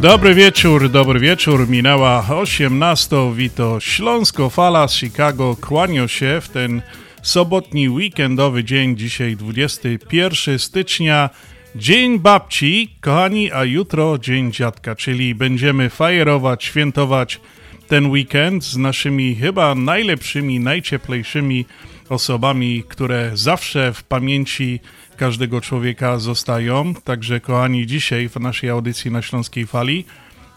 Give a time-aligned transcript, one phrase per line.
[0.00, 1.68] Dobry wieczór, dobry wieczór.
[1.68, 3.16] Minęła 18.
[3.34, 6.82] Wito Śląsko Fala z Chicago kłania się w ten
[7.22, 11.30] sobotni weekendowy dzień, dzisiaj 21 stycznia.
[11.76, 17.40] Dzień babci, kochani, a jutro dzień dziadka, czyli będziemy fajerować, świętować
[17.88, 21.64] ten weekend z naszymi chyba najlepszymi, najcieplejszymi
[22.08, 24.80] osobami, które zawsze w pamięci
[25.16, 26.94] każdego człowieka zostają.
[26.94, 30.04] Także, kochani, dzisiaj w naszej audycji na Śląskiej Fali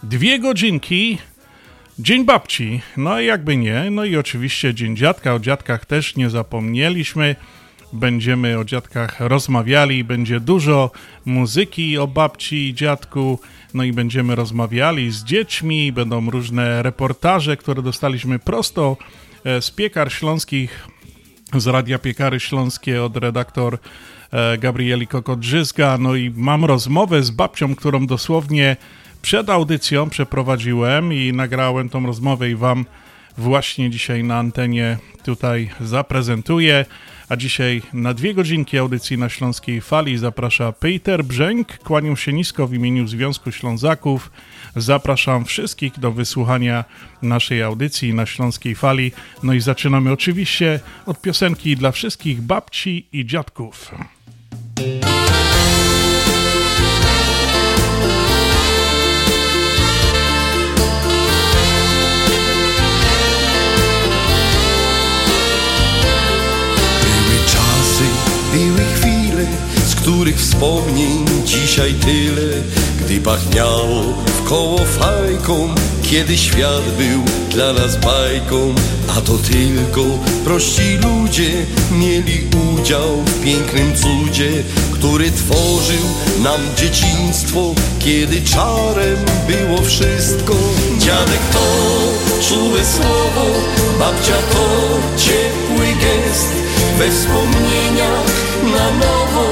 [0.03, 1.17] dwie godzinki.
[1.99, 7.35] Dzień babci, no jakby nie, no i oczywiście Dzień Dziadka, o dziadkach też nie zapomnieliśmy.
[7.93, 10.91] Będziemy o dziadkach rozmawiali, będzie dużo
[11.25, 13.39] muzyki o babci i dziadku,
[13.73, 18.97] no i będziemy rozmawiali z dziećmi, będą różne reportaże, które dostaliśmy prosto
[19.43, 20.87] e, z piekar śląskich,
[21.57, 23.79] z Radia Piekary Śląskie od redaktor
[24.59, 25.97] Gabrieli Kokodrzyzga.
[25.97, 28.77] No i mam rozmowę z babcią, którą dosłownie
[29.21, 32.85] przed audycją przeprowadziłem i nagrałem tą rozmowę i wam
[33.37, 36.85] właśnie dzisiaj na antenie tutaj zaprezentuję.
[37.29, 41.77] A dzisiaj na dwie godzinki audycji na Śląskiej Fali zaprasza Peter Brzęk.
[41.77, 44.31] Kłaniam się nisko w imieniu Związku Ślązaków.
[44.75, 46.85] Zapraszam wszystkich do wysłuchania
[47.21, 49.11] naszej audycji na Śląskiej Fali.
[49.43, 53.91] No i zaczynamy oczywiście od piosenki dla wszystkich babci i dziadków.
[70.09, 72.61] Których wspomnień dzisiaj tyle,
[72.99, 75.75] gdy pachniało w koło fajką,
[76.09, 78.75] kiedy świat był dla nas bajką,
[79.17, 80.01] a to tylko
[80.45, 81.49] prości ludzie
[81.91, 84.51] mieli udział w pięknym cudzie,
[84.93, 86.05] który tworzył
[86.43, 90.53] nam dzieciństwo, kiedy czarem było wszystko.
[90.99, 91.65] Dziadek to
[92.49, 93.45] czułe słowo,
[93.99, 94.67] babcia to
[95.17, 96.51] ciepły gest,
[96.97, 98.25] we wspomnieniach
[98.63, 99.45] na nowo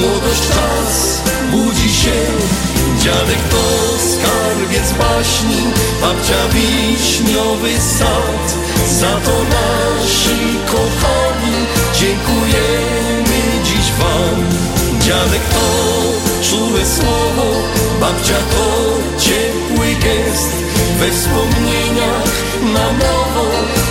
[0.00, 2.77] młodość czas budzi się.
[3.02, 3.64] Dziadek to
[4.12, 5.62] skarbiec baśni,
[6.00, 8.54] babcia wiśniowy sad.
[9.00, 11.56] Za to nasi kochani
[11.94, 14.44] dziękujemy dziś wam.
[15.00, 15.68] Dziadek to
[16.50, 17.52] czułe słowo,
[18.00, 18.68] babcia to
[19.18, 20.52] ciepły gest.
[20.98, 22.32] We wspomnieniach
[22.62, 23.44] na nowo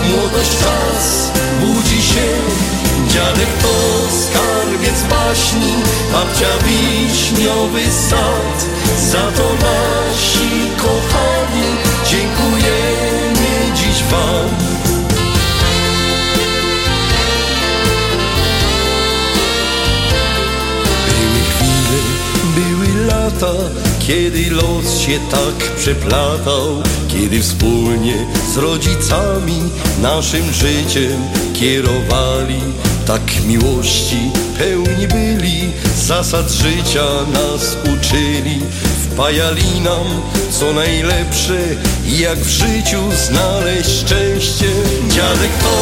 [0.09, 1.31] młodość czas
[1.61, 2.76] budzi się.
[3.17, 3.73] Dziadek to
[4.21, 5.73] skarbiec baśni,
[6.13, 8.65] babcia wiśniowy sad.
[9.11, 11.67] Za to nasi kochani
[12.09, 14.49] dziękujemy dziś wam.
[21.07, 21.99] Były chwile,
[22.55, 23.53] były lata,
[24.07, 28.15] kiedy los się tak przeplatał, kiedy wspólnie
[28.53, 29.63] z rodzicami
[30.01, 32.61] naszym życiem kierowali.
[33.05, 38.59] Tak miłości pełni byli, zasad życia nas uczyli.
[39.03, 40.21] Wpajali nam
[40.51, 41.57] co najlepsze
[42.05, 44.65] jak w życiu znaleźć szczęście.
[45.09, 45.77] Dziadek to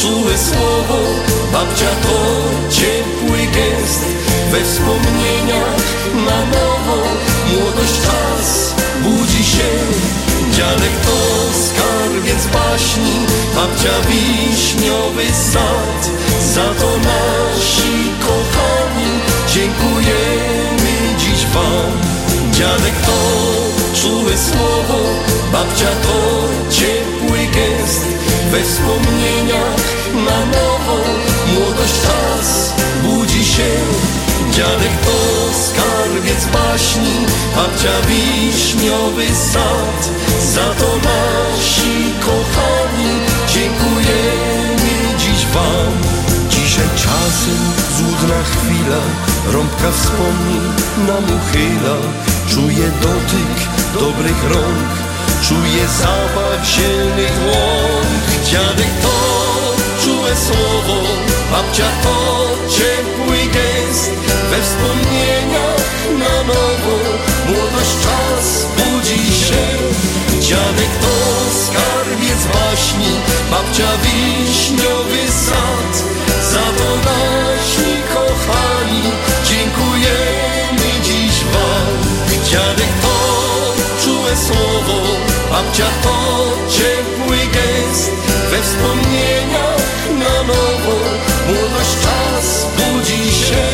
[0.00, 0.98] czułe słowo,
[1.52, 2.18] babcia to
[2.70, 4.04] ciepły gest.
[4.50, 5.82] We wspomnieniach
[6.14, 6.96] na nowo
[7.52, 10.29] młodość czas budzi się.
[10.52, 11.16] Dziadek to
[11.66, 16.10] skarbiec baśni, babcia wiśniowy sad.
[16.54, 19.10] Za to nasi kochani
[19.54, 21.92] dziękujemy dziś wam.
[22.52, 23.18] Dziadek to
[24.00, 24.98] czułe słowo,
[25.52, 28.29] babcia to ciepły gest.
[28.50, 30.98] We wspomnieniach na nowo
[31.54, 33.70] młodość czas budzi się.
[34.52, 35.16] Dziadek to
[35.64, 37.26] skarbiec baśni,
[37.56, 40.10] babcia wiśniowy sad.
[40.54, 43.12] Za to nasi kochani,
[43.48, 45.92] dziękujemy dziś wam.
[46.48, 47.60] Dzisiaj czasem
[47.96, 49.00] złudna chwila,
[49.52, 50.64] rąbka wspomnień
[51.06, 51.96] nam uchyla.
[52.48, 53.56] Czuję dotyk
[53.94, 54.99] dobrych rąk,
[55.50, 58.08] czuję zapach zielnych łąk.
[58.44, 59.16] Dziadek to
[60.04, 60.98] czułe słowo,
[61.52, 62.16] babcia to
[62.74, 64.10] ciepły gest.
[64.50, 66.96] We wspomnieniach na nowo,
[67.48, 69.64] młodość czas budzi się.
[70.40, 71.14] Dziadek to
[71.64, 73.12] skarbiec baśni,
[73.50, 75.92] babcia wiśniowy sad.
[76.52, 79.02] Za to nasi kochani,
[79.48, 81.96] dziękujemy dziś wam.
[82.50, 83.16] Dziadek to
[84.04, 85.29] czułe słowo,
[85.62, 86.16] babcia to
[86.70, 88.12] ciepły gest.
[88.50, 90.96] We wspomnieniach na nowo,
[91.46, 93.64] młodość czas budzi się.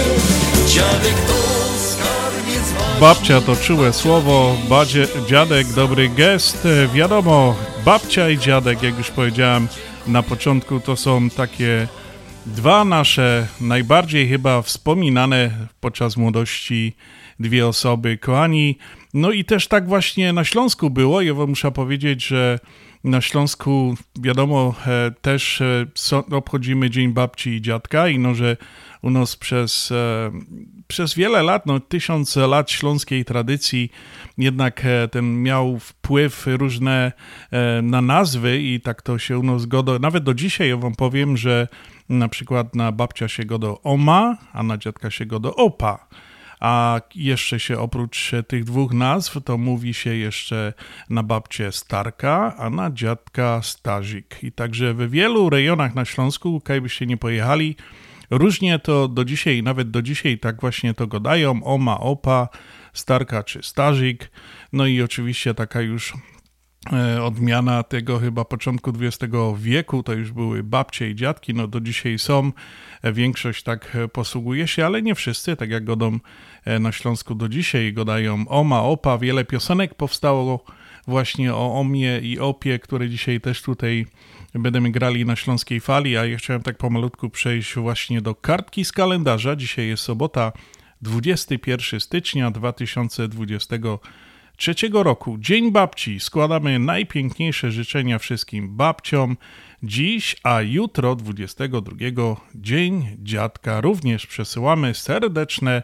[0.68, 1.46] Dziadek to.
[3.00, 6.68] Babcia to czułe słowo, badzie, dziadek dobry gest.
[6.94, 7.54] Wiadomo,
[7.84, 9.68] babcia i dziadek, jak już powiedziałem
[10.06, 11.88] na początku, to są takie
[12.46, 15.50] dwa nasze najbardziej chyba wspominane
[15.80, 16.96] podczas młodości
[17.40, 18.18] dwie osoby.
[18.18, 18.78] Kochani,
[19.16, 21.20] no i też tak właśnie na Śląsku było.
[21.20, 22.58] Ja wam muszę powiedzieć, że
[23.04, 25.86] na Śląsku, wiadomo, e, też e,
[26.30, 28.56] obchodzimy Dzień Babci i Dziadka i no, że
[29.02, 30.30] u nas przez, e,
[30.86, 33.90] przez wiele lat, no tysiąc lat śląskiej tradycji
[34.38, 37.12] jednak ten miał wpływ różne
[37.82, 41.36] na nazwy i tak to się u nas godo, nawet do dzisiaj ja wam powiem,
[41.36, 41.68] że
[42.08, 46.08] na przykład na babcia się godo Oma, a na dziadka się godo Opa
[46.60, 50.72] a jeszcze się oprócz tych dwóch nazw, to mówi się jeszcze
[51.10, 54.38] na babcię Starka, a na dziadka Starzik.
[54.42, 57.76] I także w wielu rejonach na Śląsku, byście nie pojechali,
[58.30, 62.48] różnie to do dzisiaj, nawet do dzisiaj tak właśnie to godają, oma, opa,
[62.92, 64.30] Starka czy Starzik.
[64.72, 66.14] No i oczywiście taka już
[67.22, 72.18] odmiana tego chyba początku XX wieku, to już były babcie i dziadki, no do dzisiaj
[72.18, 72.52] są,
[73.06, 76.18] E, większość tak e, posługuje się, ale nie wszyscy, tak jak godą
[76.64, 80.64] e, na Śląsku do dzisiaj, godają oma, opa, wiele piosenek powstało
[81.06, 84.06] właśnie o omie i opie, które dzisiaj też tutaj
[84.54, 88.92] będziemy grali na Śląskiej Fali, a ja chciałem tak pomalutku przejść właśnie do kartki z
[88.92, 89.56] kalendarza.
[89.56, 90.52] Dzisiaj jest sobota,
[91.02, 94.06] 21 stycznia 2023 roku.
[95.38, 96.20] Dzień Babci.
[96.20, 99.36] Składamy najpiękniejsze życzenia wszystkim babciom
[99.82, 101.96] dziś, a jutro 22
[102.54, 103.80] Dzień Dziadka.
[103.80, 105.82] Również przesyłamy serdeczne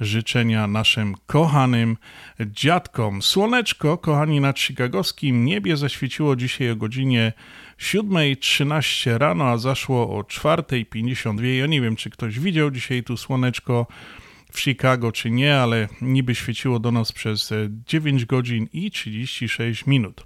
[0.00, 1.96] życzenia naszym kochanym
[2.40, 3.22] dziadkom.
[3.22, 7.32] Słoneczko, kochani, nad chicagowskim niebie zaświeciło dzisiaj o godzinie
[7.78, 11.44] 7.13 rano, a zaszło o 4.52.
[11.44, 13.86] Ja nie wiem, czy ktoś widział dzisiaj tu słoneczko
[14.54, 17.52] w Chicago, czy nie, ale niby świeciło do nas przez
[17.86, 20.24] 9 godzin i 36 minut.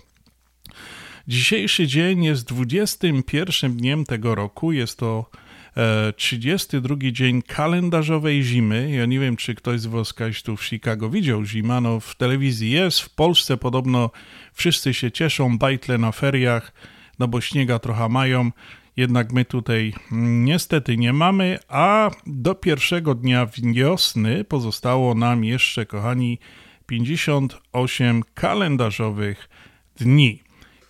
[1.28, 4.72] Dzisiejszy dzień jest 21 dniem tego roku.
[4.72, 5.30] Jest to
[5.76, 8.90] e, 32 dzień kalendarzowej zimy.
[8.90, 10.14] Ja nie wiem, czy ktoś z Was
[10.44, 11.80] tu w Chicago widział zima.
[11.80, 13.00] No, w telewizji jest.
[13.00, 14.10] W Polsce podobno
[14.52, 16.72] wszyscy się cieszą, bajtle na feriach,
[17.18, 18.50] no bo śniega trochę mają.
[18.98, 26.38] Jednak my tutaj niestety nie mamy, a do pierwszego dnia wiosny pozostało nam jeszcze, kochani,
[26.86, 29.48] 58 kalendarzowych
[29.96, 30.42] dni.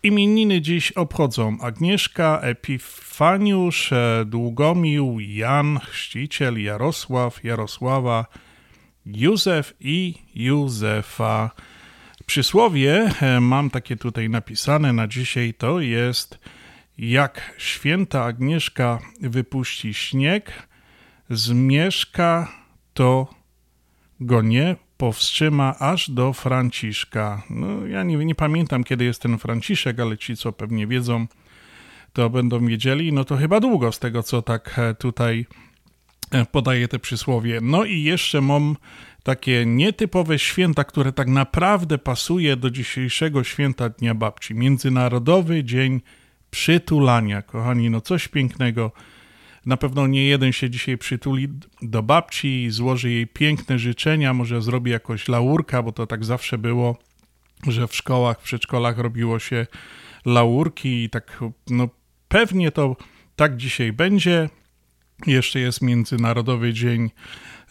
[0.02, 3.90] Imieniny dziś obchodzą Agnieszka, Epifaniusz,
[4.26, 8.26] Długomił, Jan, Chrzciciel, Jarosław, Jarosława,
[9.06, 11.50] Józef i Józefa.
[12.26, 16.38] Przysłowie, e, mam takie tutaj napisane na dzisiaj, to jest
[16.98, 20.68] jak święta Agnieszka wypuści śnieg,
[21.30, 22.52] zmieszka
[22.94, 23.34] to
[24.20, 27.42] go nie powstrzyma aż do Franciszka.
[27.50, 31.26] No, ja nie, nie pamiętam, kiedy jest ten Franciszek, ale ci, co pewnie wiedzą,
[32.12, 33.12] to będą wiedzieli.
[33.12, 35.46] No to chyba długo z tego, co tak e, tutaj
[36.30, 37.58] e, podaje te przysłowie.
[37.62, 38.76] No i jeszcze mam
[39.22, 44.54] takie nietypowe święta, które tak naprawdę pasuje do dzisiejszego święta Dnia Babci.
[44.54, 46.00] Międzynarodowy Dzień
[46.50, 47.42] Przytulania.
[47.42, 48.92] Kochani, no coś pięknego.
[49.66, 51.48] Na pewno nie jeden się dzisiaj przytuli
[51.82, 56.58] do babci i złoży jej piękne życzenia, może zrobi jakoś laurka, bo to tak zawsze
[56.58, 56.98] było,
[57.66, 59.66] że w szkołach, w przedszkolach robiło się
[60.24, 61.38] laurki i tak,
[61.70, 61.88] no
[62.28, 62.96] pewnie to
[63.36, 64.48] tak dzisiaj będzie.
[65.26, 67.10] Jeszcze jest Międzynarodowy Dzień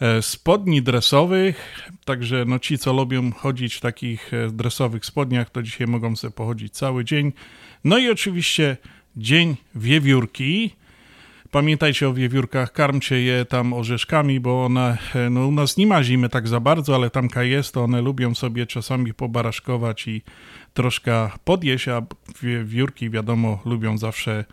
[0.00, 5.62] e, Spodni Dresowych, także no ci, co lubią chodzić w takich e, dresowych spodniach, to
[5.62, 7.32] dzisiaj mogą sobie pochodzić cały dzień.
[7.84, 8.76] No i oczywiście
[9.16, 10.70] Dzień Wiewiórki,
[11.50, 14.98] Pamiętajcie o wiewiórkach, karmcie je tam orzeszkami, bo one,
[15.30, 18.34] no u nas nie ma zimy tak za bardzo, ale tamka jest, to one lubią
[18.34, 20.22] sobie czasami pobaraszkować i
[20.74, 22.02] troszkę podjeść, a
[22.64, 24.44] wiórki, wiadomo, lubią zawsze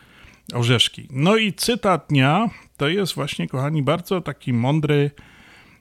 [0.53, 1.07] orzeszki.
[1.11, 5.11] No i cytat dnia to jest właśnie, kochani, bardzo taki mądry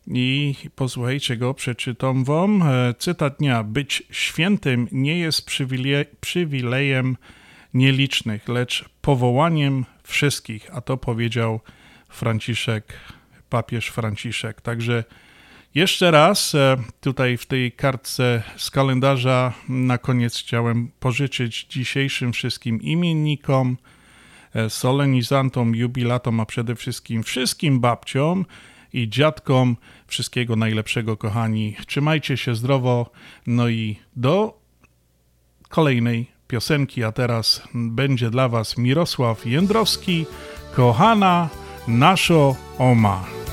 [0.06, 2.62] i posłuchajcie go, przeczytam wam.
[2.62, 3.62] E, cytat dnia.
[3.62, 7.16] Być świętym nie jest przywile przywilejem
[7.74, 11.60] nielicznych, lecz powołaniem wszystkich, a to powiedział
[12.08, 12.92] Franciszek,
[13.50, 14.60] papież Franciszek.
[14.60, 15.04] Także
[15.74, 22.82] jeszcze raz e, tutaj w tej kartce z kalendarza na koniec chciałem pożyczyć dzisiejszym wszystkim
[22.82, 23.76] imiennikom,
[24.54, 28.44] e, solenizantom, jubilatom, a przede wszystkim wszystkim babciom
[28.94, 31.76] i dziadkom wszystkiego najlepszego, kochani.
[31.86, 33.10] Trzymajcie się zdrowo,
[33.46, 34.60] no i do
[35.68, 40.26] kolejnej piosenki, a teraz będzie dla Was Mirosław Jędrowski,
[40.74, 41.48] kochana
[41.88, 43.43] naszo oma.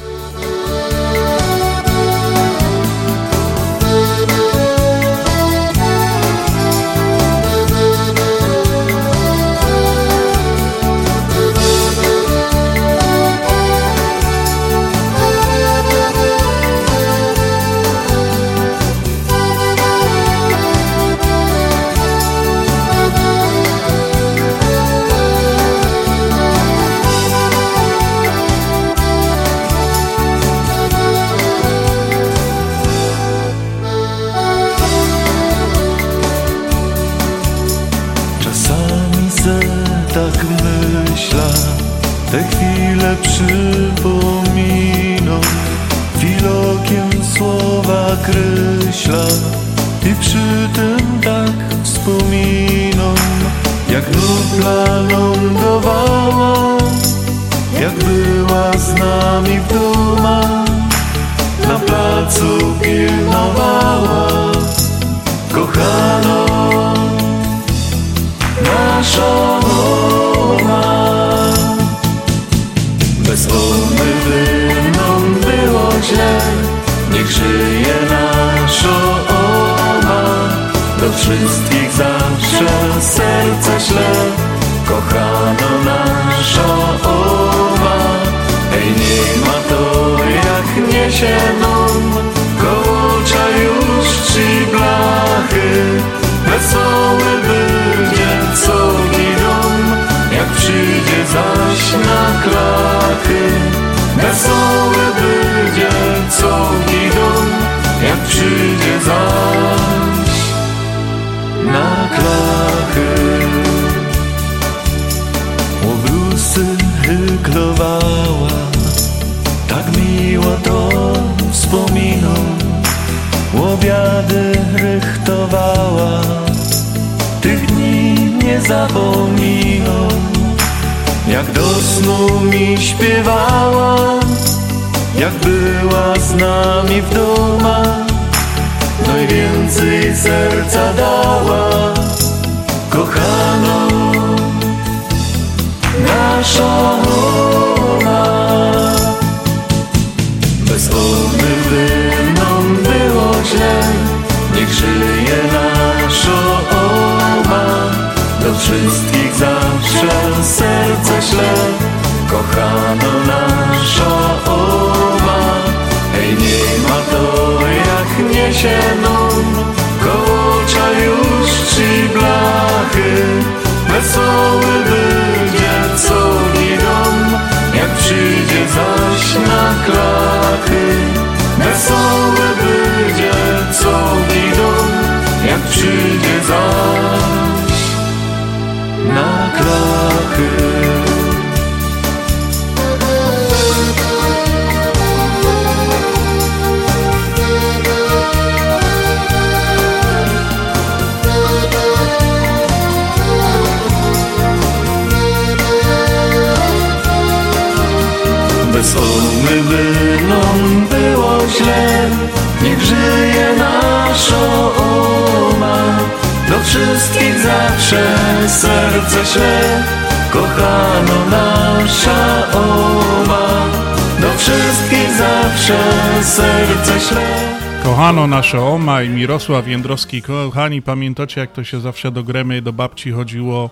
[229.22, 230.22] Mirosław Jędrowski.
[230.22, 233.70] Kochani, pamiętacie jak to się zawsze do Gremy, do babci chodziło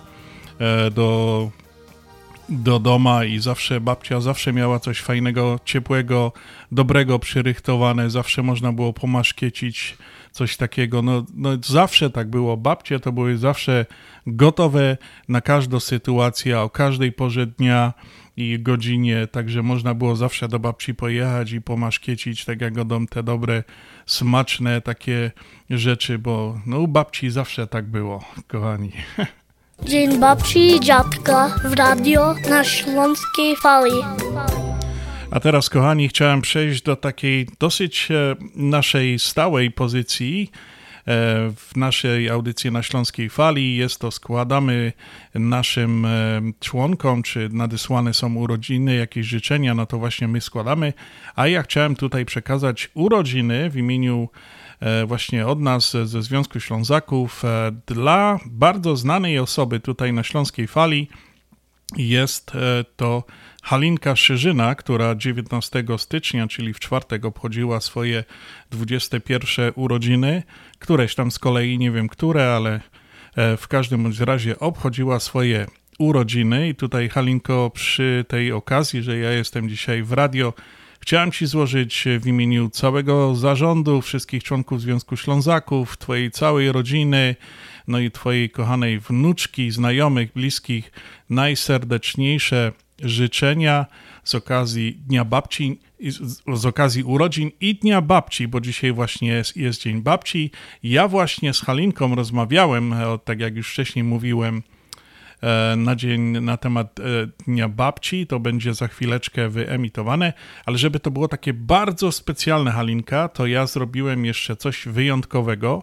[0.58, 1.50] e, do,
[2.48, 6.32] do doma i zawsze babcia zawsze miała coś fajnego, ciepłego,
[6.72, 8.10] dobrego przyrychtowane.
[8.10, 9.96] Zawsze można było pomaszkiecić
[10.32, 11.02] coś takiego.
[11.02, 12.56] No, no zawsze tak było.
[12.56, 13.86] Babcie to były zawsze
[14.26, 14.96] gotowe
[15.28, 17.92] na każdą sytuację, o każdej porze dnia
[18.40, 23.22] i godzinie, także można było zawsze do babci pojechać i pomaszkiecić, tak jak dom te
[23.22, 23.64] dobre,
[24.06, 25.30] smaczne takie
[25.70, 28.92] rzeczy, bo no u babci zawsze tak było, kochani.
[29.84, 34.00] Dzień babci i dziadka w radio na Śląskiej Fali.
[35.30, 40.50] A teraz, kochani, chciałem przejść do takiej dosyć e, naszej stałej pozycji
[41.56, 43.76] w naszej audycji na Śląskiej Fali.
[43.76, 44.92] Jest to, składamy
[45.34, 50.92] naszym e, członkom, czy nadesłane są urodziny, jakieś życzenia, no to właśnie my składamy.
[51.36, 54.28] A ja chciałem tutaj przekazać urodziny w imieniu
[55.06, 57.42] właśnie od nas ze Związku Ślązaków
[57.86, 61.08] dla bardzo znanej osoby tutaj na Śląskiej Fali.
[61.96, 62.52] Jest
[62.96, 63.24] to
[63.62, 68.24] Halinka Szyżyna, która 19 stycznia, czyli w czwartek, obchodziła swoje
[68.70, 70.42] 21 urodziny,
[70.80, 72.80] któreś tam z kolei nie wiem które, ale
[73.36, 75.66] e, w każdym bądź razie obchodziła swoje
[75.98, 76.68] urodziny.
[76.68, 80.52] I tutaj, Halinko, przy tej okazji, że ja jestem dzisiaj w radio,
[81.00, 87.36] chciałem Ci złożyć w imieniu całego zarządu, wszystkich członków Związku Ślązaków, Twojej całej rodziny,
[87.88, 90.92] no i Twojej kochanej wnuczki, znajomych, bliskich,
[91.30, 92.72] najserdeczniejsze
[93.02, 93.86] życzenia
[94.24, 95.80] z okazji Dnia Babci,
[96.54, 100.50] z okazji urodzin i Dnia Babci, bo dzisiaj właśnie jest, jest Dzień Babci.
[100.82, 104.62] Ja właśnie z Halinką rozmawiałem, e, tak jak już wcześniej mówiłem,
[105.42, 107.02] e, na dzień na temat e,
[107.46, 110.32] Dnia Babci, to będzie za chwileczkę wyemitowane,
[110.66, 115.82] ale żeby to było takie bardzo specjalne Halinka, to ja zrobiłem jeszcze coś wyjątkowego.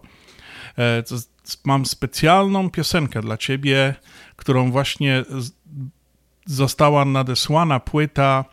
[1.66, 3.96] Mam specjalną piosenkę dla ciebie,
[4.36, 5.24] którą właśnie
[6.48, 8.46] została nadesłana płyta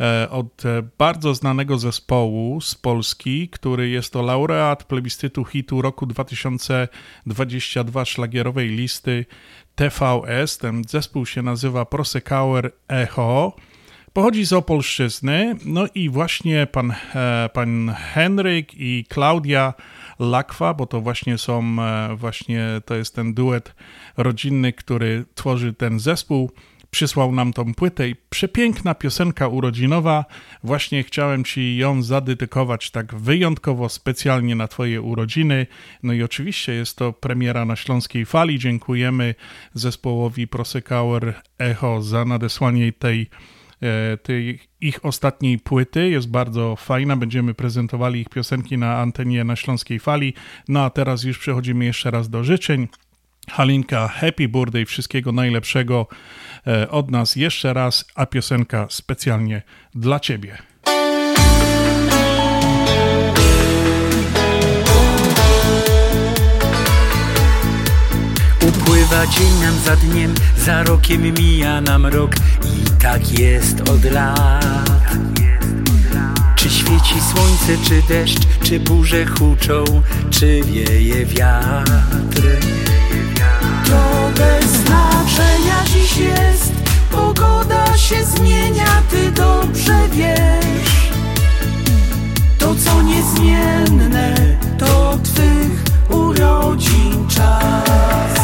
[0.00, 6.06] e, od e, bardzo znanego zespołu z Polski, który jest to laureat plebiscytu hitu roku
[6.06, 9.26] 2022 szlagierowej listy
[9.74, 10.58] TVS.
[10.58, 13.56] Ten zespół się nazywa Prosekauer Echo.
[14.12, 19.74] Pochodzi z Opolszczyzny, no i właśnie pan, e, pan Henryk i Klaudia
[20.18, 21.76] Lakwa, bo to właśnie są,
[22.16, 23.74] właśnie to jest ten duet
[24.16, 26.50] rodzinny, który tworzy ten zespół
[26.94, 30.24] przysłał nam tą płytę i przepiękna piosenka urodzinowa.
[30.64, 35.66] Właśnie chciałem Ci ją zadedykować tak wyjątkowo, specjalnie na Twoje urodziny.
[36.02, 38.58] No i oczywiście jest to premiera na Śląskiej Fali.
[38.58, 39.34] Dziękujemy
[39.72, 43.30] zespołowi Prosekauer Echo za nadesłanie tej
[43.82, 46.08] e, tej ich ostatniej płyty.
[46.08, 47.16] Jest bardzo fajna.
[47.16, 50.34] Będziemy prezentowali ich piosenki na antenie na Śląskiej Fali.
[50.68, 52.88] No a teraz już przechodzimy jeszcze raz do życzeń.
[53.50, 56.06] Halinka, happy birthday, wszystkiego najlepszego
[56.66, 59.62] e, od nas jeszcze raz, a piosenka specjalnie
[59.94, 60.58] dla Ciebie.
[68.68, 74.64] Upływa dzień nam za dniem, za rokiem mija nam rok i tak jest od lat.
[76.56, 79.84] Czy świeci słońce, czy deszcz, czy burze huczą,
[80.30, 82.83] czy wieje wiatr.
[84.36, 85.84] Bez znaczenia.
[85.86, 86.72] Dziś jest
[87.10, 91.10] Pogoda się zmienia, ty dobrze wiesz.
[92.58, 94.34] To co niezmienne,
[94.78, 98.34] to twych urodzin czas.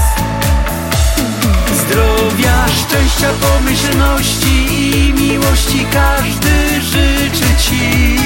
[1.74, 8.16] Zdrowia, szczęścia, pomyślności i miłości każdy życzy Ci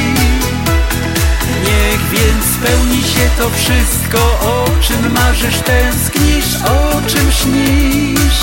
[1.64, 8.40] Niech więc spełni się to wszystko, o czym marzysz, tęsknisz, o czym śnisz.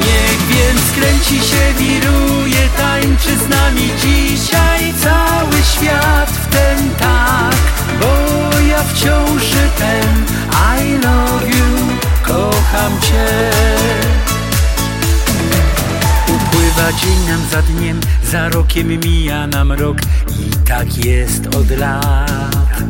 [0.00, 7.56] Niech więc kręci się, wiruje, tańczy z nami dzisiaj cały świat w ten tak,
[8.00, 9.42] bo ja wciąż
[9.78, 10.24] ten
[10.80, 11.66] I love you,
[12.22, 13.50] kocham Cię.
[16.28, 19.96] Upływa dzień nam za dniem, za rokiem mija nam rok
[20.40, 22.82] i tak jest od lat.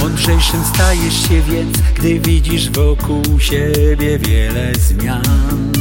[0.00, 5.72] Mądrzejszym stajesz się więc, gdy widzisz wokół siebie wiele zmian.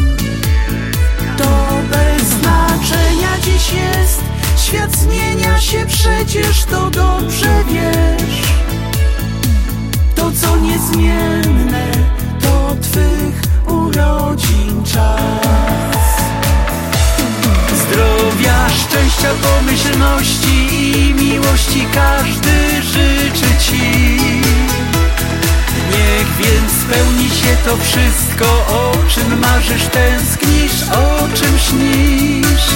[1.38, 4.22] To bez znaczenia dziś jest,
[4.58, 8.42] świat zmienia się przecież, to dobrze wiesz.
[10.16, 11.92] To co niezmienne,
[12.42, 16.01] to twych urodzin czas.
[17.92, 23.82] Zdrowia, szczęścia, pomyślności i miłości każdy życzy Ci.
[25.92, 32.68] Niech więc spełni się to wszystko, o czym marzysz, tęsknisz, o czym śnisz.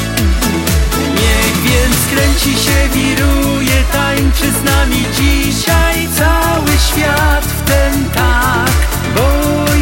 [1.15, 9.31] Niech więc kręci się, wiruje, tańczy z nami dzisiaj cały świat w ten tak, bo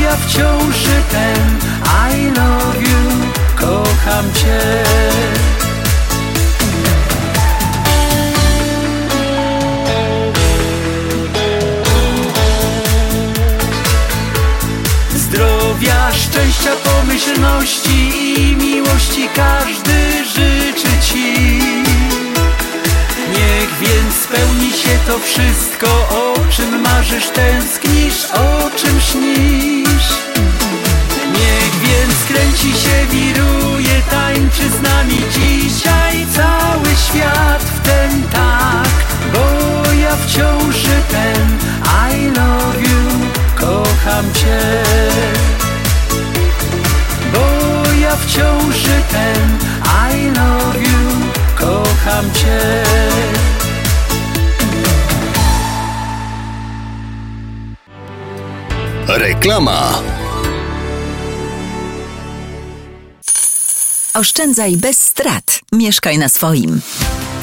[0.04, 0.76] ja wciąż
[1.12, 1.60] ten
[2.14, 3.33] I love you,
[3.64, 4.60] kocham Cię.
[15.16, 21.60] Zdrowia, szczęścia, pomyślności i miłości każdy życzy Ci.
[23.30, 30.10] Niech więc spełni się to wszystko, o czym marzysz, tęsknisz, o czym śnisz.
[31.34, 38.94] Niech więc kręci się, wiruje, tańczy z nami dzisiaj cały świat w ten tak,
[39.34, 41.58] bo ja wciąż ten
[42.12, 44.84] I love you, kocham Cię.
[47.34, 49.58] Bo ja wciąż ten
[50.14, 52.84] I love you, kocham Cię.
[59.08, 60.13] Reklama.
[64.14, 65.60] Oszczędzaj bez strat.
[65.72, 66.82] Mieszkaj na swoim.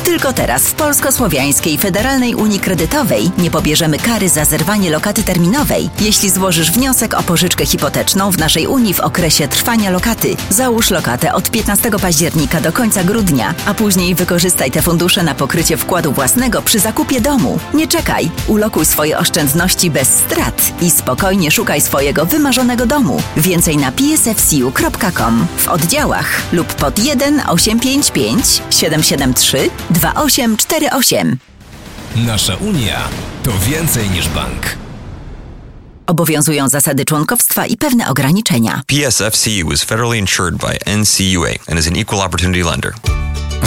[0.04, 6.30] Tylko teraz w Polsko-Słowiańskiej Federalnej Unii Kredytowej nie pobierzemy kary za zerwanie lokaty terminowej, jeśli
[6.30, 10.36] złożysz wniosek o pożyczkę hipoteczną w naszej Unii w okresie trwania lokaty.
[10.50, 15.76] Załóż lokatę od 15 października do końca grudnia, a później wykorzystaj te fundusze na pokrycie
[15.76, 17.58] wkładu własnego przy zakupie domu.
[17.74, 23.22] Nie czekaj, ulokuj swoje oszczędności bez strat i spokojnie szukaj swojego wymarzonego domu.
[23.36, 31.38] Więcej na psfcu.com w oddziałach lub pod 1 855 773 2848.
[32.16, 33.08] Nasza Unia
[33.42, 34.76] to więcej niż bank.
[36.06, 38.82] Obowiązują zasady członkowstwa i pewne ograniczenia.
[38.86, 42.94] PSFCU is federally insured by NCUA and is an equal opportunity lender.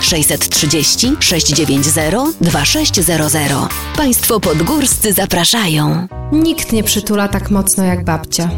[0.00, 3.52] 630 690 2600.
[3.96, 6.06] Państwo podgórscy zapraszają.
[6.32, 8.50] Nikt nie przytula tak mocno jak babcia.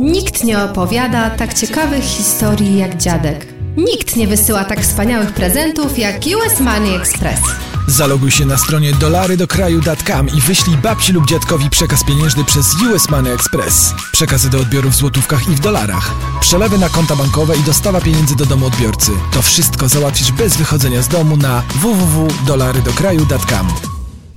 [0.00, 3.46] Nikt nie opowiada tak ciekawych historii jak dziadek.
[3.76, 7.40] Nikt nie wysyła tak wspaniałych prezentów jak US Money Express.
[7.86, 13.32] Zaloguj się na stronie dolarydokraju.com i wyślij babci lub dziadkowi przekaz pieniężny przez US Money
[13.32, 13.94] Express.
[14.12, 16.14] Przekazy do odbioru w złotówkach i w dolarach.
[16.40, 19.12] Przelewy na konta bankowe i dostawa pieniędzy do domu odbiorcy.
[19.32, 23.93] To wszystko załatwisz bez wychodzenia z domu na www.dolarydokraju.com.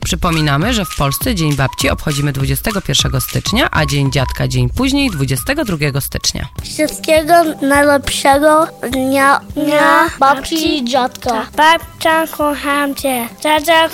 [0.08, 6.02] Przypominamy, że w Polsce Dzień Babci obchodzimy 21 stycznia, a Dzień Dziadka dzień później 22
[6.02, 6.48] stycznia.
[6.64, 11.48] Wszystkiego najlepszego dnia, dnia babci i dziadka.
[11.58, 13.28] Babcia, kocham cię.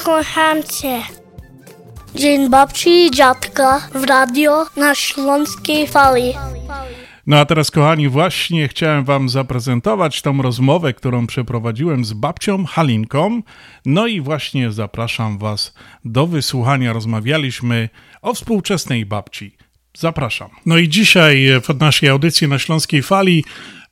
[0.04, 1.02] Kocham cię.
[2.16, 6.34] Dzień babci i dziadka w radio na Śląskiej Fali.
[7.28, 13.42] No a teraz, kochani, właśnie chciałem Wam zaprezentować tą rozmowę, którą przeprowadziłem z babcią Halinką.
[13.86, 15.74] No i właśnie zapraszam Was
[16.06, 16.94] do wysłuchania.
[16.94, 17.90] Rozmawialiśmy
[18.22, 19.58] o współczesnej babci.
[19.98, 20.50] Zapraszam.
[20.66, 23.44] No i dzisiaj w naszej audycji na Śląskiej Fali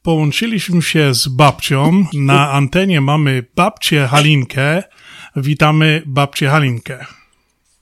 [0.01, 2.05] połączyliśmy się z babcią.
[2.13, 4.83] Na antenie mamy babcię Halinkę.
[5.35, 7.05] Witamy babcię Halinkę.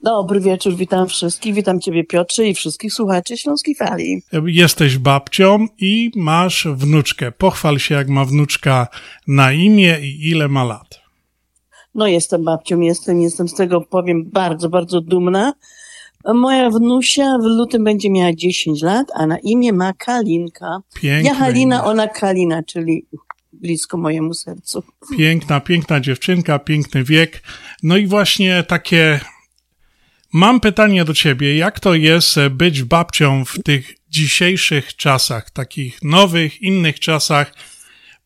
[0.02, 4.22] Dobry wieczór, witam wszystkich, witam Ciebie Piotrze i wszystkich słuchaczy Śląskiej Fali.
[4.46, 7.32] Jesteś babcią i masz wnuczkę.
[7.32, 8.88] Pochwal się, jak ma wnuczka
[9.26, 11.00] na imię i ile ma lat.
[11.94, 15.52] No jestem babcią, jestem, jestem z tego, powiem, bardzo, bardzo dumna.
[16.34, 20.80] Moja wnusia w lutym będzie miała 10 lat, a na imię ma Kalinka.
[20.94, 23.06] Piękne ja Halina, ona Kalina, czyli
[23.52, 24.82] blisko mojemu sercu.
[25.18, 27.42] Piękna, piękna dziewczynka, piękny wiek.
[27.82, 29.20] No i właśnie takie
[30.32, 31.56] Mam pytanie do ciebie.
[31.56, 37.54] Jak to jest e, być babcią w tych dzisiejszych czasach, takich nowych, innych czasach?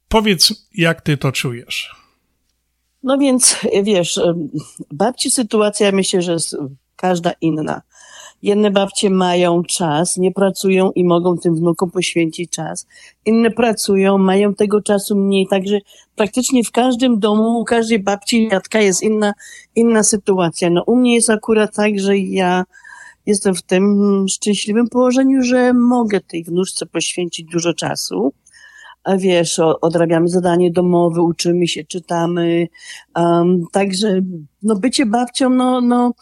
[0.08, 1.94] Powiedz, jak ty to czujesz?
[3.02, 4.20] No więc, wiesz,
[4.92, 6.56] babci sytuacja myślę, że jest
[6.96, 7.82] każda inna.
[8.44, 12.86] Jedne babcie mają czas, nie pracują i mogą tym wnukom poświęcić czas.
[13.24, 15.78] Inne pracują, mają tego czasu mniej, także
[16.16, 19.34] praktycznie w każdym domu, u każdej babci, dziadka jest inna,
[19.74, 20.70] inna sytuacja.
[20.70, 22.64] No u mnie jest akurat tak, że ja
[23.26, 28.32] jestem w tym szczęśliwym położeniu, że mogę tej wnuczce poświęcić dużo czasu.
[29.04, 32.68] A wiesz, odrabiamy zadanie domowe, uczymy się, czytamy.
[33.16, 34.20] Um, także,
[34.62, 36.12] no bycie babcią, no, no,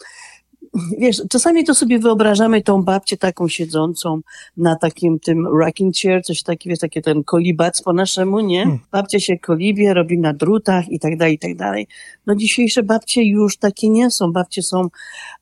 [0.97, 4.21] wiesz, czasami to sobie wyobrażamy tą babcię taką siedzącą
[4.57, 8.63] na takim tym rocking chair, coś takiego, wiesz, takie ten kolibac po naszemu, nie?
[8.63, 8.79] Hmm.
[8.91, 11.87] Babcia się kolibie, robi na drutach i tak dalej, i tak dalej.
[12.25, 14.31] No dzisiejsze babcie już takie nie są.
[14.31, 14.87] Babcie są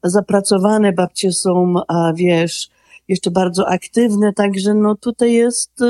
[0.04, 2.70] zapracowane, babcie są, a wiesz,
[3.08, 5.86] jeszcze bardzo aktywne, także no tutaj jest, e,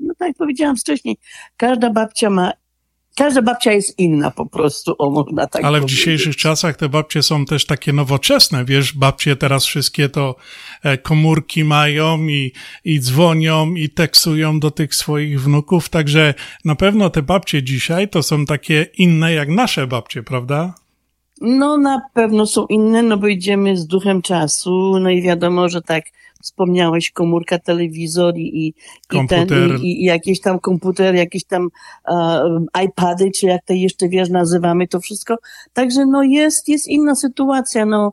[0.00, 1.16] no tak jak powiedziałam wcześniej,
[1.56, 2.52] każda babcia ma
[3.18, 5.96] każda babcia jest inna po prostu, o można tak Ale powiedzieć.
[5.96, 10.36] w dzisiejszych czasach te babcie są też takie nowoczesne, wiesz, babcie teraz wszystkie to
[10.82, 12.52] e, komórki mają i,
[12.84, 18.22] i dzwonią i tekstują do tych swoich wnuków, także na pewno te babcie dzisiaj to
[18.22, 20.74] są takie inne jak nasze babcie, prawda?
[21.40, 25.82] No na pewno są inne, no bo idziemy z duchem czasu, no i wiadomo, że
[25.82, 26.04] tak
[26.42, 28.74] wspomniałeś, komórka, telewizor i, i,
[29.08, 29.48] komputer.
[29.48, 31.68] ten, i, i jakieś tam komputer, jakieś tam
[32.08, 35.36] uh, iPady, czy jak to jeszcze wiesz, nazywamy to wszystko.
[35.72, 38.12] Także no jest, jest inna sytuacja, no.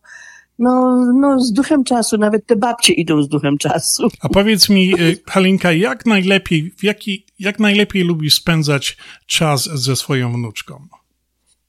[0.59, 4.07] No, no, z duchem czasu, nawet te babcie idą z duchem czasu.
[4.19, 9.95] A powiedz mi, y, Halinka, jak najlepiej, w jaki, jak najlepiej lubisz spędzać czas ze
[9.95, 10.87] swoją wnuczką?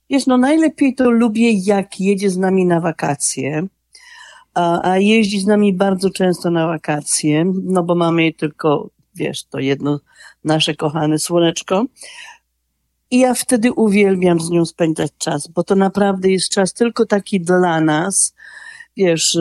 [0.09, 3.67] Wiesz, no najlepiej to lubię, jak jedzie z nami na wakacje
[4.57, 9.59] a, a jeździ z nami bardzo często na wakacje, no bo mamy tylko, wiesz, to
[9.59, 9.99] jedno
[10.43, 11.85] nasze kochane słoneczko.
[13.11, 17.41] I ja wtedy uwielbiam z nią spędzać czas, bo to naprawdę jest czas tylko taki
[17.41, 18.33] dla nas.
[18.97, 19.37] Wiesz,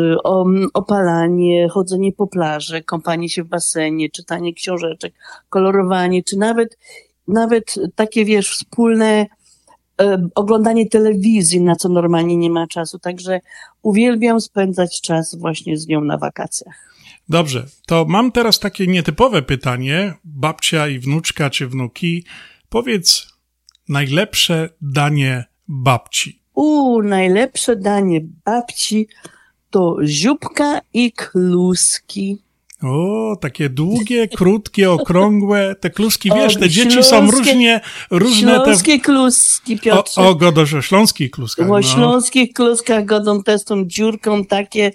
[0.75, 5.15] opalanie, chodzenie po plaży, kąpanie się w basenie, czytanie książeczek,
[5.49, 6.79] kolorowanie, czy nawet,
[7.29, 9.27] nawet takie, wiesz, wspólne
[10.35, 12.99] oglądanie telewizji, na co normalnie nie ma czasu.
[12.99, 13.41] Także
[13.83, 16.87] uwielbiam spędzać czas właśnie z nią na wakacjach.
[17.29, 20.15] Dobrze, to mam teraz takie nietypowe pytanie.
[20.25, 22.25] Babcia i wnuczka czy wnuki,
[22.69, 23.27] powiedz
[23.89, 26.43] najlepsze danie babci.
[26.55, 29.09] U, najlepsze danie babci
[29.71, 32.46] to zióbka i kluski.
[32.87, 39.05] O, takie długie, krótkie, okrągłe, te kluski, wiesz, te dzieci są różnie, różne śląskie te...
[39.05, 40.21] kluski, Piotrze.
[40.21, 41.71] O, o godosz, o śląskich kluskach.
[41.71, 41.83] O no.
[41.83, 44.93] śląskich kluskach godą też tą dziurką takie,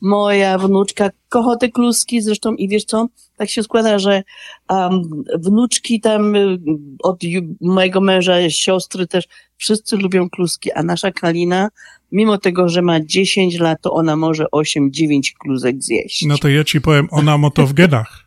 [0.00, 4.22] moja wnuczka kocha te kluski zresztą i wiesz co, tak się składa, że
[4.70, 6.58] um, wnuczki tam y,
[7.02, 7.20] od
[7.60, 11.68] mojego męża, siostry też, wszyscy lubią kluski, a nasza Kalina,
[12.12, 16.24] mimo tego, że ma 10 lat, to ona może 8-9 klusek zjeść.
[16.26, 18.24] No to ja ci powiem, ona ma to w genach.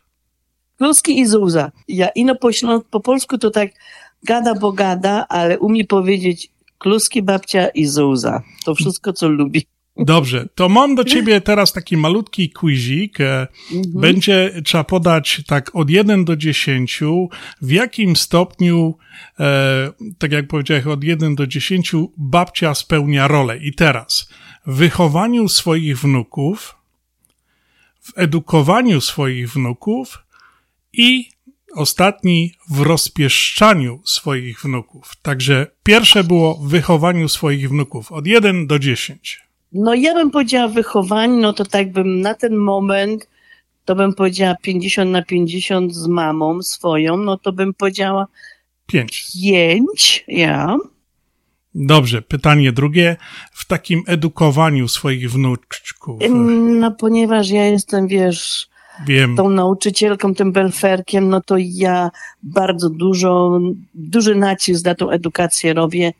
[0.78, 1.72] Kluski i zuza.
[1.88, 2.48] Ja ino po,
[2.90, 3.70] po polsku to tak
[4.22, 8.42] gada, bo gada, ale umie powiedzieć kluski babcia i zuza.
[8.64, 9.66] To wszystko, co lubi.
[9.96, 13.20] Dobrze, to mam do ciebie teraz taki malutki quizik.
[13.20, 14.00] E, mhm.
[14.00, 17.00] Będzie trzeba podać tak od 1 do 10,
[17.62, 18.98] w jakim stopniu,
[19.40, 23.58] e, tak jak powiedziałem, od 1 do 10 babcia spełnia rolę.
[23.58, 24.28] I teraz
[24.66, 26.76] w wychowaniu swoich wnuków,
[28.00, 30.18] w edukowaniu swoich wnuków
[30.92, 31.28] i
[31.74, 35.12] ostatni w rozpieszczaniu swoich wnuków.
[35.22, 39.51] Także pierwsze było w wychowaniu swoich wnuków od 1 do 10.
[39.74, 43.28] No ja bym powiedziała wychowanie, no to tak bym na ten moment,
[43.84, 48.26] to bym powiedziała 50 na 50 z mamą swoją, no to bym powiedziała
[48.86, 49.32] 5.
[49.42, 50.76] 5, ja.
[51.74, 53.16] Dobrze, pytanie drugie.
[53.52, 56.20] W takim edukowaniu swoich wnuczków.
[56.80, 58.68] No ponieważ ja jestem, wiesz,
[59.06, 59.36] Wiem.
[59.36, 62.10] tą nauczycielką, tym belferkiem, no to ja
[62.42, 63.60] bardzo dużo,
[63.94, 66.12] duży nacisk na tą edukację robię.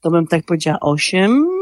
[0.00, 1.59] To bym tak powiedziała 8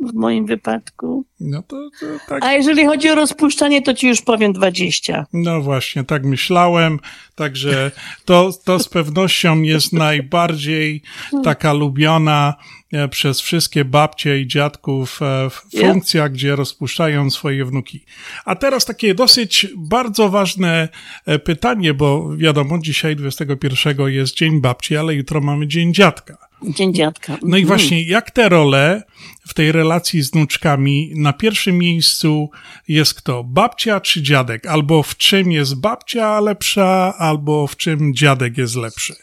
[0.00, 1.24] w moim wypadku.
[1.40, 2.44] No to, to tak.
[2.44, 5.26] A jeżeli chodzi o rozpuszczanie, to ci już powiem 20.
[5.32, 6.98] No właśnie, tak myślałem.
[7.34, 7.90] Także
[8.24, 11.02] to, to z pewnością jest najbardziej
[11.44, 12.79] taka lubiana e,
[13.10, 15.92] przez wszystkie babcie i dziadków e, w Yeah.
[15.92, 18.04] funkcjach, gdzie rozpuszczają swoje wnuki.
[18.44, 20.88] A teraz takie dosyć bardzo ważne
[21.26, 26.36] e, pytanie, bo wiadomo, dzisiaj 21 jest Dzień Babci, ale jutro mamy Dzień Dziadka.
[26.62, 27.32] Dzień dziadka.
[27.42, 27.66] No i Mhm.
[27.66, 29.02] właśnie, jak te role
[29.48, 32.50] w tej relacji z wnuczkami, na pierwszym miejscu
[32.88, 33.44] jest kto?
[33.44, 34.66] Babcia czy dziadek?
[34.66, 39.14] Albo w czym jest babcia lepsza, albo w czym dziadek jest lepszy?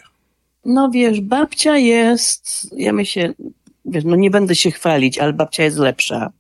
[0.66, 3.34] No wiesz, babcia jest, ja myślę,
[3.88, 6.32] wiesz, no nie będę się chwalić, ale babcia jest lepsza.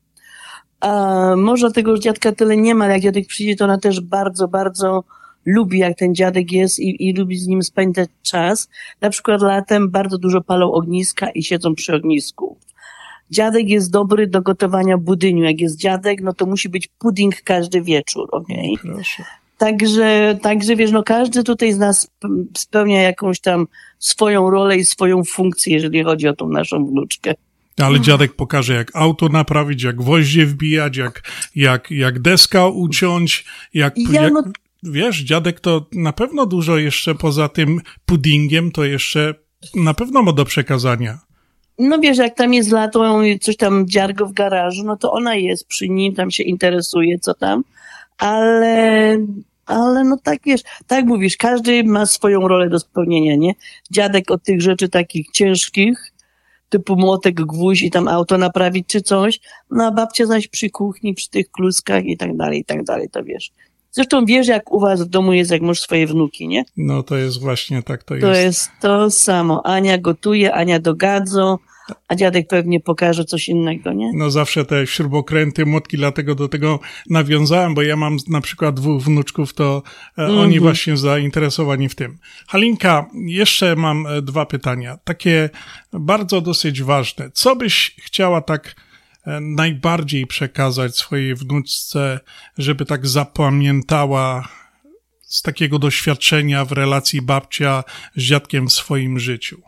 [0.79, 4.47] A może tego dziadka tyle nie ma, ale jak dziadek przyjdzie, to ona też bardzo,
[4.47, 5.03] bardzo
[5.45, 8.69] lubi, jak ten dziadek jest i, i lubi z nim spędzać czas.
[9.01, 12.57] Na przykład latem bardzo dużo palą ogniska i siedzą przy ognisku.
[13.31, 15.43] Dziadek jest dobry do gotowania budyniu.
[15.43, 18.77] Jak jest dziadek, no to musi być pudding każdy wieczór, okej?
[18.81, 19.23] Proszę.
[19.57, 23.67] Także, także wiesz, no każdy tutaj z nas sp- spełnia jakąś tam
[23.99, 27.33] swoją rolę i swoją funkcję, jeżeli chodzi o tą naszą wnuczkę.
[27.81, 31.21] Ale dziadek pokaże, jak auto naprawić, jak gwoździe wbijać, jak,
[31.55, 34.43] jak, jak deska uciąć, jak, Ja jak no-
[34.83, 39.33] wiesz, dziadek to na pewno dużo jeszcze poza tym puddingiem, to jeszcze
[39.75, 41.19] na pewno ma do przekazania.
[41.79, 45.67] No wiesz, jak tam jest lato, coś tam dziargo w garażu, no to ona jest
[45.67, 47.63] przy nim, tam się interesuje, co tam,
[48.17, 49.17] ale,
[49.65, 53.53] ale no tak wiesz, tak mówisz, każdy ma swoją rolę do spełnienia, nie?
[53.91, 56.13] Dziadek od tych rzeczy takich ciężkich,
[56.69, 59.39] typu młotek, gwóźdź i tam auto naprawić czy coś,
[59.71, 63.09] no a babcia zaś przy kuchni, przy tych kluskach i tak dalej, i tak dalej,
[63.09, 63.51] to wiesz.
[63.91, 66.63] Zresztą wiesz, jak u was w domu jest, jak masz swoje wnuki, nie?
[66.77, 68.27] No to jest właśnie tak to jest.
[68.27, 69.65] To jest to samo.
[69.65, 71.57] Ania gotuje, Ania dogadzą,
[72.07, 74.11] a dziadek pewnie pokaże coś innego, nie?
[74.13, 79.03] No zawsze te śrubokręty, młotki, dlatego do tego nawiązałem, bo ja mam na przykład dwóch
[79.03, 79.83] wnuczków, to
[80.17, 80.39] Mhm.
[80.39, 82.17] oni właśnie zainteresowani w tym.
[82.47, 85.49] Halinka, jeszcze mam e, dwa pytania, takie
[85.93, 87.31] bardzo dosyć ważne.
[87.33, 88.75] Co byś chciała tak
[89.25, 92.19] e, najbardziej przekazać swojej wnuczce,
[92.57, 94.47] żeby tak zapamiętała
[95.21, 97.83] z takiego doświadczenia w relacji babcia
[98.15, 99.61] z dziadkiem w swoim życiu?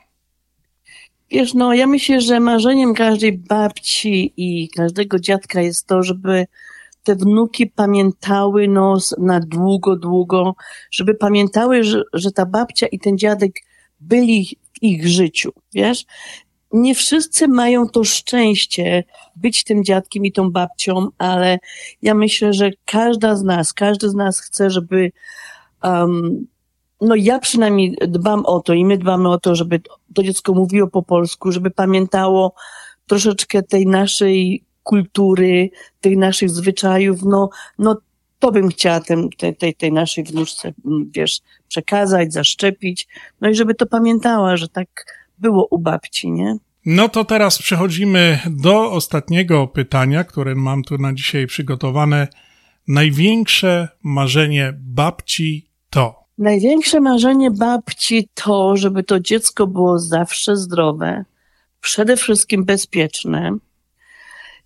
[1.32, 6.46] Wiesz, no ja myślę, że marzeniem każdej babci i każdego dziadka jest to, żeby
[7.04, 10.56] te wnuki pamiętały no s- na długo, długo,
[10.92, 13.52] żeby pamiętały, że, że ta babcia i ten dziadek
[14.00, 16.06] byli w ich życiu, wiesz?
[16.74, 19.04] Nie wszyscy mają to szczęście
[19.36, 21.60] być tym dziadkiem i tą babcią, ale
[22.02, 25.12] ja myślę, że każda z nas, każdy z nas chce, żeby
[25.84, 26.48] um,
[27.02, 29.82] no ja przynajmniej dbam o to i my dbamy o to, żeby
[30.14, 32.54] to dziecko mówiło po polsku, żeby pamiętało
[33.08, 35.70] troszeczkę tej naszej kultury,
[36.02, 37.98] tych naszych zwyczajów, no, no
[38.40, 43.08] to bym chciała tej, tej, tej naszej wnuczce, mm, wiesz, przekazać, zaszczepić,
[43.42, 45.06] no i żeby to pamiętała, że tak
[45.38, 46.58] było u babci, nie?
[46.86, 52.28] No to teraz przechodzimy do ostatniego pytania, które mam tu na dzisiaj przygotowane.
[52.88, 55.69] Największe marzenie babci.
[56.40, 61.26] Największe marzenie babci to, żeby to dziecko było zawsze zdrowe,
[61.82, 63.58] przede wszystkim bezpieczne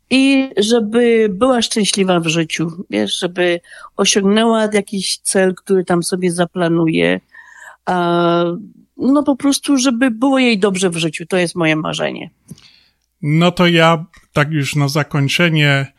[0.10, 3.60] i żeby była szczęśliwa w życiu, wiesz, żeby
[3.98, 7.20] osiągnęła jakiś cel, który tam sobie zaplanuje.
[7.86, 8.44] A,
[8.98, 11.26] no po prostu, żeby było jej dobrze w życiu.
[11.26, 12.30] To jest moje marzenie.
[13.22, 15.94] No to ja tak już na zakończenie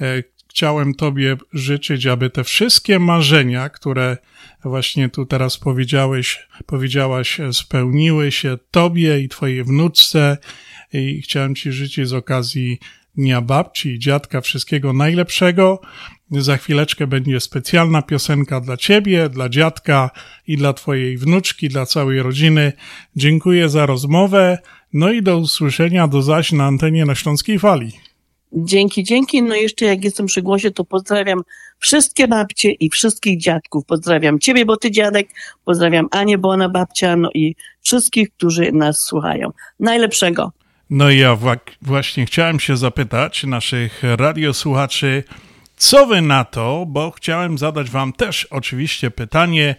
[0.00, 0.22] e,
[0.58, 4.16] chciałem Tobie życzyć, aby te wszystkie marzenia, które
[4.64, 10.38] właśnie tu teraz powiedziałeś, powiedziałaś, spełniły się Tobie i Twojej wnuczce
[10.92, 12.78] i chciałem Ci życzyć z okazji
[13.16, 15.80] Dnia Babci i Dziadka wszystkiego najlepszego.
[16.30, 20.10] Za chwileczkę będzie specjalna piosenka dla Ciebie, dla dziadka
[20.46, 22.72] i dla Twojej wnuczki, dla całej rodziny.
[23.16, 24.58] Dziękuję za rozmowę.
[24.92, 28.07] No i do usłyszenia, do zaś na antenie na Śląskiej Fali.
[28.52, 29.42] Dzięki, dzięki.
[29.42, 31.42] No jeszcze jak jestem przy głosie, to pozdrawiam
[31.78, 33.84] wszystkie babcie i wszystkich dziadków.
[33.86, 35.28] Pozdrawiam ciebie, bo ty dziadek.
[35.64, 37.16] Pozdrawiam Anię, bo ona babcia.
[37.16, 39.52] No i wszystkich, którzy nas słuchają.
[39.80, 40.52] Najlepszego.
[40.90, 41.38] No i ja
[41.82, 45.24] właśnie chciałem się zapytać naszych radiosłuchaczy,
[45.76, 49.74] co wy na to, bo chciałem zadać wam też oczywiście pytanie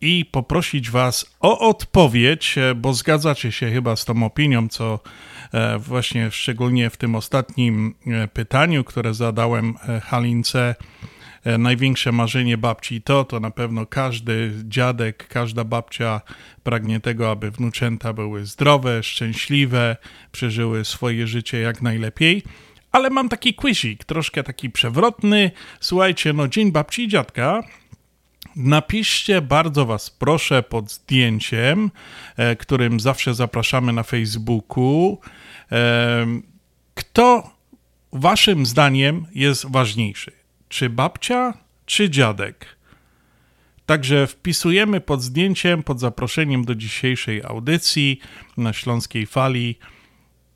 [0.00, 5.00] i poprosić was o odpowiedź, bo zgadzacie się chyba z tą opinią, co
[5.78, 10.74] właśnie szczególnie w tym ostatnim e, pytaniu, które zadałem e, Halince,
[11.44, 16.20] e, największe marzenie babci to, to na pewno każdy dziadek, każda babcia
[16.62, 19.96] pragnie tego, aby wnuczęta były zdrowe, szczęśliwe,
[20.32, 22.42] przeżyły swoje życie jak najlepiej.
[22.92, 25.50] Ale mam taki quizik, troszkę taki przewrotny.
[25.80, 27.62] Słuchajcie, no Dzień Babci i Dziadka
[28.56, 31.90] napiszcie, bardzo Was proszę, pod zdjęciem,
[32.36, 35.41] e, którym zawsze zapraszamy na Facebooku, e,
[36.94, 37.50] kto
[38.12, 40.32] Waszym zdaniem jest ważniejszy?
[40.68, 41.54] Czy babcia,
[41.86, 42.66] czy dziadek?
[43.86, 48.20] Także wpisujemy pod zdjęciem, pod zaproszeniem do dzisiejszej audycji
[48.56, 49.78] na Śląskiej Fali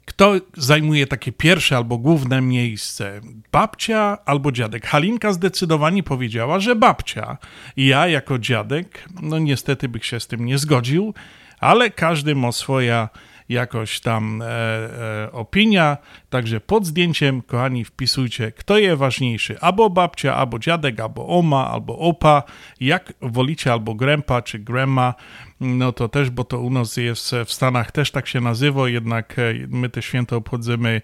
[0.07, 3.21] kto zajmuje takie pierwsze albo główne miejsce?
[3.53, 4.87] Babcia albo dziadek?
[4.87, 7.39] Halinka zdecydowanie powiedziała, że babcia.
[7.77, 11.15] Ja jako dziadek, no niestety bych się z tym nie zgodził,
[11.61, 13.09] ale każdy ma swoja
[13.49, 15.97] jakoś tam e, e, opinia.
[16.31, 19.61] Także pod zdjęciem, kochani, wpisujcie, kto jest ważniejszy.
[19.61, 22.43] Albo babcia, albo dziadek, albo oma, albo opa.
[22.81, 25.15] Jak wolicie, albo grandpa czy grandma.
[25.61, 29.39] No to też, bo to u nas jest w Stanach też tak się nazywa, jednak
[29.39, 31.03] e, my te święto obchodzimy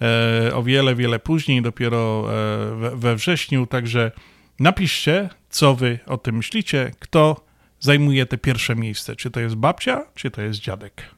[0.00, 2.26] e, o wiele, wiele później, dopiero
[2.92, 3.66] e, we wrześniu.
[3.66, 4.12] Także
[4.60, 7.44] napiszcie, co wy o tym myślicie, kto
[7.80, 9.16] zajmuje te pierwsze miejsce.
[9.16, 11.13] Czy to jest babcia, czy to jest dziadek.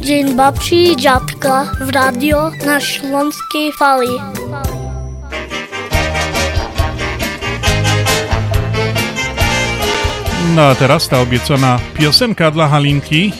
[0.00, 4.08] Dzień babci i dziadka w radio na Śląskiej Fali.
[10.54, 13.32] No a teraz ta obiecana piosenka dla Halinki.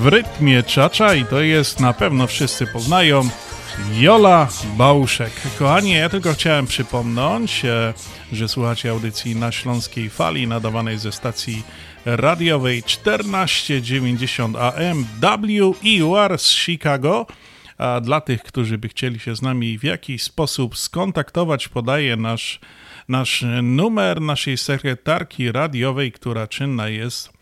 [0.00, 3.28] W rytmie czacza i to jest na pewno wszyscy poznają.
[3.92, 5.32] Jola Bałuszek.
[5.58, 7.94] Kochani, ja tylko chciałem przypomnieć, e,
[8.32, 11.62] że słuchacie audycji na Śląskiej Fali nadawanej ze stacji
[12.04, 17.26] radiowej 1490 AM WEUR z Chicago.
[17.78, 22.60] A dla tych, którzy by chcieli się z nami w jakiś sposób skontaktować, podaję nasz,
[23.08, 27.33] nasz numer naszej sekretarki radiowej, która czynna jest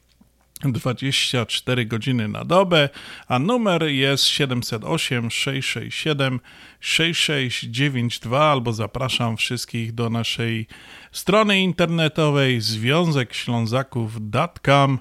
[0.64, 2.88] 24 godziny na dobę,
[3.28, 6.40] a numer jest 708 667
[6.80, 10.66] 6692 albo zapraszam wszystkich do naszej
[11.12, 14.98] strony internetowej związekślązaków.com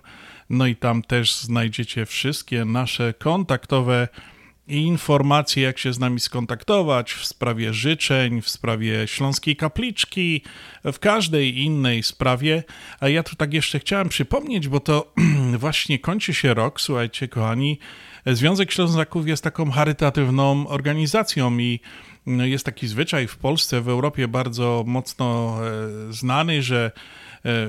[0.51, 4.07] no i tam też znajdziecie wszystkie nasze kontaktowe
[4.71, 10.41] i informacje, jak się z nami skontaktować w sprawie życzeń, w sprawie Śląskiej Kapliczki,
[10.83, 12.63] w każdej innej sprawie.
[12.99, 15.13] A ja tu tak jeszcze chciałem przypomnieć, bo to
[15.57, 17.79] właśnie kończy się rok, słuchajcie, kochani.
[18.25, 21.79] Związek Ślązaków jest taką charytatywną organizacją i
[22.25, 25.57] no, jest taki zwyczaj w Polsce, w Europie bardzo mocno
[26.09, 26.91] e, znany, że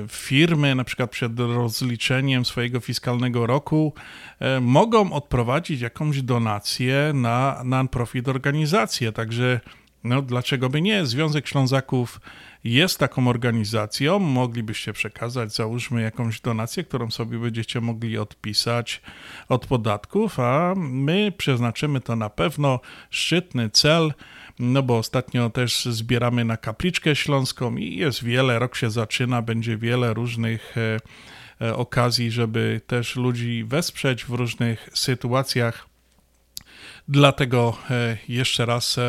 [0.07, 3.93] firmy, na przykład przed rozliczeniem swojego fiskalnego roku,
[4.39, 9.11] e, mogą odprowadzić jakąś donację na non-profit organizację.
[9.11, 9.59] Także
[10.03, 11.05] no, dlaczego by nie?
[11.05, 12.21] Związek Ślązaków
[12.63, 19.01] jest taką organizacją, moglibyście przekazać, załóżmy jakąś donację, którą sobie będziecie mogli odpisać
[19.49, 24.13] od podatków, a my przeznaczymy to na pewno szczytny cel
[24.63, 29.77] no bo ostatnio też zbieramy na kapliczkę śląską i jest wiele, rok się zaczyna, będzie
[29.77, 30.99] wiele różnych e,
[31.65, 35.87] e, okazji, żeby też ludzi wesprzeć w różnych sytuacjach.
[37.07, 38.99] Dlatego e, jeszcze raz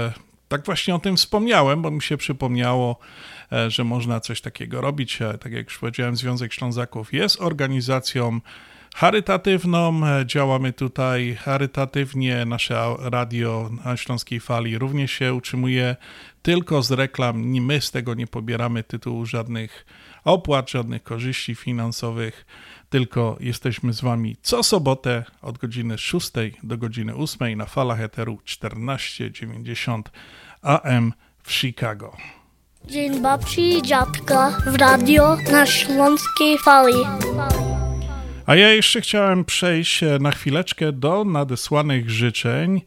[0.49, 2.99] tak właśnie o tym wspomniałem, bo mi się przypomniało,
[3.69, 5.19] że można coś takiego robić.
[5.41, 8.41] Tak jak już powiedziałem, Związek Ślązaków jest organizacją
[8.95, 10.07] charytatywną.
[10.07, 12.45] E, działamy tutaj charytatywnie.
[12.45, 15.97] Nasze radio na Śląskiej Fali również się utrzymuje
[16.43, 17.39] tylko z reklam.
[17.45, 19.87] My z tego nie pobieramy tytułu żadnych
[20.25, 22.47] opłat, żadnych korzyści finansowych,
[22.91, 26.31] tylko jesteśmy z Wami co sobotę od godziny 6
[26.63, 30.11] do godziny 8 na falach eteru 1490
[30.63, 32.17] AM w Chicago.
[32.85, 37.05] Dzień babci i dziadka w radio na Śląskiej Fali.
[38.47, 42.83] A ja jeszcze chciałem przejść e, na chwileczkę do nadesłanych życzeń.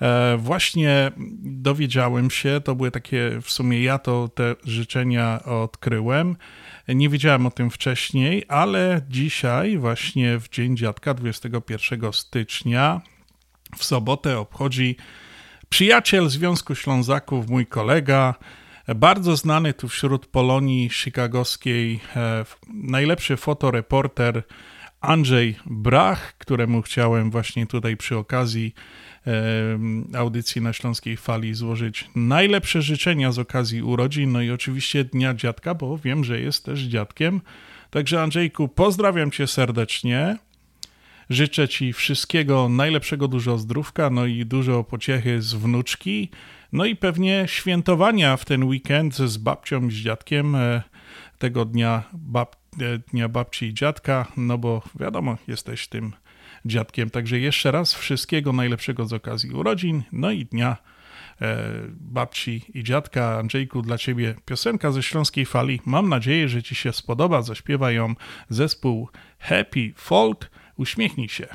[0.00, 6.36] E, właśnie dowiedziałem się, to były takie, w sumie ja to te życzenia odkryłem.
[6.88, 13.00] Nie wiedziałem o tym wcześniej, ale dzisiaj, właśnie w Dzień Dziadka, 21 stycznia,
[13.76, 14.96] w sobotę obchodzi
[15.68, 18.34] przyjaciel Związku Ślązaków, mój kolega,
[18.94, 22.44] bardzo znany tu wśród Polonii chicagowskiej, e,
[22.74, 24.42] najlepszy fotoreporter
[25.02, 28.74] Andrzej Brach, któremu chciałem właśnie tutaj przy okazji
[30.14, 35.74] audycji na Śląskiej Fali złożyć najlepsze życzenia z okazji urodzin, no i oczywiście Dnia Dziadka,
[35.74, 37.40] bo wiem, że jest też dziadkiem.
[37.90, 40.36] Także Andrzejku, pozdrawiam Cię serdecznie.
[41.30, 46.28] Życzę Ci wszystkiego najlepszego, dużo zdrówka, no i dużo pociechy z wnuczki,
[46.72, 50.82] no i pewnie świętowania w ten weekend z babcią, z dziadkiem e,
[51.38, 52.61] tego dnia bab
[53.12, 56.12] dnia babci i dziadka, no bo wiadomo, jesteś tym
[56.64, 57.10] dziadkiem.
[57.10, 60.76] Także jeszcze raz wszystkiego najlepszego z okazji urodzin, no i dnia
[61.40, 61.58] e,
[61.90, 63.38] babci i dziadka.
[63.38, 65.80] Andrzejku, dla ciebie piosenka ze Śląskiej Fali.
[65.84, 67.42] Mam nadzieję, że ci się spodoba.
[67.42, 68.14] Zaśpiewa ją
[68.48, 69.08] zespół
[69.38, 70.50] Happy Folk.
[70.76, 71.46] Uśmiechnij się.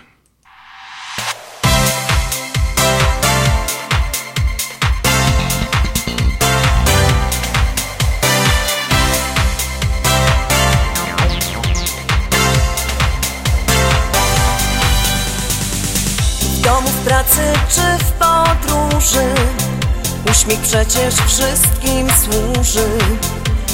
[17.08, 19.26] Pracy czy w podróży?
[20.32, 22.88] Uśmiech przecież wszystkim służy.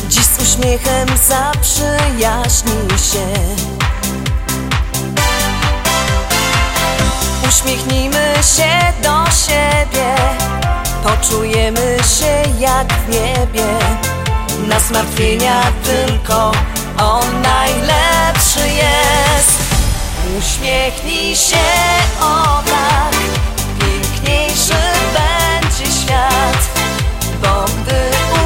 [0.10, 3.28] Dziś z uśmiechem zaprzyjaźnij się.
[7.48, 10.16] Uśmiechnijmy się do siebie.
[11.04, 13.66] Poczujemy się jak w niebie.
[14.68, 16.52] Na zmartwienia tylko
[16.98, 19.53] On najlepszy jest
[20.40, 21.66] Uśmiechnij się,
[22.22, 23.16] o tak
[23.80, 24.74] Piękniejszy
[25.14, 26.70] będzie świat.
[27.42, 28.02] Bo gdy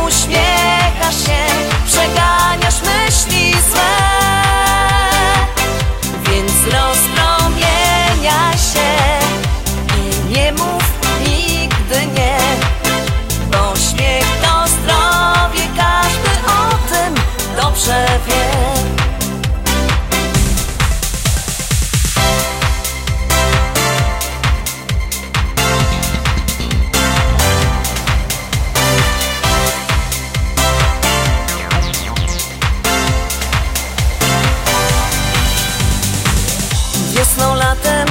[0.07, 1.45] uśmiechasz się
[1.85, 4.16] Przeganiasz myśli złe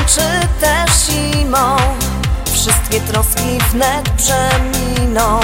[0.07, 1.77] czy też zimą?
[2.53, 5.41] Wszystkie troski wnet przeminą.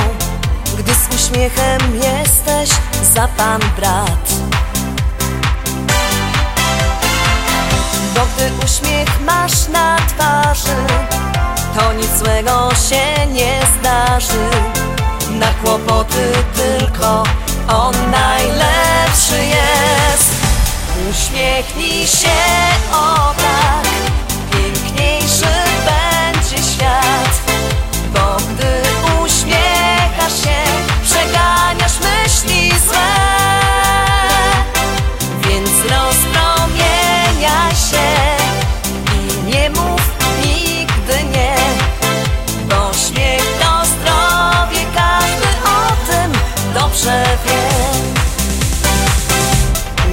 [0.78, 2.70] Gdy z uśmiechem jesteś
[3.14, 4.32] za pan brat.
[8.14, 10.76] Bo gdy uśmiech masz na twarzy
[11.78, 14.48] To nic złego się nie zdarzy.
[15.30, 17.22] Na kłopoty tylko
[17.68, 20.32] on najlepszy jest.
[21.10, 22.28] Uśmiechnij się,
[22.92, 23.92] o tak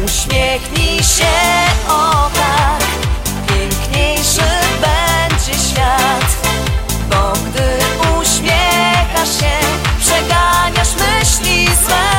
[0.05, 1.25] Uśmiechnij się,
[1.87, 3.08] o tak
[11.79, 12.18] myśli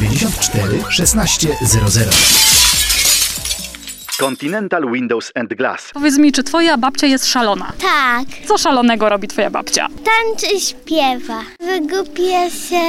[0.00, 2.63] 1600.
[4.24, 5.90] Continental Windows and Glass.
[5.94, 7.72] Powiedz mi, czy twoja babcia jest szalona?
[7.80, 8.26] Tak.
[8.48, 9.88] Co szalonego robi twoja babcia?
[9.88, 11.42] Tańczy i śpiewa.
[11.60, 12.80] Wygłupia się.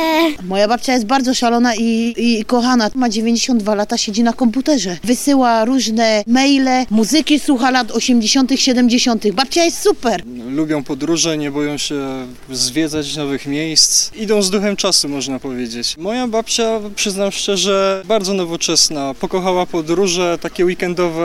[0.43, 2.89] Moja babcia jest bardzo szalona i, i kochana.
[2.95, 4.97] Ma 92 lata, siedzi na komputerze.
[5.03, 9.31] Wysyła różne maile, muzyki słucha lat 80., 70.
[9.31, 10.23] Babcia jest super.
[10.49, 14.13] Lubią podróże, nie boją się zwiedzać nowych miejsc.
[14.15, 15.97] Idą z duchem czasu, można powiedzieć.
[15.97, 19.13] Moja babcia, przyznam szczerze, bardzo nowoczesna.
[19.13, 21.24] Pokochała podróże, takie weekendowe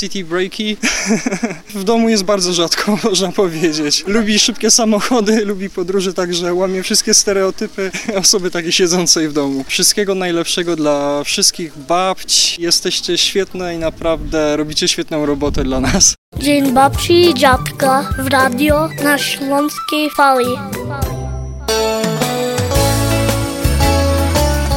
[0.00, 0.76] city breaki.
[1.74, 4.04] w domu jest bardzo rzadko, można powiedzieć.
[4.06, 9.64] Lubi szybkie samochody, lubi podróże, także łamie wszystkie stereotypy osoby takiej siedzącej w domu.
[9.68, 12.58] Wszystkiego najlepszego dla wszystkich babć.
[12.58, 16.14] Jesteście świetne i naprawdę robicie świetną robotę dla nas.
[16.38, 20.46] Dzień babci i dziadka w radio na Śląskiej Fali.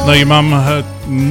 [0.06, 0.82] No i mam e,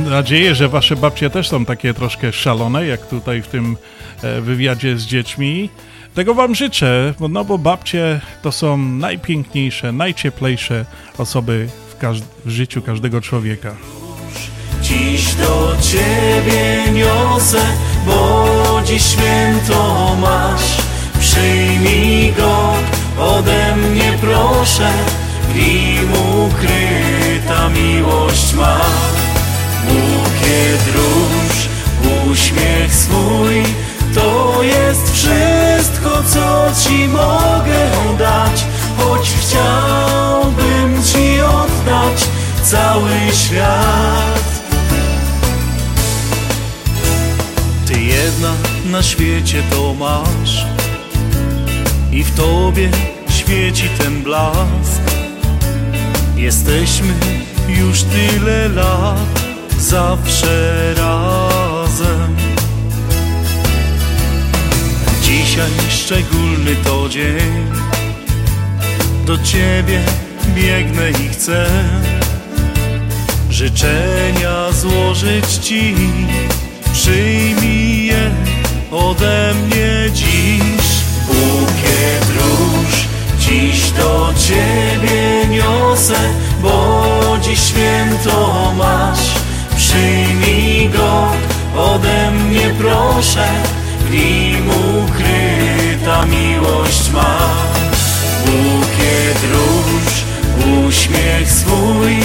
[0.10, 3.78] nadzieję, że wasze babcie też są takie troszkę szalone, jak tutaj w tym
[4.24, 5.70] e, wywiadzie z dziećmi.
[6.16, 10.86] Tego wam życzę, no bo babcie to są najpiękniejsze, najcieplejsze
[11.18, 11.96] osoby w,
[12.46, 13.76] w życiu każdego człowieka.
[14.82, 17.62] Dziś do Ciebie niosę,
[18.06, 20.78] bo dziś święto masz.
[21.20, 22.74] Przyjmij go,
[23.20, 24.92] ode mnie proszę,
[25.56, 28.78] nim ukryta miłość ma.
[29.88, 31.70] Bukiet róż,
[32.32, 33.64] uśmiech swój,
[34.16, 37.90] to jest wszystko, co Ci mogę
[38.20, 38.66] dać,
[38.98, 42.28] choć chciałbym Ci oddać
[42.64, 44.46] cały świat.
[47.88, 48.54] Ty jedna
[48.86, 50.66] na świecie to masz
[52.12, 52.90] i w Tobie
[53.30, 55.15] świeci ten blask.
[56.36, 57.14] Jesteśmy
[57.68, 59.44] już tyle lat,
[59.80, 62.36] zawsze razem.
[65.22, 67.66] Dzisiaj szczególny to dzień,
[69.26, 70.02] do Ciebie
[70.56, 71.66] biegnę i chcę
[73.50, 75.96] życzenia złożyć Ci.
[76.94, 78.32] Przyjmij je
[78.92, 80.36] ode mnie dziś.
[80.56, 81.65] Dziś
[83.98, 86.20] do Ciebie niosę,
[86.62, 89.36] bo dziś święto masz.
[89.78, 91.28] Przyjmij go
[91.76, 93.48] ode mnie proszę,
[94.00, 97.38] w nim ukryta miłość ma.
[98.46, 100.14] Bukiet róż,
[100.88, 102.16] uśmiech swój,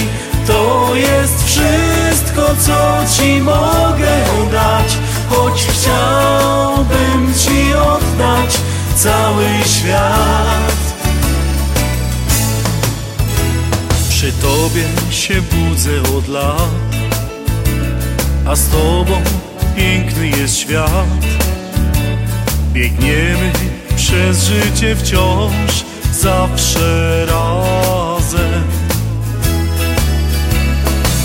[0.47, 4.97] to jest wszystko, co Ci mogę dać,
[5.29, 8.57] choć chciałbym Ci oddać
[8.95, 10.80] cały świat.
[14.21, 16.69] Przy Tobie się budzę od lat,
[18.45, 19.21] a z Tobą
[19.75, 21.07] piękny jest świat.
[22.73, 23.51] Biegniemy
[23.95, 28.63] przez życie wciąż, zawsze razem.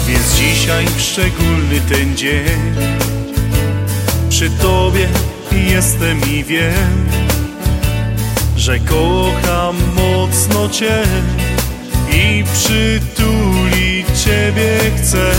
[0.09, 2.74] Więc dzisiaj szczególny ten dzień
[4.28, 5.09] Przy Tobie
[5.53, 7.07] jestem i wiem
[8.57, 11.03] Że kocham mocno Cię
[12.37, 15.32] I przytulić Ciebie chcę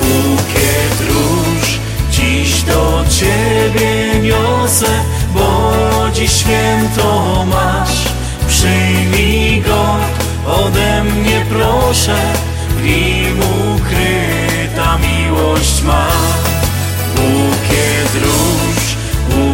[0.00, 1.78] Bukiet róż
[2.10, 4.86] dziś do Ciebie niosę
[5.34, 5.72] Bo
[6.12, 8.04] dziś święto masz
[8.48, 9.96] Przyjmij go
[10.46, 12.16] ode mnie proszę
[12.78, 13.38] w nim
[13.76, 16.06] ukryta miłość ma.
[17.16, 18.96] Bukiet róż,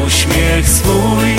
[0.07, 1.37] uśmiech swój,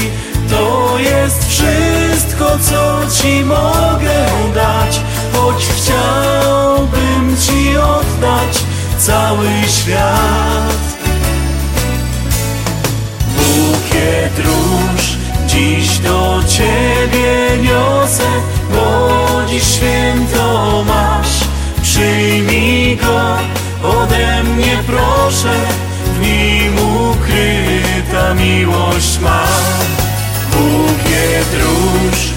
[0.55, 4.25] to jest wszystko, co Ci mogę
[4.55, 5.01] dać,
[5.33, 8.63] choć chciałbym Ci oddać
[8.97, 10.85] cały świat.
[13.37, 18.29] Bukiet róż dziś do Ciebie niosę,
[18.71, 19.09] bo
[19.49, 21.39] dziś święto masz.
[21.81, 23.37] Przyjmij go
[23.89, 25.53] ode mnie proszę,
[26.15, 29.45] w nim ukryta miłość ma.
[30.57, 32.33] Bukiet róż,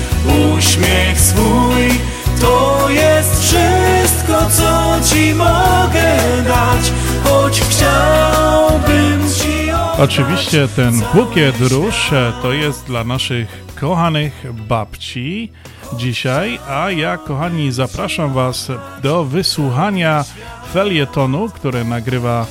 [0.57, 2.01] uśmiech swój,
[2.41, 6.93] to jest wszystko, co Ci mogę dać,
[7.25, 9.99] choć chciałbym Ci oddać.
[9.99, 15.53] Oczywiście ten bukiet róż e, to jest dla naszych kochanych babci
[15.97, 18.69] dzisiaj, a ja kochani zapraszam Was
[19.03, 20.25] do wysłuchania
[20.73, 22.47] felietonu, które nagrywa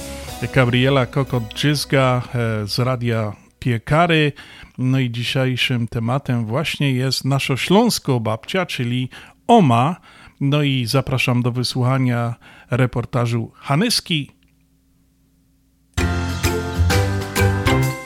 [0.54, 4.32] Gabriela Kokot-Dżyzga e, z Radia Piekary.
[4.78, 9.10] No i dzisiejszym tematem właśnie jest nasza śląsko babcia, czyli
[9.48, 9.96] Oma.
[10.42, 12.36] No i zapraszam do wysłuchania
[12.72, 14.32] reportażu Hanyski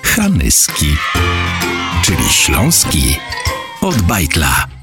[0.04, 0.96] Hanyski,
[2.04, 3.18] czyli śląski
[3.82, 4.81] od bajtla.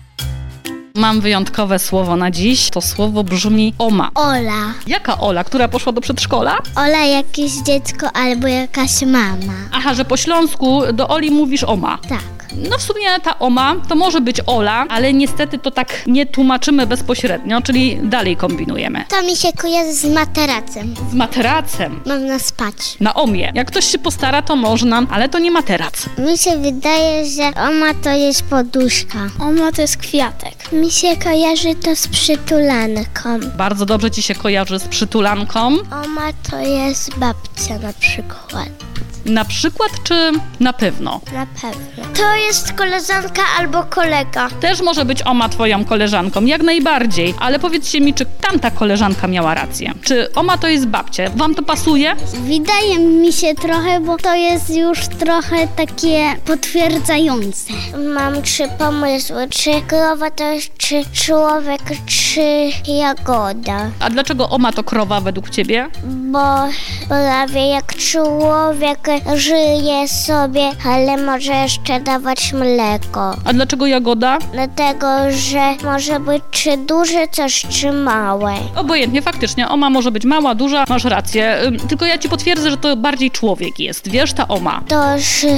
[0.98, 2.70] Mam wyjątkowe słowo na dziś.
[2.70, 4.10] To słowo brzmi oma.
[4.14, 4.74] Ola.
[4.86, 6.58] Jaka Ola, która poszła do przedszkola?
[6.76, 9.52] Ola jakieś dziecko albo jakaś mama.
[9.72, 11.98] Aha, że po śląsku do Oli mówisz oma.
[12.08, 12.37] Tak.
[12.56, 16.86] No w sumie ta oma to może być Ola, ale niestety to tak nie tłumaczymy
[16.86, 19.04] bezpośrednio, czyli dalej kombinujemy.
[19.08, 20.94] To mi się kojarzy z materacem.
[21.10, 22.00] Z materacem.
[22.06, 22.74] Można spać.
[23.00, 23.52] Na omie.
[23.54, 25.94] Jak ktoś się postara, to można, ale to nie materac.
[26.18, 29.18] Mi się wydaje, że oma to jest poduszka.
[29.40, 30.72] Oma to jest kwiatek.
[30.72, 33.40] Mi się kojarzy to z przytulanką.
[33.56, 35.66] Bardzo dobrze ci się kojarzy z przytulanką.
[36.04, 38.68] Oma to jest babcia na przykład.
[39.28, 41.20] Na przykład czy na pewno?
[41.32, 42.04] Na pewno.
[42.16, 44.48] To jest koleżanka albo kolega.
[44.60, 47.34] Też może być Oma twoją koleżanką, jak najbardziej.
[47.40, 49.92] Ale powiedzcie mi, czy tamta koleżanka miała rację?
[50.02, 51.30] Czy Oma to jest babcia?
[51.36, 52.16] Wam to pasuje?
[52.34, 57.72] Wydaje mi się trochę, bo to jest już trochę takie potwierdzające.
[58.14, 59.48] Mam trzy pomysły.
[59.50, 63.90] Czy krowa to jest czy człowiek, czy jagoda.
[64.00, 65.88] A dlaczego Oma to krowa według ciebie?
[66.04, 66.68] Bo
[67.08, 73.36] prawie jak człowiek żyje sobie, ale może jeszcze dawać mleko.
[73.44, 74.38] A dlaczego jagoda?
[74.52, 78.54] Dlatego, że może być czy duże coś, czy małe.
[78.76, 79.68] Obojętnie, faktycznie.
[79.68, 81.60] Oma może być mała, duża, masz rację.
[81.88, 84.08] Tylko ja ci potwierdzę, że to bardziej człowiek jest.
[84.10, 84.80] Wiesz, ta oma.
[84.88, 85.48] To, że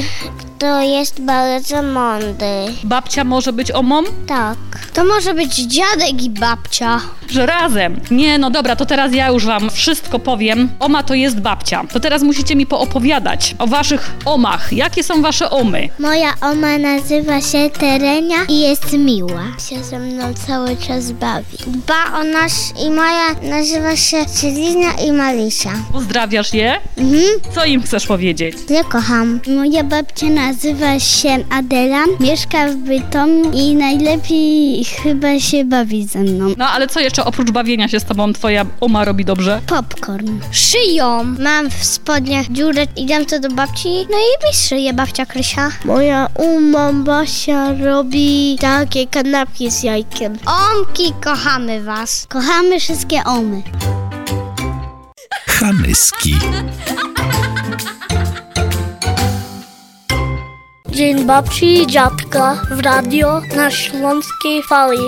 [0.60, 2.66] to jest bardzo mądry.
[2.84, 4.02] Babcia może być omą?
[4.26, 4.56] Tak.
[4.94, 7.00] To może być dziadek i babcia.
[7.30, 8.00] Że razem.
[8.10, 10.68] Nie, no dobra, to teraz ja już wam wszystko powiem.
[10.80, 11.84] Oma to jest babcia.
[11.92, 14.72] To teraz musicie mi poopowiadać o waszych omach.
[14.72, 15.88] Jakie są wasze omy?
[15.98, 19.42] Moja oma nazywa się Terenia i jest miła.
[19.68, 21.56] Się ze mną cały czas bawi.
[21.66, 25.72] Dba o nas i moja nazywa się Celina i Marysia.
[25.92, 26.80] Pozdrawiasz je?
[26.98, 27.22] Mhm.
[27.54, 28.56] Co im chcesz powiedzieć?
[28.70, 29.40] Ja kocham.
[29.56, 36.54] Moja babcia nazywa się Adela, mieszka w Bytomiu i najlepiej chyba się bawi ze mną.
[36.58, 39.60] No ale co jeszcze oprócz bawienia się z tobą twoja oma robi dobrze?
[39.66, 40.40] Popcorn.
[40.50, 41.24] Szyją.
[41.24, 45.70] Mam w spodniach dziurę, idę to do babci, no i mi szyje babcia Krysia.
[45.84, 50.38] Moja uma Basia robi takie kanapki z jajkiem.
[50.46, 52.26] Omki, kochamy was.
[52.28, 53.62] Kochamy wszystkie omy.
[55.46, 56.34] Chamyski.
[60.90, 65.06] Deň babčí, ďatka v radio na šlonskej fali.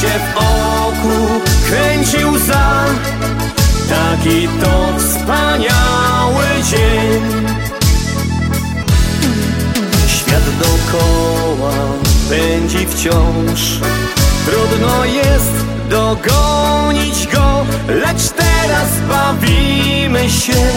[0.00, 2.84] Się w oku kręci łza.
[3.88, 7.22] Taki to wspaniały dzień.
[10.06, 11.72] Świat dokoła
[12.28, 13.80] pędzi wciąż,
[14.46, 15.52] trudno jest
[15.90, 20.72] dogonić go, lecz teraz bawimy się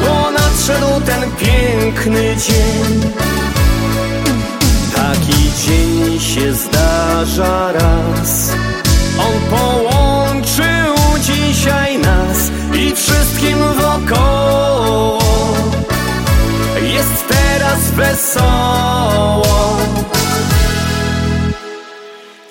[0.00, 3.41] bo nadszedł ten piękny dzień.
[5.12, 8.52] Taki dzień się zdarza raz.
[9.18, 15.18] On połączył dzisiaj nas i wszystkim wokoło.
[16.82, 19.76] Jest teraz wesoło.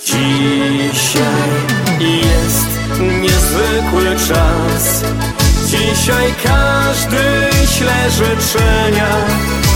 [0.06, 1.26] Dzisiaj
[2.00, 5.04] jest niezwykły czas.
[5.66, 9.08] Dzisiaj każdy śle życzenia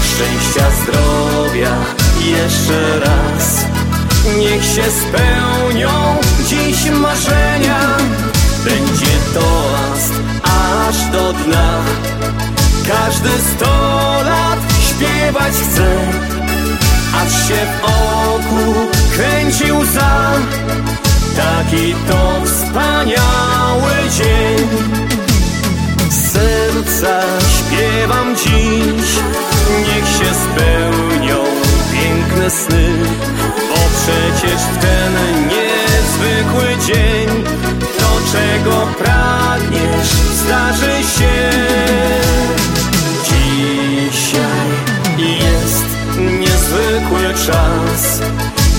[0.03, 3.65] Szczęścia, zdrowia jeszcze raz.
[4.37, 5.89] Niech się spełnią
[6.47, 7.97] dziś marzenia.
[8.65, 10.13] Będzie toast
[10.43, 11.79] aż do dna.
[12.87, 14.59] Każdy sto lat
[14.89, 15.95] śpiewać chce.
[17.15, 18.73] Aż się w oku
[19.15, 20.33] kręci łza
[21.35, 24.67] Taki to wspaniały dzień.
[26.09, 27.21] Serca
[27.57, 29.09] śpiewam dziś.
[29.87, 31.64] Niech się spełnią
[32.49, 32.89] sny
[33.69, 35.13] Bo przecież w ten
[35.47, 37.43] niezwykły dzień
[37.99, 41.51] To czego pragniesz zdarzy się.
[43.23, 44.67] Dzisiaj
[45.17, 45.85] jest
[46.39, 48.21] niezwykły czas.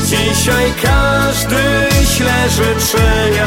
[0.04, 1.62] Dzisiaj każdy
[2.16, 3.46] śle życzenia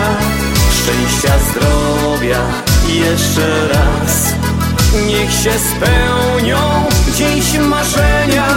[0.72, 2.40] Szczęścia, zdrowia
[2.88, 4.34] jeszcze raz.
[5.08, 6.58] Niech się spełnią
[7.16, 8.48] dziś marzenia.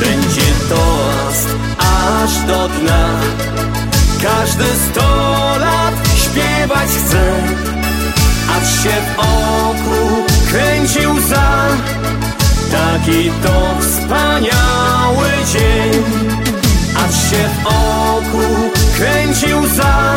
[0.00, 1.48] Będzie toast
[1.78, 3.06] aż do dna.
[4.22, 7.32] Każdy sto lat śpiewać chce
[8.56, 11.68] Aż się w oku kręci łza
[12.70, 16.02] Taki to wspaniały dzień
[16.96, 20.14] Aż się w oku kręci łza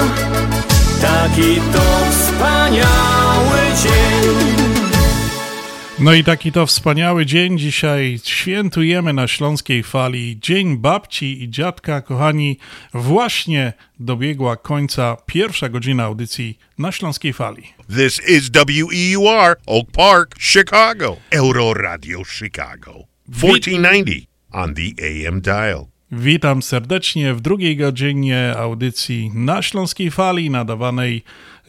[1.02, 4.69] Taki to wspaniały dzień
[6.02, 10.40] No i taki to wspaniały dzień dzisiaj świętujemy na Śląskiej Fali.
[10.40, 12.58] Dzień babci i dziadka, kochani,
[12.94, 17.64] właśnie dobiegła końca pierwsza godzina audycji na Śląskiej Fali.
[17.98, 21.18] This is WEUR, Oak Park, Chicago.
[21.32, 22.94] Euro Radio Chicago.
[23.32, 25.86] 1490 on the AM dial.
[26.12, 31.24] Witam serdecznie w drugiej godzinie audycji na Śląskiej Fali, nadawanej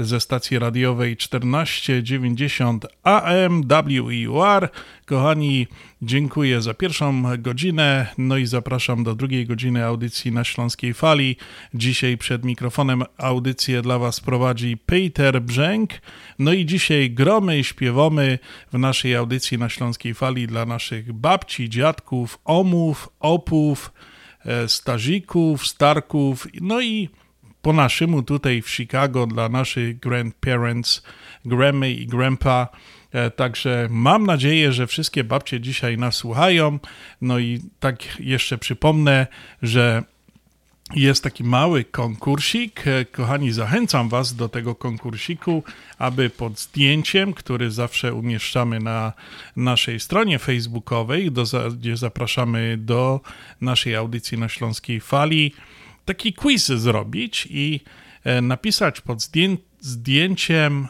[0.04, 4.68] ze stacji radiowej 1490 AM WEUR.
[5.06, 5.66] Kochani,
[6.02, 11.36] dziękuję za pierwszą godzinę, no i zapraszam do drugiej godziny audycji na Śląskiej Fali.
[11.74, 15.90] Dzisiaj przed mikrofonem audycję dla Was prowadzi Peter Brzęk.
[16.38, 18.38] No i dzisiaj gromy i śpiewamy
[18.72, 23.92] w naszej audycji na Śląskiej Fali dla naszych babci, dziadków, omów, opów,
[24.44, 27.08] e, stazików, starków, no i
[27.62, 31.02] po naszemu tutaj w Chicago dla naszych grandparents,
[31.44, 32.68] Grammy i Grandpa.
[33.12, 36.78] E, Także mam nadzieję, że wszystkie babcie dzisiaj nas słuchają.
[37.20, 39.26] No i tak jeszcze przypomnę,
[39.62, 40.02] że
[40.94, 42.86] jest taki mały konkursik.
[42.86, 45.62] E, Kochani, zachęcam Was do tego konkursiku,
[45.98, 49.12] aby pod zdjęciem, który zawsze umieszczamy na
[49.56, 51.44] naszej stronie facebookowej, do,
[51.78, 53.20] gdzie zapraszamy do
[53.60, 55.52] naszej audycji na Śląskiej Fali,
[56.10, 57.80] taki quiz zrobić i
[58.24, 60.88] e, napisać pod zdję- zdjęciem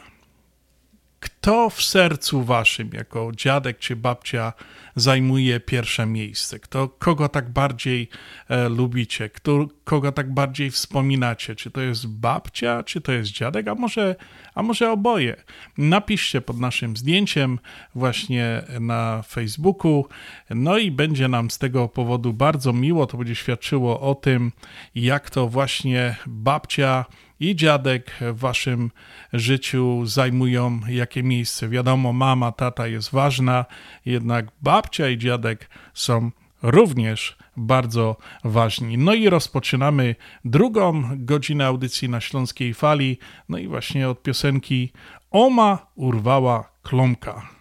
[1.41, 4.53] kto w sercu waszym, jako dziadek czy babcia,
[4.95, 6.59] zajmuje pierwsze miejsce?
[6.59, 8.09] Kto, kogo tak bardziej
[8.49, 9.29] e, lubicie?
[9.29, 11.55] Kto, kogo tak bardziej wspominacie?
[11.55, 14.15] Czy to jest babcia, czy to jest dziadek, a może,
[14.55, 15.43] a może oboje?
[15.77, 17.59] Napiszcie pod naszym zdjęciem
[17.95, 20.05] właśnie na Facebooku.
[20.49, 23.07] No i będzie nam z tego powodu bardzo miło.
[23.07, 24.51] To będzie świadczyło o tym,
[24.95, 27.05] jak to właśnie babcia
[27.41, 28.91] i dziadek w waszym
[29.33, 31.69] życiu zajmują jakie miejsce.
[31.69, 33.65] Wiadomo, mama, tata jest ważna,
[34.05, 36.31] jednak babcia i dziadek są
[36.63, 38.97] również bardzo ważni.
[38.97, 40.15] No i rozpoczynamy
[40.45, 43.17] drugą godzinę audycji na Śląskiej Fali.
[43.49, 44.91] No i właśnie od piosenki
[45.31, 47.60] Oma urwała klomka.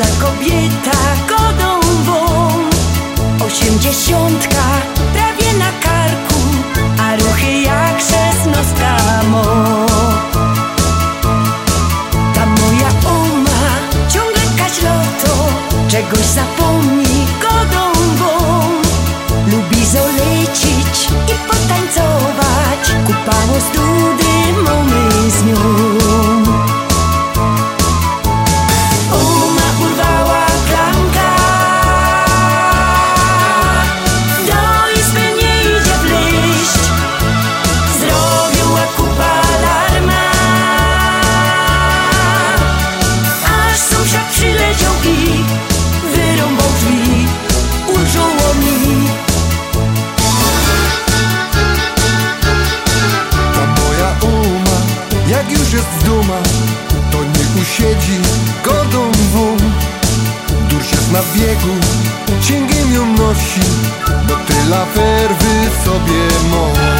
[0.00, 1.80] Za kobieta godą
[3.46, 4.64] Osiemdziesiątka
[5.12, 6.40] prawie na karku,
[6.98, 8.96] a ruchy jak szesnostka
[9.30, 9.44] mo.
[12.34, 13.60] Ta moja uma
[14.08, 15.48] ciągle kaśloto,
[15.88, 17.92] czegoś zapomni godą
[19.52, 25.89] Lubi zolecić i potańcować, kupało z dudy mamy z nią.
[57.70, 58.18] Nie usiedzi
[58.64, 59.56] godą wum.
[60.70, 61.74] Durś jest na biegu,
[62.40, 63.60] cięgiem ją nosi,
[64.28, 66.99] bo tyle werwy w sobie ma.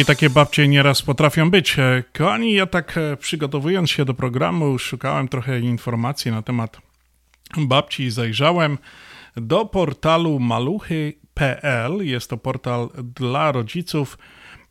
[0.00, 1.78] I takie babcie nieraz potrafią być.
[1.78, 6.80] E, Kochani, ja tak e, przygotowując się do programu, szukałem trochę informacji na temat
[7.56, 8.78] babci i zajrzałem
[9.36, 11.92] do portalu maluchy.pl.
[12.00, 14.18] Jest to portal dla rodziców.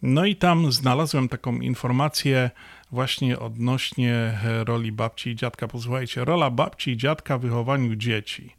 [0.02, 2.50] No i tam znalazłem taką informację
[2.92, 5.68] właśnie odnośnie roli babci i dziadka.
[5.68, 8.56] Posłuchajcie, rola babci i dziadka w wychowaniu dzieci.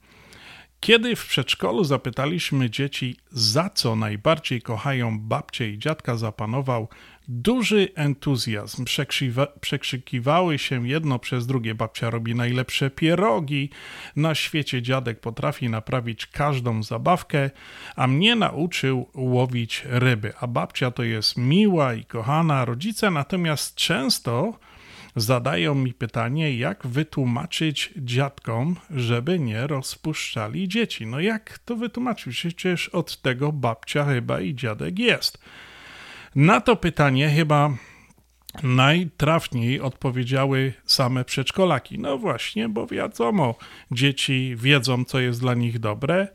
[0.87, 6.89] Kiedy w przedszkolu zapytaliśmy dzieci, za co najbardziej kochają babcie i dziadka, zapanował
[7.29, 8.85] duży entuzjazm.
[9.61, 11.75] przekrzykiwały się jedno przez drugie.
[11.75, 13.71] Babcia robi najlepsze pierogi
[14.17, 17.51] na świecie, dziadek potrafi naprawić każdą zabawkę,
[17.97, 20.33] a mnie nauczył łowić ryby.
[20.41, 22.65] A babcia to jest miła i kochana.
[22.65, 24.59] Rodzice natomiast często
[25.17, 31.07] zadają mi pytanie, jak wytłumaczyć dziadkom, żeby nie rozpuszczali dzieci.
[31.07, 32.37] No jak to wytłumaczyć?
[32.37, 35.39] Przecież od tego babcia chyba i dziadek jest.
[36.35, 37.71] Na to pytanie chyba
[38.63, 41.99] najtrafniej odpowiedziały same przedszkolaki.
[41.99, 43.55] No właśnie, bo wiadomo,
[43.91, 46.29] dzieci wiedzą, co jest dla nich dobre.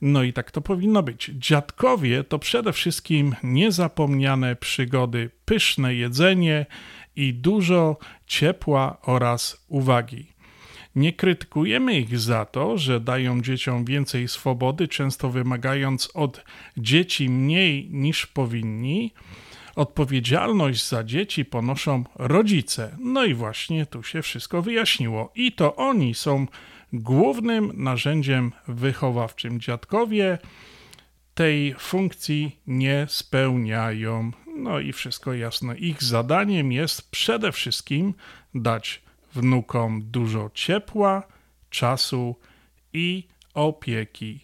[0.00, 1.30] No i tak to powinno być.
[1.34, 6.66] Dziadkowie to przede wszystkim niezapomniane przygody, pyszne jedzenie
[7.18, 7.96] i dużo
[8.26, 10.26] ciepła oraz uwagi.
[10.96, 16.44] Nie krytykujemy ich za to, że dają dzieciom więcej swobody, często wymagając od
[16.76, 19.12] dzieci mniej niż powinni.
[19.76, 22.96] Odpowiedzialność za dzieci ponoszą rodzice.
[23.00, 25.32] No i właśnie tu się wszystko wyjaśniło.
[25.34, 26.46] I to oni są
[26.92, 29.60] głównym narzędziem wychowawczym.
[29.60, 30.38] Dziadkowie
[31.34, 34.32] tej funkcji nie spełniają.
[34.58, 35.76] No i wszystko jasne.
[35.76, 38.14] Ich zadaniem jest przede wszystkim
[38.54, 39.02] dać
[39.34, 41.22] wnukom dużo ciepła,
[41.70, 42.36] czasu
[42.92, 44.40] i opieki.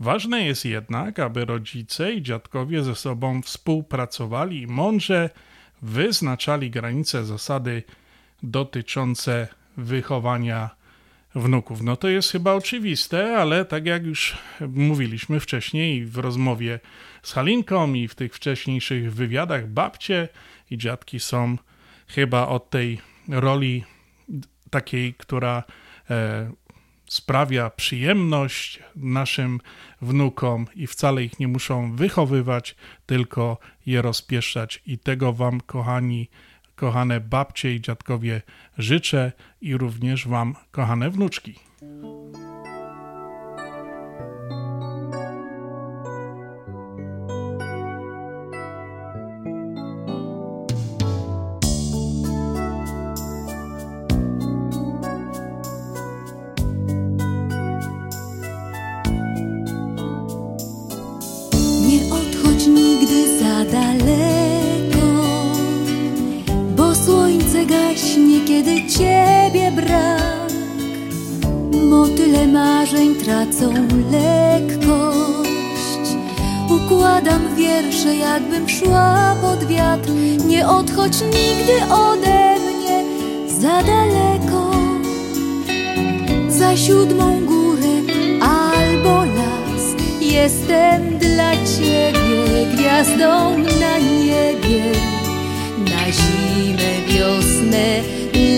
[0.00, 5.30] Ważne jest jednak, aby rodzice i dziadkowie ze sobą współpracowali i mądrze
[5.82, 7.82] wyznaczali granice zasady
[8.42, 10.70] dotyczące wychowania
[11.34, 11.82] wnuków.
[11.82, 16.80] No to jest chyba oczywiste, ale tak jak już mówiliśmy wcześniej w rozmowie
[17.28, 20.28] z Halinką i w tych wcześniejszych wywiadach, babcie
[20.70, 21.56] i dziadki są
[22.06, 23.84] chyba od tej roli
[24.70, 25.62] takiej, która
[26.10, 26.50] e,
[27.06, 29.60] sprawia przyjemność naszym
[30.02, 32.76] wnukom i wcale ich nie muszą wychowywać,
[33.06, 34.82] tylko je rozpieszczać.
[34.86, 36.30] I tego Wam, kochani,
[36.74, 38.42] kochane babcie i dziadkowie,
[38.78, 41.54] życzę i również Wam, kochane wnuczki.
[73.28, 73.72] Tracą
[74.10, 76.16] lekkość.
[76.70, 80.10] Układam wiersze, jakbym szła pod wiatr.
[80.46, 83.04] Nie odchodź nigdy ode mnie
[83.60, 84.70] za daleko.
[86.48, 87.94] Za siódmą górę
[88.40, 89.84] albo las.
[90.20, 95.17] Jestem dla ciebie gwiazdą na niebie.
[96.12, 98.02] Zimę, wiosnę,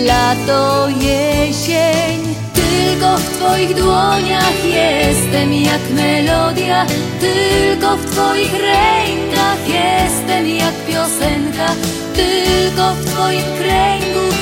[0.05, 2.35] lato, jesień.
[2.53, 6.85] Tylko w Twoich dłoniach jestem jak melodia.
[7.19, 11.75] Tylko w Twoich rękach jestem jak piosenka.
[12.15, 14.35] Tylko w Twoim kręgu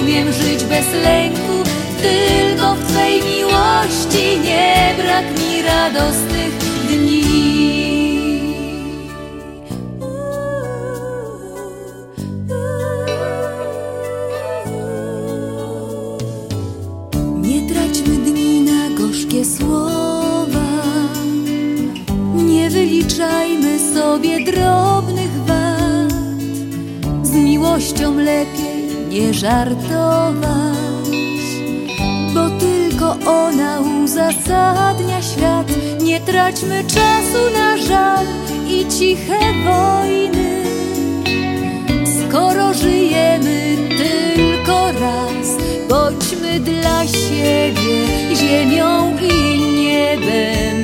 [0.00, 1.62] umiem żyć bez lęku.
[2.02, 6.58] Tylko w Twej miłości nie brak mi radosnych
[6.88, 7.57] dni
[24.18, 26.12] sobie drobnych wad,
[27.22, 31.08] z miłością lepiej nie żartować,
[32.34, 35.66] bo tylko ona uzasadnia świat.
[36.02, 38.26] Nie traćmy czasu na żal
[38.68, 40.62] i ciche wojny,
[42.20, 45.48] skoro żyjemy tylko raz.
[45.88, 50.82] Bądźmy dla siebie ziemią i niebem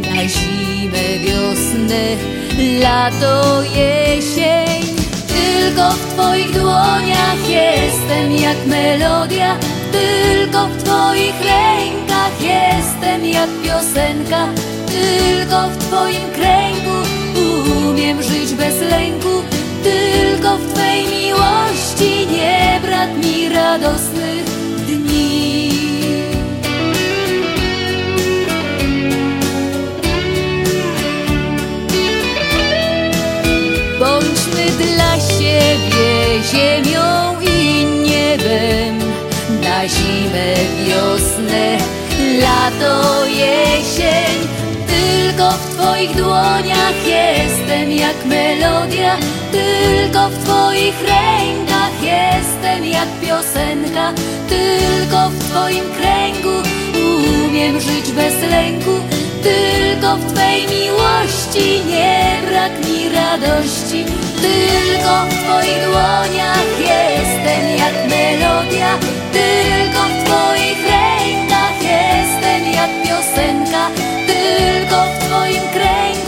[0.00, 4.82] Na zimę, wiosnę, lato, jesień.
[5.28, 9.56] Tylko w Twoich dłoniach jestem jak melodia.
[9.92, 14.48] Tylko w Twoich rękach jestem jak piosenka.
[14.86, 16.96] Tylko w Twoim kręgu
[17.88, 19.42] umiem żyć bez lęku.
[19.82, 24.23] Tylko w twojej miłości nie brat mi radosny
[35.44, 38.98] dla siebie ziemią i niebem
[39.62, 40.54] na zimę,
[40.86, 41.78] wiosnę,
[42.40, 44.48] lato, jesień.
[44.86, 49.16] Tylko w Twoich dłoniach jestem jak melodia,
[49.52, 54.12] tylko w Twoich rękach jestem jak piosenka,
[54.48, 56.68] tylko w Twoim kręgu
[57.46, 59.13] umiem żyć bez lęku.
[60.16, 64.04] W Twej miłości nie brak mi radości.
[64.42, 68.98] Tylko w Twoich dłoniach jestem jak melodia.
[69.32, 73.90] Tylko w Twoich rękach jestem jak piosenka.
[74.26, 76.23] Tylko w Twoim kręgu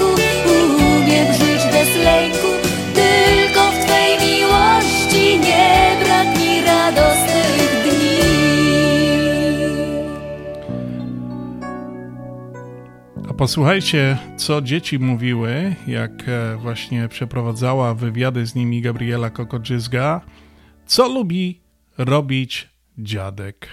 [13.37, 20.21] posłuchajcie, co dzieci mówiły, jak e, właśnie przeprowadzała wywiady z nimi Gabriela Kokoczyzga.
[20.87, 21.61] Co lubi
[21.99, 22.69] robić
[22.99, 23.69] dziadek?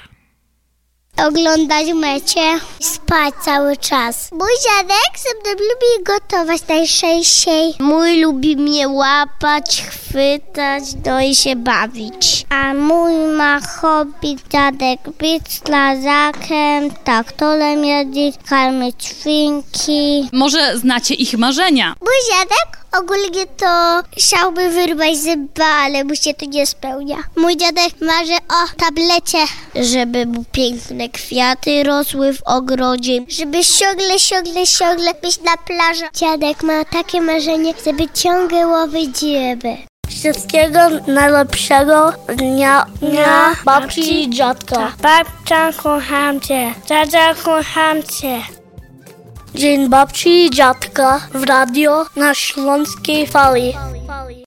[1.17, 4.31] Oglądać mecze, spać cały czas.
[4.31, 7.73] Mój dziadek ze mną lubi gotować najczęściej.
[7.79, 12.45] Mój lubi mnie łapać, chwytać, no i się bawić.
[12.49, 20.29] A mój ma hobby dziadek być strażakiem, traktorem jeździć, karmić świnki.
[20.31, 21.95] Może znacie ich marzenia?
[22.01, 27.17] Mój dziadek ogólnie to chciałby wyrwać zęba, ale mu się to nie spełnia.
[27.35, 29.37] Mój dziadek marzy o tablecie,
[29.75, 36.05] żeby mu piękne kwiaty rosły w ogrodzie, żeby ciągle, ciągle, ciągle być na plaży.
[36.13, 39.77] Dziadek ma takie marzenie, żeby ciągle łowić ryby.
[40.09, 44.91] Wszystkiego najlepszego dnia, dnia babci i dziadka.
[45.01, 46.73] Babcia, kocham cię.
[46.87, 48.62] Dziadzia, kocham cię.
[49.53, 53.77] Deň babčí, ďatka v rádio na Šlonskej fali.
[54.09, 54.41] fali.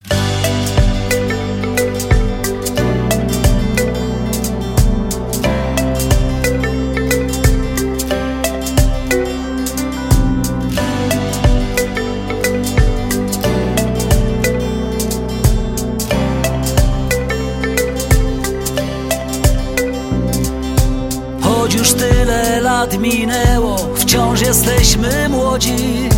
[22.76, 26.08] Lat minęło, wciąż jesteśmy młodzi.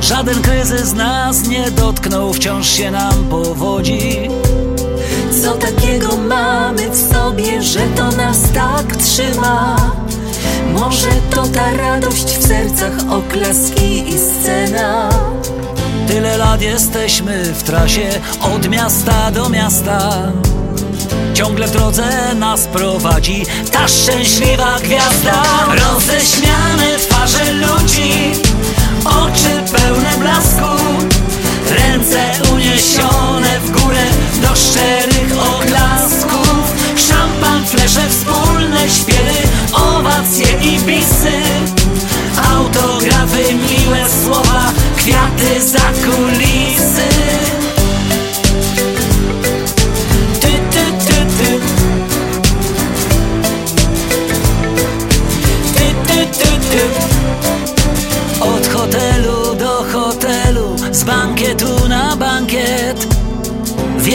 [0.00, 4.30] Żaden kryzys nas nie dotknął, wciąż się nam powodzi.
[5.42, 9.76] Co takiego mamy w sobie, że to nas tak trzyma?
[10.72, 15.08] Może to ta radość w sercach, oklaski i scena?
[16.08, 18.08] Tyle lat jesteśmy w trasie
[18.54, 20.32] od miasta do miasta.
[21.34, 25.42] Ciągle w drodze nas prowadzi ta szczęśliwa gwiazda.
[25.68, 28.12] Roześmiane twarze ludzi,
[29.04, 30.82] oczy pełne blasku,
[31.70, 34.04] ręce uniesione w górę
[34.42, 36.72] do szczerych oklasków.
[37.08, 41.42] Szampan, flesze, wspólne śpiewy, owacje i bisy.
[42.50, 46.75] Autografy, miłe słowa, kwiaty za kulisy.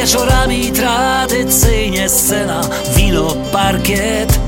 [0.01, 2.61] Wieczorami tradycyjnie scena,
[2.95, 4.39] wino, parkiet.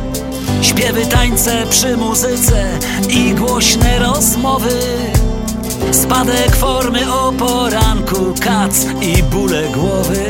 [0.61, 2.65] Śpiewy, tańce przy muzyce
[3.09, 4.79] i głośne rozmowy.
[5.91, 10.25] Spadek formy o poranku, kac i bóle głowy.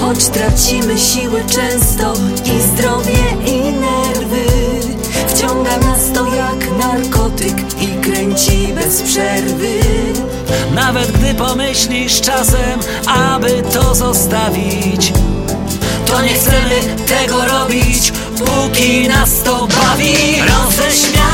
[0.00, 2.14] Choć tracimy siły często
[2.44, 4.44] i zdrowie i nerwy
[5.28, 9.80] Wciąga nas to jak narkotyk i kręci bez przerwy
[10.86, 15.12] Nawet gdy pomyślisz czasem, aby to zostawić
[16.06, 20.14] To nie chcemy tego robić, póki nas to bawi.
[20.40, 21.29] Roześmiane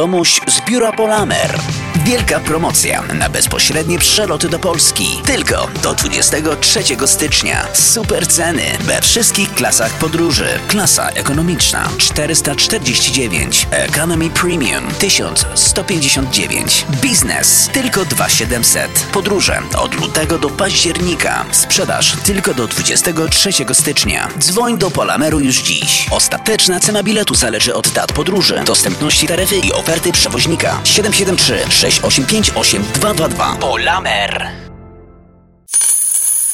[0.00, 1.89] wiadomość z biura Polamer.
[2.10, 5.06] Wielka promocja na bezpośrednie przeloty do Polski.
[5.26, 7.66] Tylko do 23 stycznia.
[7.72, 10.46] Super ceny we wszystkich klasach podróży.
[10.68, 18.90] Klasa ekonomiczna 449, Economy Premium 1159, Biznes tylko 2700.
[19.12, 21.44] Podróże od lutego do października.
[21.52, 24.28] Sprzedaż tylko do 23 stycznia.
[24.38, 26.06] Dzwoń do Polameru już dziś.
[26.10, 30.80] Ostateczna cena biletu zależy od dat podróży, dostępności taryfy i oferty przewoźnika.
[30.84, 33.56] 773 685 8222.
[33.60, 34.48] Polamer.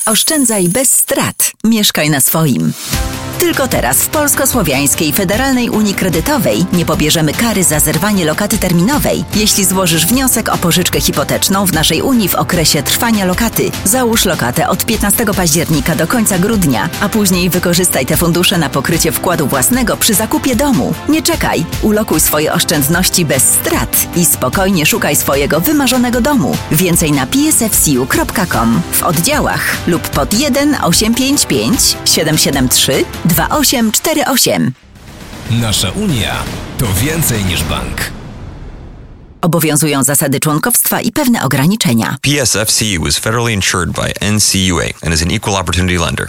[0.07, 1.53] Oszczędzaj bez strat.
[1.65, 2.73] Mieszkaj na swoim.
[3.39, 9.65] Tylko teraz w Polsko-Słowiańskiej Federalnej Unii Kredytowej nie pobierzemy kary za zerwanie lokaty terminowej, jeśli
[9.65, 13.71] złożysz wniosek o pożyczkę hipoteczną w naszej Unii w okresie trwania lokaty.
[13.85, 19.13] Załóż lokatę od 15 października do końca grudnia, a później wykorzystaj te fundusze na pokrycie
[19.13, 20.95] wkładu własnego przy zakupie domu.
[21.09, 26.57] Nie czekaj, ulokuj swoje oszczędności bez strat i spokojnie szukaj swojego wymarzonego domu.
[26.73, 34.73] Więcej na psfcu.com w oddziałach lub pod 1 855 773 2848.
[35.51, 36.43] Nasza Unia
[36.79, 38.11] to więcej niż bank.
[39.41, 42.17] Obowiązują zasady członkowstwa i pewne ograniczenia.
[42.23, 46.29] PSFCU is federally insured by NCUA and is an equal opportunity lender.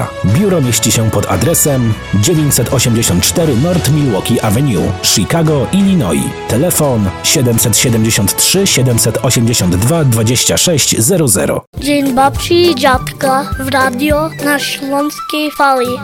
[0.25, 6.23] Biuro mieści się pod adresem 984 North Milwaukee Avenue, Chicago, Illinois.
[6.47, 11.51] Telefon 773 782 2600.
[11.79, 15.97] Dzień babci i dziadka w radio na Śląskiej Fali.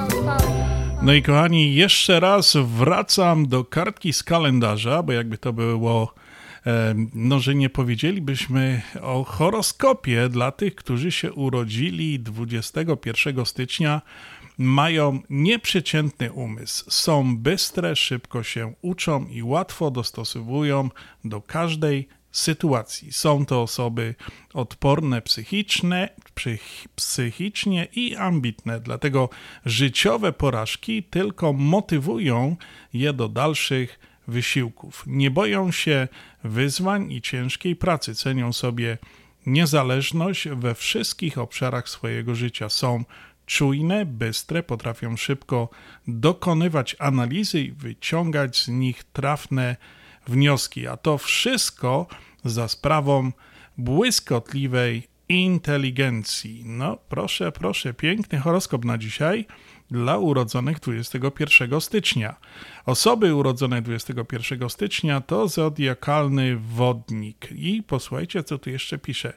[1.02, 6.14] No i kochani, jeszcze raz wracam do kartki z kalendarza, bo jakby to było,
[7.14, 14.02] no że nie powiedzielibyśmy o horoskopie dla tych, którzy się urodzili 21 stycznia,
[14.58, 20.90] mają nieprzeciętny umysł, są bystre, szybko się uczą i łatwo dostosowują
[21.26, 23.14] do każdej sytuacji.
[23.14, 24.16] Są to osoby
[24.54, 29.30] odporne psychiczne, psych, psychicznie i ambitne, dlatego
[29.66, 32.56] życiowe porażki tylko motywują
[32.94, 35.04] je do dalszych wysiłków.
[35.08, 36.08] Nie boją się
[36.48, 38.98] wyzwań i ciężkiej pracy, cenią sobie
[39.46, 42.70] niezależność we wszystkich obszarach swojego życia.
[42.70, 43.04] Są
[43.46, 45.70] czujne, bystre, potrafią szybko
[46.08, 49.76] dokonywać analizy i wyciągać z nich trafne
[50.28, 52.08] wnioski, a to wszystko
[52.46, 53.32] za sprawą
[53.78, 56.64] błyskotliwej inteligencji.
[56.66, 59.46] No, proszę, proszę, piękny horoskop na dzisiaj
[59.92, 62.36] dla urodzonych 21 stycznia.
[62.86, 67.48] Osoby urodzone 21 stycznia to zodiakalny wodnik.
[67.52, 69.34] I posłuchajcie, co tu jeszcze pisze.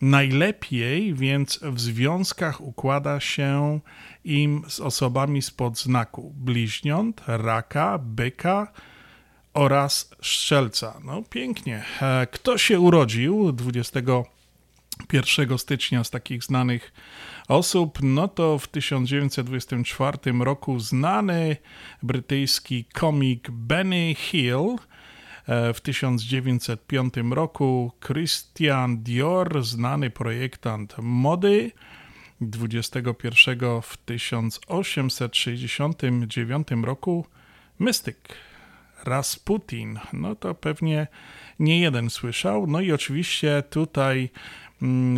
[0.00, 3.80] Najlepiej więc w związkach układa się
[4.24, 8.72] im z osobami spod znaku bliźniąt, raka, byka,
[9.54, 11.00] oraz Strzelca.
[11.04, 11.84] No pięknie.
[12.30, 16.92] Kto się urodził 21 stycznia z takich znanych
[17.50, 17.98] osób?
[18.02, 21.56] No to w 1924 roku znany
[22.02, 24.76] brytyjski komik Benny Hill,
[25.74, 31.70] w 1905 roku Christian Dior, znany projektant mody,
[32.40, 37.26] 21 w 1869 roku
[37.78, 38.16] Mystyk
[39.04, 39.98] Rasputin.
[40.12, 41.06] No to pewnie
[41.58, 42.66] nie jeden słyszał.
[42.66, 44.30] No i oczywiście tutaj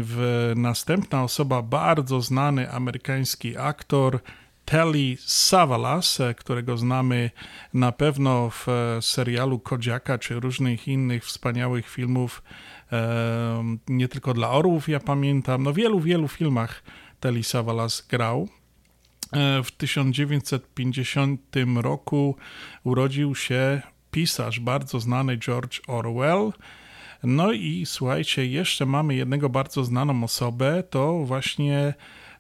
[0.03, 4.21] w następna osoba, bardzo znany amerykański aktor
[4.65, 7.31] Telly Savalas, którego znamy
[7.75, 8.67] na pewno w
[9.01, 12.43] serialu Kodziaka czy różnych innych wspaniałych filmów,
[13.89, 16.83] nie tylko dla orłów, ja pamiętam, no wielu, wielu filmach
[17.21, 18.49] Telly Savalas grał.
[19.65, 21.41] W 1950
[21.83, 22.37] roku
[22.85, 26.53] urodził się pisarz bardzo znany George Orwell.
[27.23, 31.95] No i słuchajcie, jeszcze mamy jednego bardzo znaną osobę, to właśnie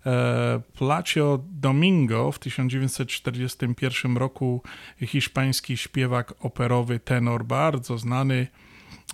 [0.07, 4.63] e, Placio Domingo w 1941 roku
[5.01, 8.47] hiszpański śpiewak operowy tenor, bardzo znany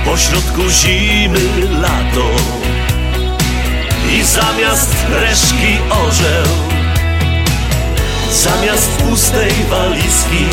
[0.05, 1.39] Pośrodku zimy
[1.81, 2.29] lato
[4.11, 6.53] I zamiast reszki orzeł
[8.31, 10.45] Zamiast pustej walizki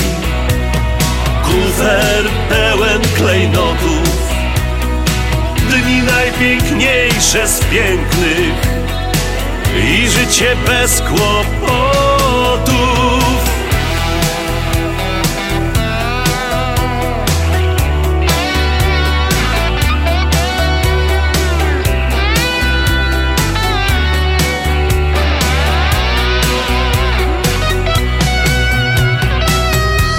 [1.44, 4.30] Kufer pełen klejnotów
[5.71, 8.55] dni najpiękniejsze z pięknych
[9.77, 12.71] i życie bez kłopotów.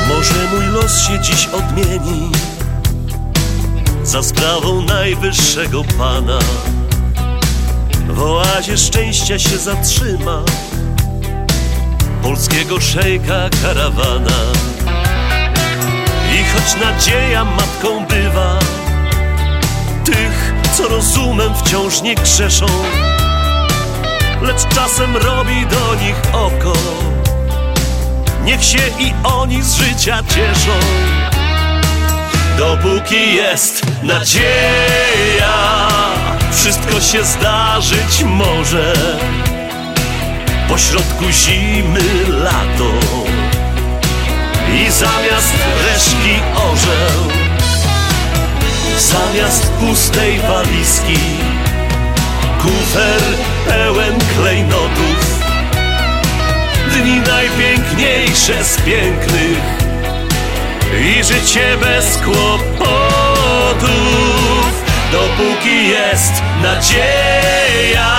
[0.10, 2.40] Może mój los się dziś odmieni
[4.11, 6.39] za sprawą najwyższego Pana.
[8.07, 10.41] W oazie szczęścia się zatrzyma
[12.23, 14.38] polskiego szejka karawana.
[16.33, 18.59] I choć nadzieja matką bywa
[20.05, 22.65] tych, co rozumem wciąż nie grzeszą,
[24.41, 26.73] lecz czasem robi do nich oko.
[28.43, 30.71] Niech się i oni z życia cieszą.
[32.57, 35.53] Dopóki jest nadzieja,
[36.52, 38.94] wszystko się zdarzyć może.
[40.69, 42.91] Pośrodku zimy lato
[44.73, 45.53] i zamiast
[45.86, 47.32] reszki orzeł,
[48.98, 51.19] zamiast pustej walizki,
[52.61, 53.22] kufer
[53.68, 55.41] pełen klejnotów.
[56.91, 59.82] Dni najpiękniejsze z pięknych
[61.02, 63.10] i życie bez kłopotów.
[65.11, 68.18] Dopóki jest nadzieja,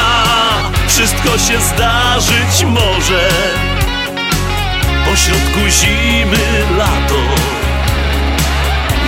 [0.88, 3.28] wszystko się zdarzyć może.
[5.10, 7.22] Pośrodku zimy lato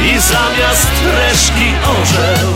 [0.04, 2.54] i zamiast reszki orzeł,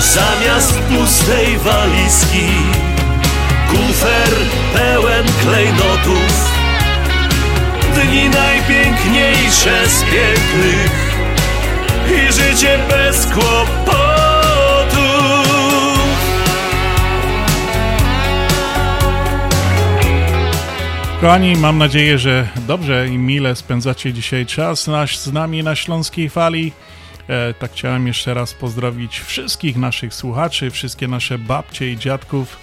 [0.00, 2.48] zamiast pustej walizki,
[3.68, 4.34] kufer
[4.74, 6.54] pełen klejnotów
[7.94, 11.03] dni najpiękniejsze z pięknych
[12.06, 14.14] i życie bez kłopotów.
[21.20, 26.30] Kochani, mam nadzieję, że dobrze i mile spędzacie dzisiaj czas nasz, z nami na Śląskiej
[26.30, 26.72] Fali.
[27.28, 32.56] E, tak chciałem jeszcze raz pozdrowić wszystkich naszych słuchaczy, wszystkie nasze babcie i dziadków,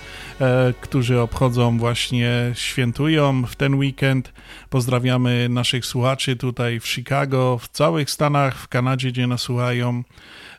[0.82, 4.34] którzy obchodzą właśnie, świętują w ten weekend.
[4.70, 10.04] Pozdrawiamy naszych słuchaczy tutaj w Chicago, w całych Stanach, w Kanadzie, gdzie nas słuchają,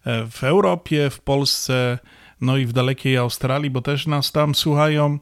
[0.06, 1.98] e, w Europie, w Polsce,
[2.42, 5.18] no i w dalekiej Australii, bo też nas tam słuchają.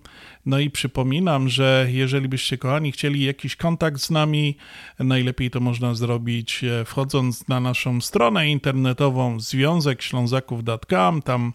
[0.47, 4.57] No i przypominam, że jeżeli byście, kochani, chcieli jakiś kontakt z nami,
[4.99, 11.23] najlepiej to można zrobić e, wchodząc na naszą stronę internetową związekślązaków.com.
[11.23, 11.53] Tam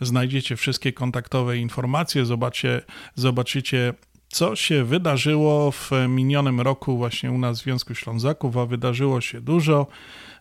[0.00, 2.82] znajdziecie wszystkie kontaktowe informacje, zobaczycie,
[3.14, 3.94] zobaczycie
[4.28, 9.40] co się wydarzyło w minionym roku właśnie u nas w Związku Ślązaków, a wydarzyło się
[9.40, 9.86] dużo.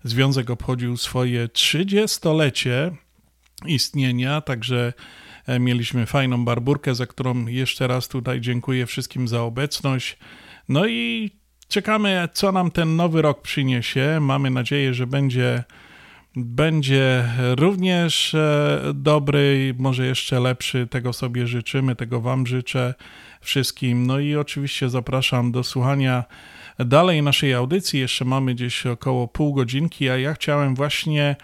[0.04, 2.92] Związek obchodził swoje 30-lecie
[3.68, 4.94] istnienia, także
[5.48, 10.18] e, mieliśmy fajną barburkę, za którą jeszcze raz tutaj dziękuję wszystkim za obecność.
[10.70, 11.32] No i
[11.68, 14.18] czekamy, co nam ten nowy rok przyniesie.
[14.22, 15.64] Mamy nadzieję, że będzie
[16.36, 20.88] będzie również e, dobry, może jeszcze lepszy.
[20.88, 22.94] Tego sobie życzymy, tego Wam życzę
[23.42, 24.08] wszystkim.
[24.08, 26.24] No i oczywiście zapraszam do słuchania
[26.80, 28.00] dalej naszej audycji.
[28.00, 31.36] Jeszcze mamy gdzieś około pół godzinki, a ja chciałem właśnie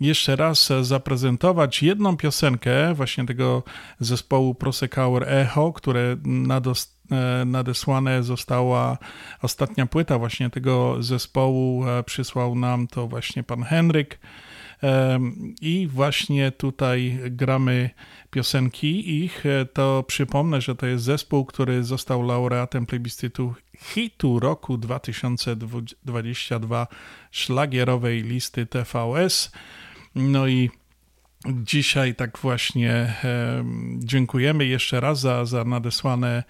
[0.00, 3.62] jeszcze raz zaprezentować jedną piosenkę właśnie tego
[4.00, 6.16] zespołu Prosecuor Echo, które
[7.10, 8.98] e, nadesłane została
[9.42, 14.18] ostatnia płyta właśnie tego zespołu, e, przysłał nam to właśnie pan Henryk.
[15.60, 17.90] I właśnie tutaj gramy
[18.30, 19.46] piosenki ich.
[19.46, 26.86] E, to przypomnę, że to jest zespół, który został laureatem plebiscytu hitu roku 2022
[27.30, 29.52] szlagierowej listy TVS.
[30.14, 30.70] No i
[31.54, 33.64] Dzisiaj tak właśnie e,
[33.98, 36.44] dziękujemy jeszcze raz za, za, nadesłane,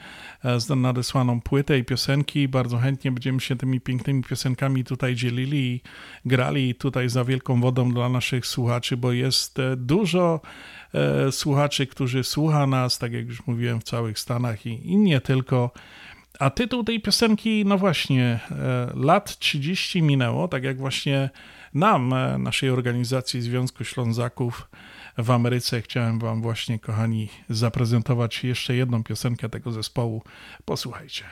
[0.44, 2.48] e, za nadesłaną płytę i piosenki.
[2.48, 5.80] Bardzo chętnie będziemy się tymi pięknymi piosenkami tutaj dzielili i
[6.24, 10.40] grali tutaj za wielką wodą dla naszych słuchaczy, bo jest dużo
[11.30, 15.70] słuchaczy, którzy słucha nas, tak jak już mówiłem, w całych Stanach i, i nie tylko.
[16.38, 21.30] A tytuł tej piosenki, no właśnie, e, lat 30 minęło, tak jak właśnie
[21.74, 24.68] nam, e, naszej organizacji Związku Ślązaków
[25.18, 30.22] w Ameryce, chciałem Wam właśnie, kochani, zaprezentować jeszcze jedną piosenkę tego zespołu.
[30.64, 31.24] Posłuchajcie.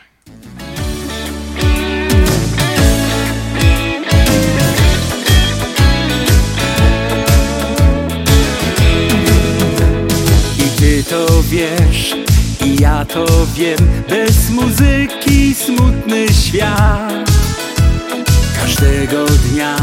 [10.84, 12.16] Ty to wiesz,
[12.66, 13.78] i ja to wiem,
[14.08, 17.30] bez muzyki smutny świat.
[18.60, 19.76] Każdego dnia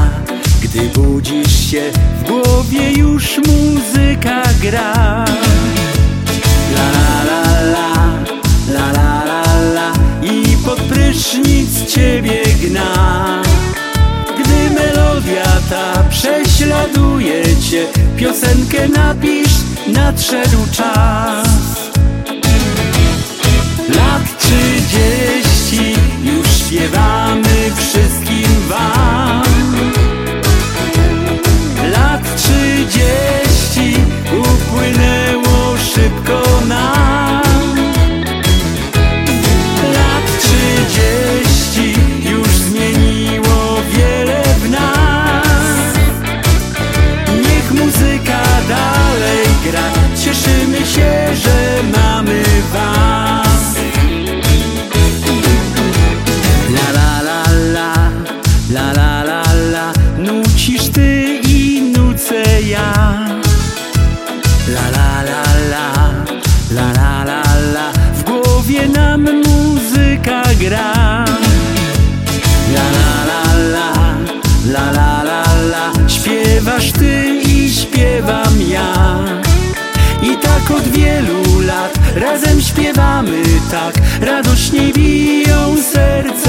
[0.61, 1.81] gdy budzisz się,
[2.19, 5.25] w głowie już muzyka gra.
[6.75, 7.89] La la la la,
[8.73, 13.41] la la la la I pod prysznic ciebie gna.
[14.39, 17.85] Gdy melodia ta prześladuje cię
[18.17, 21.47] Piosenkę napisz, nadszedł czas.
[23.89, 29.50] Lat trzydzieści już śpiewamy wszystkim wam
[83.71, 86.40] tak Radośnie biją serca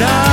[0.00, 0.31] nas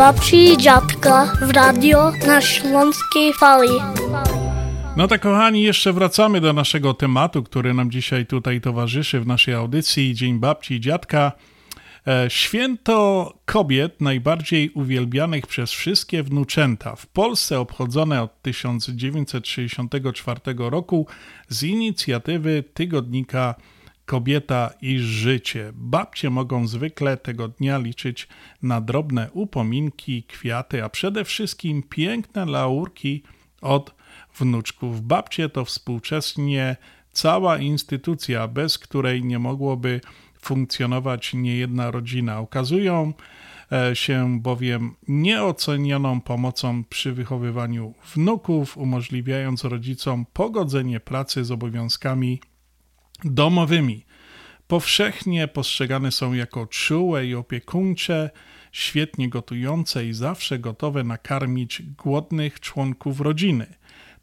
[0.00, 3.68] babci i dziadka w radio na Śląskiej Fali.
[4.96, 9.54] No tak, kochani, jeszcze wracamy do naszego tematu, który nam dzisiaj tutaj towarzyszy w naszej
[9.54, 11.32] audycji Dzień Babci i Dziadka.
[12.06, 16.96] E, święto kobiet najbardziej uwielbianych przez wszystkie wnuczęta.
[16.96, 21.06] W Polsce obchodzone od 1964 roku
[21.48, 23.54] z inicjatywy tygodnika
[24.10, 25.72] Kobieta i Życie.
[25.74, 28.28] Babcie mogą zwykle tego dnia liczyć
[28.62, 33.22] na drobne upominki, kwiaty, a przede wszystkim piękne laurki
[33.60, 33.94] od
[34.38, 35.02] wnuczków.
[35.02, 36.76] Babcie to współczesnie
[37.12, 40.00] cała instytucja, bez której nie mogłoby
[40.40, 42.38] funkcjonować niejedna rodzina.
[42.38, 43.12] Okazują
[43.72, 52.40] e, się bowiem nieocenioną pomocą przy wychowywaniu wnuków, umożliwiając rodzicom pogodzenie pracy z obowiązkami
[53.24, 54.04] domowymi.
[54.66, 58.30] Powszechnie postrzegane są jako czułe i opiekuńcze,
[58.72, 63.66] świetnie gotujące i zawsze gotowe nakarmić głodnych członków rodziny.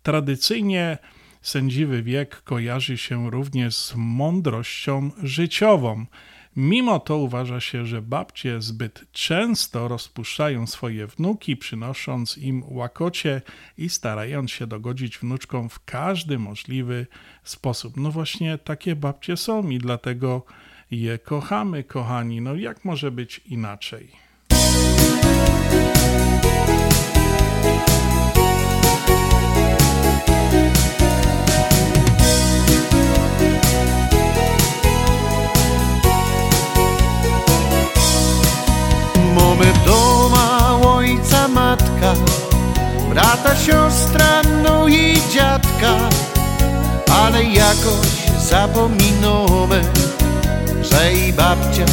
[0.03, 0.97] Tradycyjnie
[1.41, 6.05] sędziwy wiek kojarzy się również z mądrością życiową.
[6.57, 13.41] Mimo to uważa się, że babcie zbyt często rozpuszczają swoje wnuki, przynosząc im łakocie
[13.77, 17.07] i starając się dogodzić wnuczkom w każdy możliwy
[17.43, 17.97] sposób.
[17.97, 20.45] No właśnie takie babcie są i dlatego
[20.91, 22.41] je kochamy, kochani.
[22.41, 24.11] No jak może być inaczej?
[39.57, 42.13] Mamy doma ojca, matka,
[43.09, 45.93] brata, siostra, no i dziadka,
[47.21, 48.07] ale jakoś
[48.49, 49.81] zapominamy,
[50.81, 51.85] że i babcia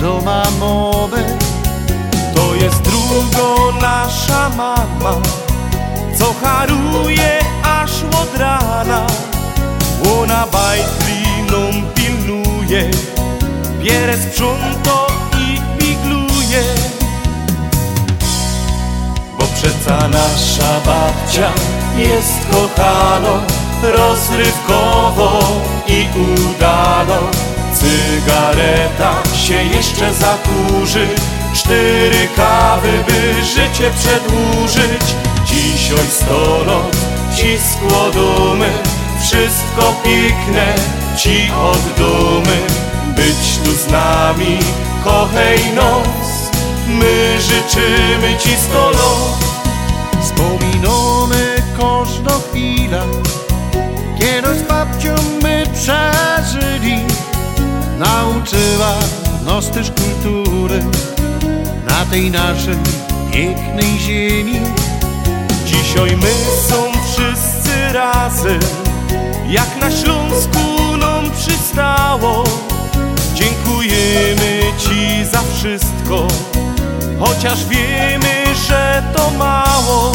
[0.00, 1.36] doma mamy.
[2.34, 5.20] To jest drugo nasza mama,
[6.18, 9.06] co haruje aż od rana.
[10.20, 12.90] Ona bajtliną pilnuje,
[13.82, 15.07] bierę sprząto
[19.58, 21.52] przeca nasza babcia
[21.96, 23.42] jest kochano,
[23.82, 25.40] rozrywkowo
[25.86, 27.20] i udano.
[27.74, 31.08] Cygareta się jeszcze zakurzy,
[31.54, 35.14] cztery kawy, by życie przedłużyć.
[35.46, 36.96] Dzisiaj sto lat
[37.36, 38.70] ci składamy,
[39.20, 40.74] wszystko piękne
[41.16, 42.58] ci oddumy.
[43.16, 44.58] Być tu z nami,
[45.04, 46.50] kochej nos,
[46.88, 49.47] my życzymy ci sto lat.
[50.28, 53.02] Wspominamy każdą chwilę,
[54.18, 56.96] kiedy z babcią my przeżyli.
[57.98, 58.94] Nauczyła
[59.44, 60.84] nas też kultury
[61.88, 62.76] na tej naszej
[63.32, 64.60] pięknej ziemi.
[65.64, 66.34] Dzisiaj my
[66.68, 68.60] są wszyscy razem,
[69.48, 72.44] jak na Śląsku nam przystało.
[73.34, 76.26] Dziękujemy Ci za wszystko,
[77.20, 80.12] chociaż wiemy, że to mało.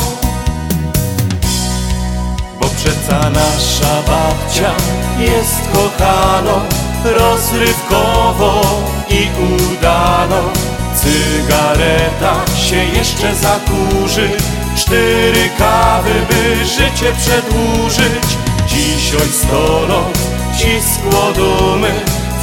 [2.62, 4.72] Bo przeca nasza babcia
[5.20, 6.62] jest kochano,
[7.04, 8.62] rozrywkowo
[9.10, 10.44] i udano.
[10.96, 14.30] Cygareta się jeszcze zakurzy,
[14.76, 18.38] cztery kawy, by życie przedłużyć.
[18.68, 20.20] Dzisiaj sto lat
[20.58, 21.92] ci składamy,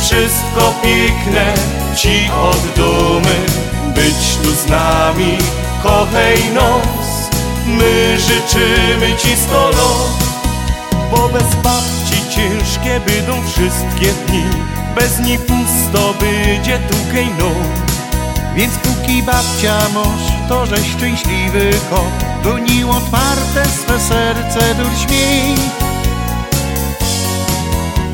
[0.01, 1.55] wszystko piękne
[1.97, 3.35] ci oddumy.
[4.01, 5.39] Być tu z nami,
[5.82, 7.09] kochej nos,
[7.66, 10.24] my życzymy ci sto lat.
[11.10, 14.44] Bo bez babci ciężkie będą wszystkie dni,
[14.94, 17.51] bez niej pusto będzie tukej no.
[18.55, 25.55] Więc póki babcia moż, to że szczęśliwy kot, gonił otwarte swe serce do śmiej.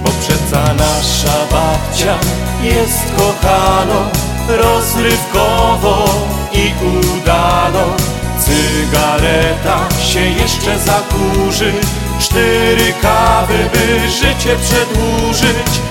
[0.05, 2.15] Bo przeca nasza babcia
[2.63, 6.05] jest kochano, rozrywkowo
[6.53, 7.97] i udano.
[8.41, 11.73] Cygareta się jeszcze zakurzy,
[12.19, 15.87] cztery kawy, by życie przedłużyć.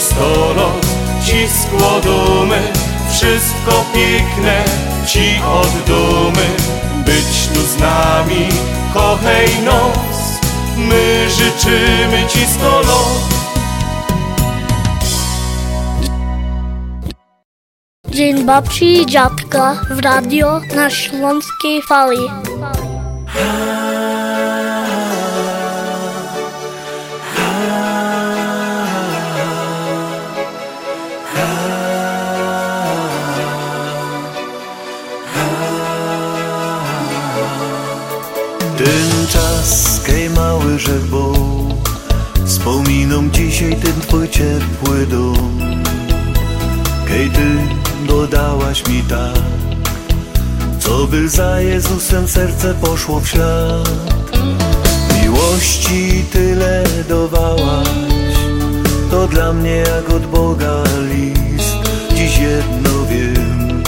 [0.00, 0.86] Sto lat
[1.24, 2.60] ci składamy,
[3.10, 4.64] wszystko piękne
[5.06, 6.46] ci oddumy.
[7.04, 8.48] Być tu z nami,
[8.94, 10.40] kochej nos,
[10.76, 13.39] my życzymy ci sto lat.
[18.10, 22.18] Dzień babci i dziadka w radio na Śląskiej Fali.
[38.78, 41.32] Ten czas, kaj mały rzek, bo
[42.46, 45.69] wspominam dzisiaj ten twój ciepły dom.
[47.10, 47.58] Kej ty
[48.06, 49.42] dodałaś mi tak
[50.78, 53.90] Co by za Jezusem serce poszło w ślad.
[55.22, 57.88] Miłości tyle dawałaś
[59.10, 61.76] To dla mnie jak od Boga list.
[62.14, 63.82] Dziś jedno wiem.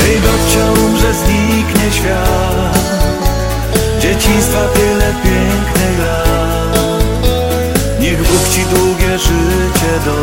[0.00, 2.78] Hej babcia umrze, zniknie świat.
[4.02, 6.49] Dzieciństwa tyle pięknych lat
[8.30, 10.16] Bóg ci długie życie do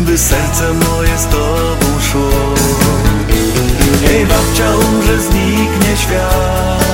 [0.00, 2.30] By serce moje z tobą szło.
[4.06, 6.84] Hej babcia umrze, zniknie świat.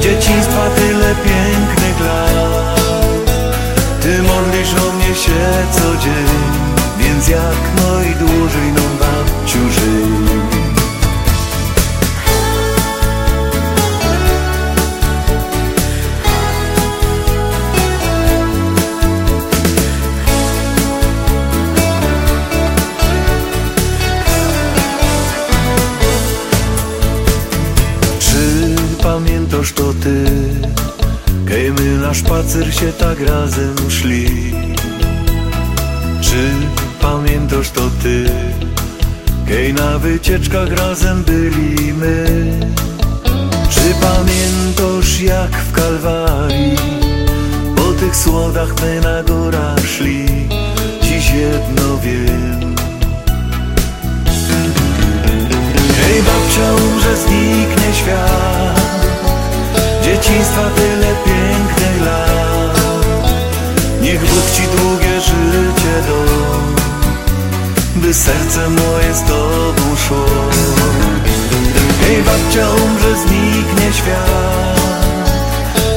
[0.00, 2.72] Dzieciństwa tyle pięknych lat.
[4.02, 5.40] Ty modlisz o mnie się
[5.72, 6.62] co dzień
[6.98, 10.21] Więc jak najdłużej no babciu żyj
[29.62, 30.24] pamiętasz to ty?
[31.48, 34.54] Kej my na szpacer się tak razem szli.
[36.20, 36.50] Czy
[37.00, 38.30] pamiętasz to ty?
[39.48, 42.26] Kej na wycieczkach razem byli my
[43.70, 46.76] Czy pamiętasz jak w Kalwarii
[47.76, 50.26] Po tych słodach my na górach szli?
[51.02, 52.74] Dziś jedno wiem.
[56.02, 58.81] Hej babcia umrze, zniknie świat
[60.12, 62.78] Dzieciństwa tyle pięknych lat
[64.02, 66.18] Niech Bóg ci długie życie do
[67.96, 70.24] By serce moje z tobą szło.
[72.00, 74.80] Hej babcia umrze, zniknie świat.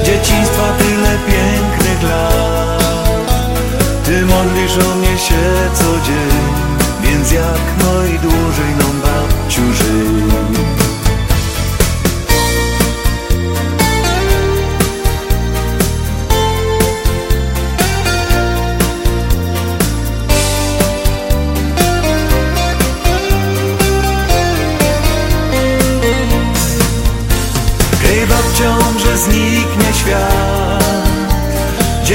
[0.06, 3.32] Dzieciństwa tyle pięknych lat
[4.06, 5.44] Ty modlisz o mnie się
[5.74, 6.44] co dzień
[7.04, 10.35] Więc jak najdłużej no babciu żyj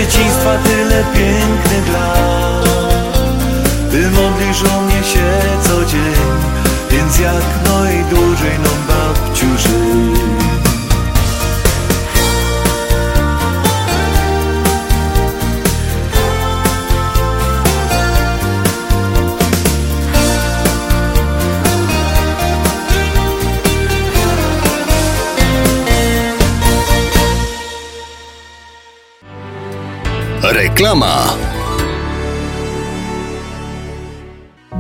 [0.01, 2.40] Dzieciństwa tyle pięknych lat
[30.81, 31.37] Reklama.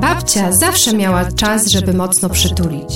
[0.00, 2.92] Babcia zawsze miała czas, żeby mocno przytulić.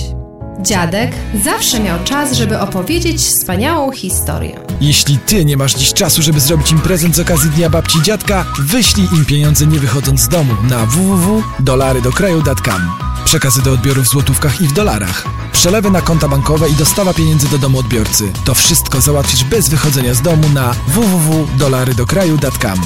[0.61, 1.11] Dziadek
[1.43, 4.59] zawsze miał czas, żeby opowiedzieć wspaniałą historię.
[4.81, 8.01] Jeśli ty nie masz dziś czasu, żeby zrobić im prezent z okazji Dnia Babci i
[8.01, 12.81] Dziadka, wyślij im pieniądze nie wychodząc z domu na www.dolarydokraju.com.
[13.25, 15.44] Przekazy do odbioru w złotówkach i w dolarach.
[15.55, 18.31] Przelewy na konta bankowe i dostawa pieniędzy do domu odbiorcy.
[18.45, 22.81] To wszystko załatwisz bez wychodzenia z domu na www.dolarydokraju.com.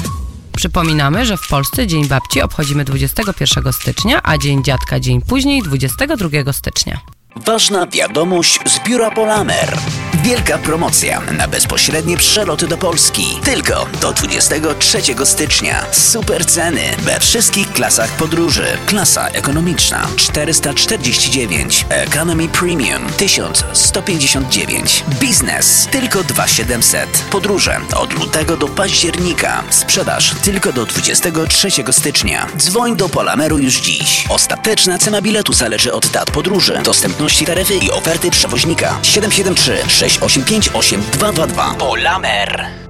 [0.56, 6.52] Przypominamy, że w Polsce Dzień Babci obchodzimy 21 stycznia, a Dzień Dziadka dzień później 22
[6.52, 7.00] stycznia.
[7.36, 9.78] Ważna wiadomość z biura Polamer.
[10.22, 13.24] Wielka promocja na bezpośrednie przeloty do Polski.
[13.44, 15.84] Tylko do 23 stycznia.
[15.92, 18.64] Super ceny we wszystkich klasach podróży.
[18.86, 27.24] Klasa ekonomiczna 449, Economy Premium 1159, Biznes tylko 2700.
[27.30, 29.64] Podróże od lutego do października.
[29.70, 32.46] Sprzedaż tylko do 23 stycznia.
[32.56, 34.24] Dzwoń do Polameru już dziś.
[34.28, 36.80] Ostateczna cena biletu zależy od dat podróży,
[37.20, 38.98] dostępności taryfy i oferty przewoźnika.
[39.02, 41.74] 773 685 8222.
[41.74, 42.89] Polamer.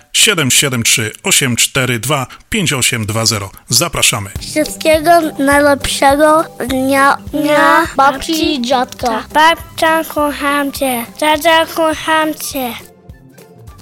[0.13, 3.49] 773 842 5820.
[3.69, 4.29] Zapraszamy.
[4.39, 9.23] Wszystkiego najlepszego dnia, dnia babci i dziadka.
[9.33, 11.05] Babcia, kocham cię.
[11.17, 12.73] Dziadzia, kocham cię.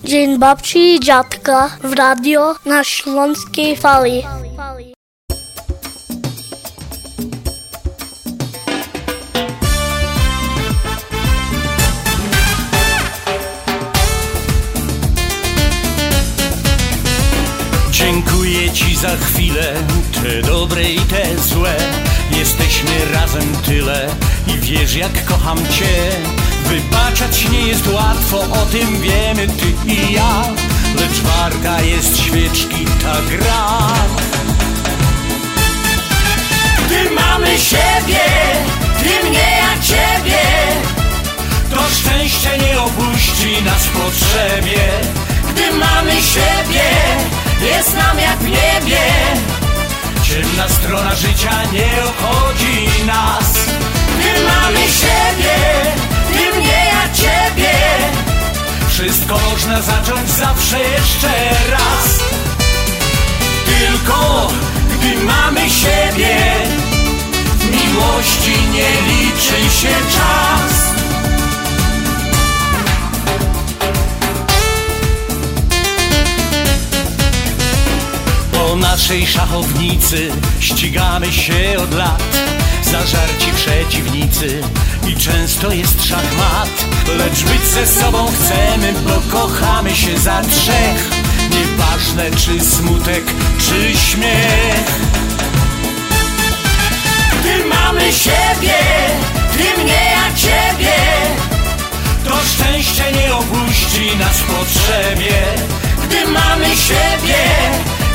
[0.03, 4.23] Dzień babci i dziadka w radio na Śląskiej Fali.
[18.73, 19.73] Ci za chwilę,
[20.13, 21.75] te dobre i te złe?
[22.37, 24.07] Jesteśmy razem tyle
[24.47, 26.11] i wiesz jak kocham cię.
[26.65, 30.43] Wybaczać nie jest łatwo, o tym wiemy ty i ja.
[30.95, 33.79] Lecz warta jest świeczki ta gra.
[36.85, 38.25] Gdy mamy siebie,
[39.03, 40.41] ty mnie, ja ciebie.
[41.71, 44.79] To szczęście nie opuści nas w potrzebie.
[45.49, 46.83] Gdy mamy siebie,
[47.61, 48.99] jest nam jak w niebie
[50.29, 53.53] Ciemna strona życia nie obchodzi nas.
[54.19, 55.55] Gdy mamy siebie,
[56.33, 57.73] ty mnie, ja ciebie.
[58.89, 61.29] Wszystko można zacząć zawsze jeszcze
[61.71, 62.19] raz.
[63.65, 64.47] Tylko
[64.89, 66.37] gdy mamy siebie
[67.57, 70.88] W miłości nie liczy się czas
[78.79, 80.31] naszej szachownicy.
[80.59, 82.23] Ścigamy się od lat
[82.83, 84.61] Zażarci przeciwnicy.
[85.07, 86.69] I często jest szachmat
[87.17, 91.09] Lecz być ze sobą chcemy, bo kochamy się za trzech.
[91.51, 93.23] Nieważne czy smutek,
[93.59, 94.99] czy śmiech.
[97.39, 98.77] Gdy mamy siebie,
[99.53, 100.95] ty mnie, ja ciebie
[102.25, 105.43] To szczęście nie opuści nas w potrzebie.
[106.03, 107.43] Gdy mamy siebie,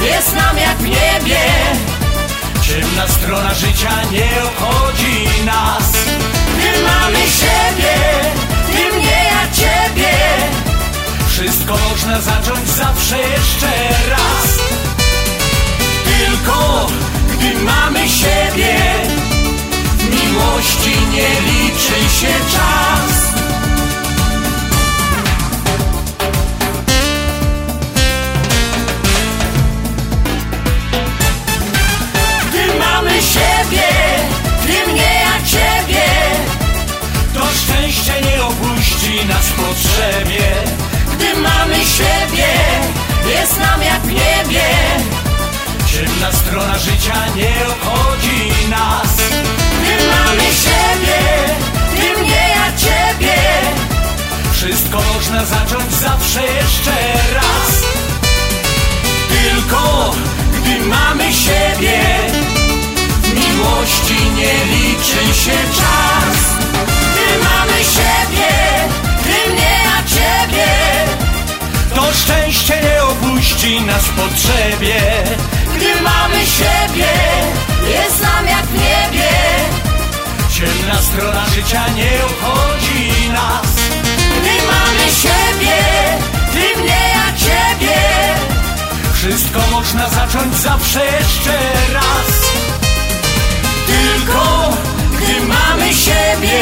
[0.03, 1.39] jest nam jak w niebie
[2.62, 5.93] Ciemna strona życia nie obchodzi nas.
[6.59, 7.95] Gdy mamy siebie,
[8.66, 10.15] ty mnie, ja ciebie.
[11.29, 13.71] Wszystko można zacząć zawsze jeszcze
[14.11, 14.59] raz.
[16.05, 16.87] Tylko
[17.33, 18.77] gdy mamy siebie
[19.99, 23.44] W miłości nie liczy się czas
[33.24, 33.88] siebie,
[34.66, 36.05] ty mnie, ja ciebie.
[37.34, 40.44] To szczęście nie opuści nas w potrzebie.
[41.14, 42.48] Gdy mamy siebie,
[43.28, 44.64] jest nam jak w niebie.
[45.86, 49.16] Ciemna strona życia nie obchodzi nas.
[49.82, 51.18] Gdy mamy siebie,
[51.96, 53.36] ty mnie, ja ciebie.
[54.52, 56.94] Wszystko można zacząć zawsze jeszcze
[57.34, 57.82] raz.
[59.28, 60.14] Tylko
[60.56, 62.05] gdy mamy siebie
[63.35, 66.39] miłości nie liczy się czas.
[67.12, 68.52] Gdy mamy siebie,
[69.23, 70.66] ty mnie, a ciebie.
[71.94, 75.01] To szczęście nie opuści nas w potrzebie.
[75.77, 77.12] Gdy mamy siebie,
[77.89, 79.31] jest nam jak w niebie.
[80.51, 83.66] Ciemna strona życia nie obchodzi nas.
[84.40, 85.77] Gdy mamy siebie,
[86.52, 87.94] ty mnie, ja ciebie.
[89.15, 91.59] Wszystko można zacząć zawsze jeszcze
[91.93, 92.52] raz
[93.95, 94.73] Tylko
[95.16, 96.61] gdy mamy siebie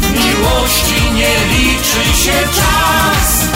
[0.00, 3.48] W miłości nie liczy się czas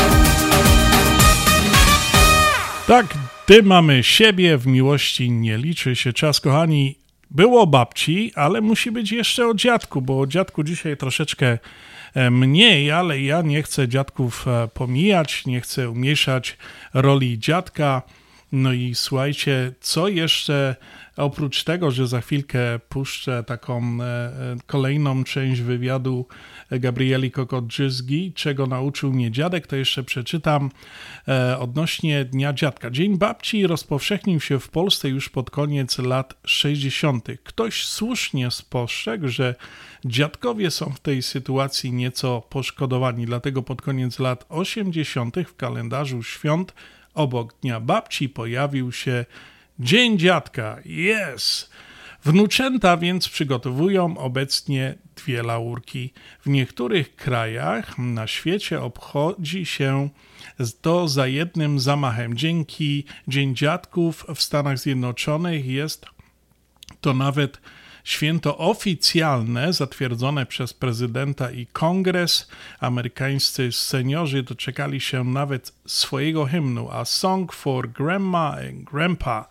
[2.87, 3.07] Tak,
[3.47, 6.99] gdy mamy siebie, w miłości nie liczy się czas, kochani.
[7.31, 11.59] Było babci, ale musi być jeszcze o dziadku, bo o dziadku dzisiaj troszeczkę
[12.15, 16.57] e, mniej, ale ja nie chcę dziadków e, pomijać, nie chcę umniejszać
[16.95, 18.03] roli dziadka.
[18.53, 20.77] No i słuchajcie, co jeszcze
[21.17, 26.27] oprócz tego, że za chwilkę puszczę taką e, e, kolejną część wywiadu
[26.71, 30.71] Gabrieli Kokot-Drzyzgi, czego nauczył mnie dziadek, to jeszcze przeczytam
[31.29, 32.91] e, odnośnie Dnia Dziadka.
[32.91, 37.29] Dzień Babci rozpowszechnił się w Polsce już pod koniec lat 60.
[37.45, 39.55] Ktoś słusznie spostrzegł, że
[40.05, 45.37] dziadkowie są w tej sytuacji nieco poszkodowani, dlatego pod koniec lat 80.
[45.47, 46.75] w kalendarzu świąt
[47.19, 49.25] obok Dnia Babci pojawił się
[49.79, 50.79] Dzień Dziadka.
[50.87, 51.71] Yes!
[52.25, 56.13] Wnuczęta więc przygotowują obecnie dwie laurki.
[56.41, 60.09] W niektórych krajach na świecie obchodzi się
[60.81, 62.37] to za jednym zamachem.
[62.37, 66.07] Dzięki Dzień Dziadków w Stanach Zjednoczonych jest
[67.01, 67.61] to nawet
[68.09, 72.49] święto oficjalne, zatwierdzone przez prezydenta i kongres.
[72.81, 79.49] Amerykańscy seniorzy doczekali się nawet swojego hymnu, a Song for Grandma and Grandpa.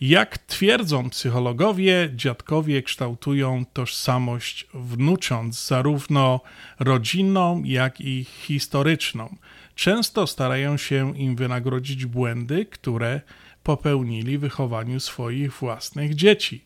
[0.00, 6.40] Jak twierdzą psychologowie, dziadkowie kształtują tożsamość wnucząc, zarówno
[6.78, 9.36] rodzinną, jak i historyczną.
[9.74, 13.20] często starają się im wynagrodzić błędy, które
[13.62, 16.64] popełnili w wychowaniu swoich własnych dzieci.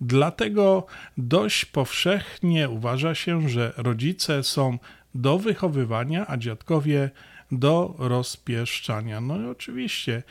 [0.00, 0.86] Dlatego
[1.18, 4.78] dość powszechnie uważa się, że rodzice są
[5.14, 7.10] do wychowywania, a dziadkowie
[7.52, 9.20] do rozpieszczania.
[9.20, 10.22] No i oczywiście.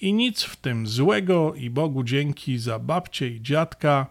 [0.00, 4.06] I nic w tym złego i Bogu dzięki za babcię i dziadka.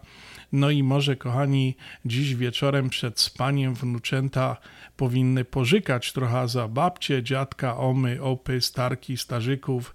[0.52, 4.56] No i może, kochani, dziś wieczorem przed spaniem wnuczęta
[4.96, 9.94] powinny pożykać trochę za babcię, dziadka, omy, opy, starki, starzyków,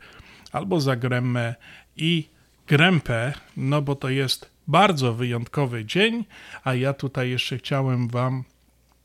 [0.51, 1.55] albo za gremmę
[1.97, 2.27] i
[2.67, 6.25] grępę, no bo to jest bardzo wyjątkowy dzień,
[6.63, 8.43] a ja tutaj jeszcze chciałem Wam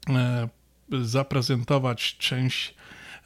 [0.08, 0.48] e,
[1.02, 2.74] zaprezentować część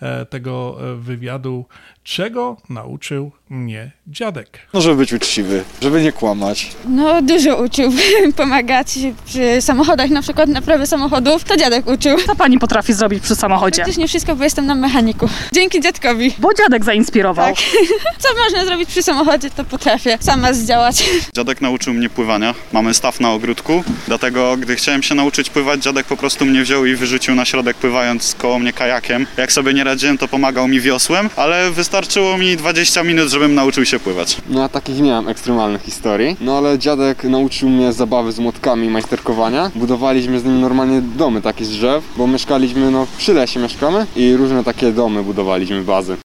[0.00, 1.66] e, tego e, wywiadu,
[2.04, 4.58] czego nauczył mnie dziadek.
[4.74, 6.70] No, żeby być uczciwy, żeby nie kłamać.
[6.88, 7.92] No dużo uczył,
[8.36, 12.18] pomagać przy samochodach, na przykład naprawy samochodów, to dziadek uczył.
[12.26, 13.76] Co pani potrafi zrobić przy samochodzie?
[13.76, 15.28] Praktycznie wszystko, bo jestem na mechaniku.
[15.52, 16.34] Dzięki dziadkowi.
[16.38, 17.46] Bo dziadek zainspirował.
[17.46, 17.64] Tak.
[18.22, 21.04] Co można zrobić przy samochodzie, to potrafię sama zdziałać.
[21.34, 22.54] Dziadek nauczył mnie pływania.
[22.72, 26.86] Mamy staw na ogródku, dlatego gdy chciałem się nauczyć pływać, dziadek po prostu mnie wziął
[26.86, 29.26] i wyrzucił na środek pływając koło mnie kajakiem.
[29.36, 31.93] Jak sobie nie radziłem, to pomagał mi wiosłem, ale wystarczyło
[32.38, 34.36] mi 20 minut, żebym nauczył się pływać.
[34.48, 38.86] No ja takich nie mam ekstremalnych historii, no ale dziadek nauczył mnie zabawy z młotkami
[38.86, 39.70] i majsterkowania.
[39.74, 44.36] Budowaliśmy z nim normalnie domy takie z drzew, bo mieszkaliśmy, no przy lesie mieszkamy i
[44.36, 46.23] różne takie domy budowaliśmy, bazy.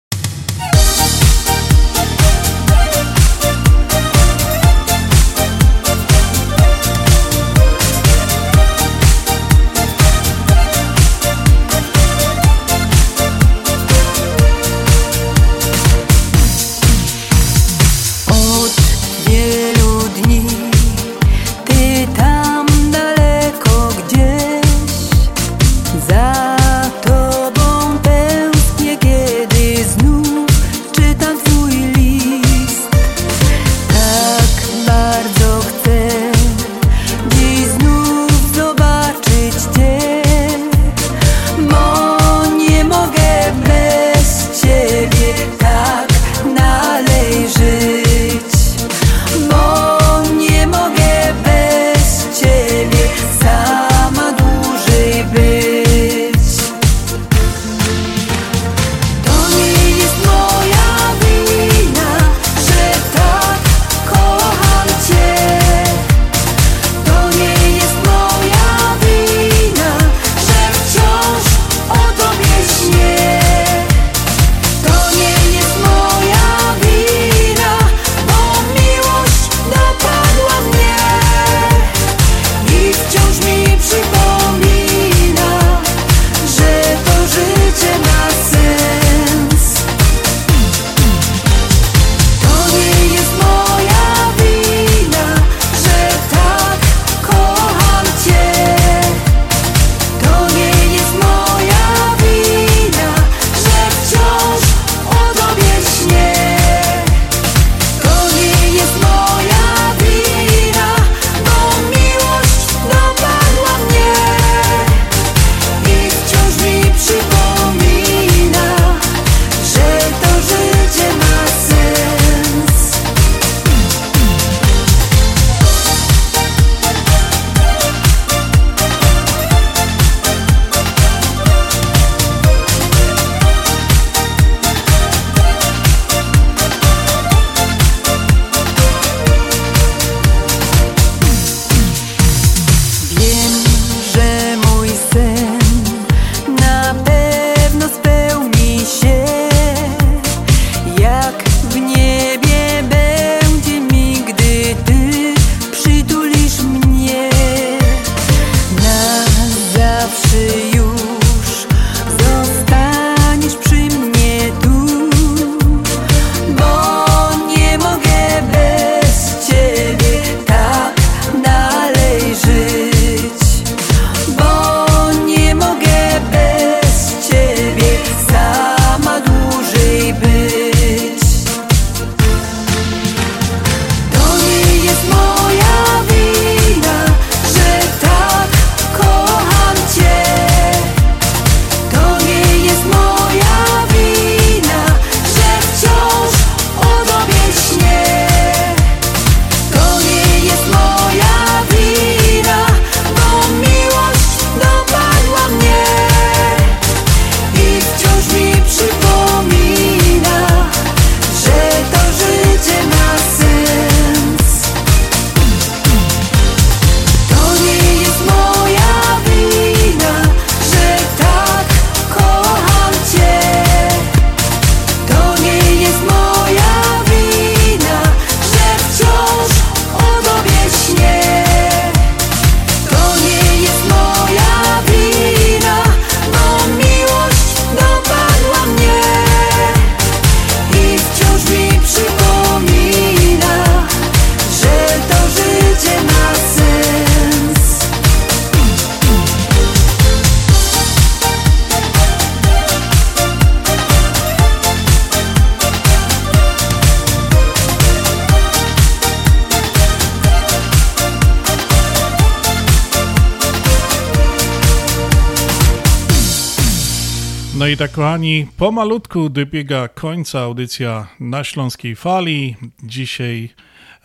[267.80, 272.56] Tak, kochani, pomalutku dobiega końca audycja na Śląskiej Fali.
[272.84, 273.50] Dzisiaj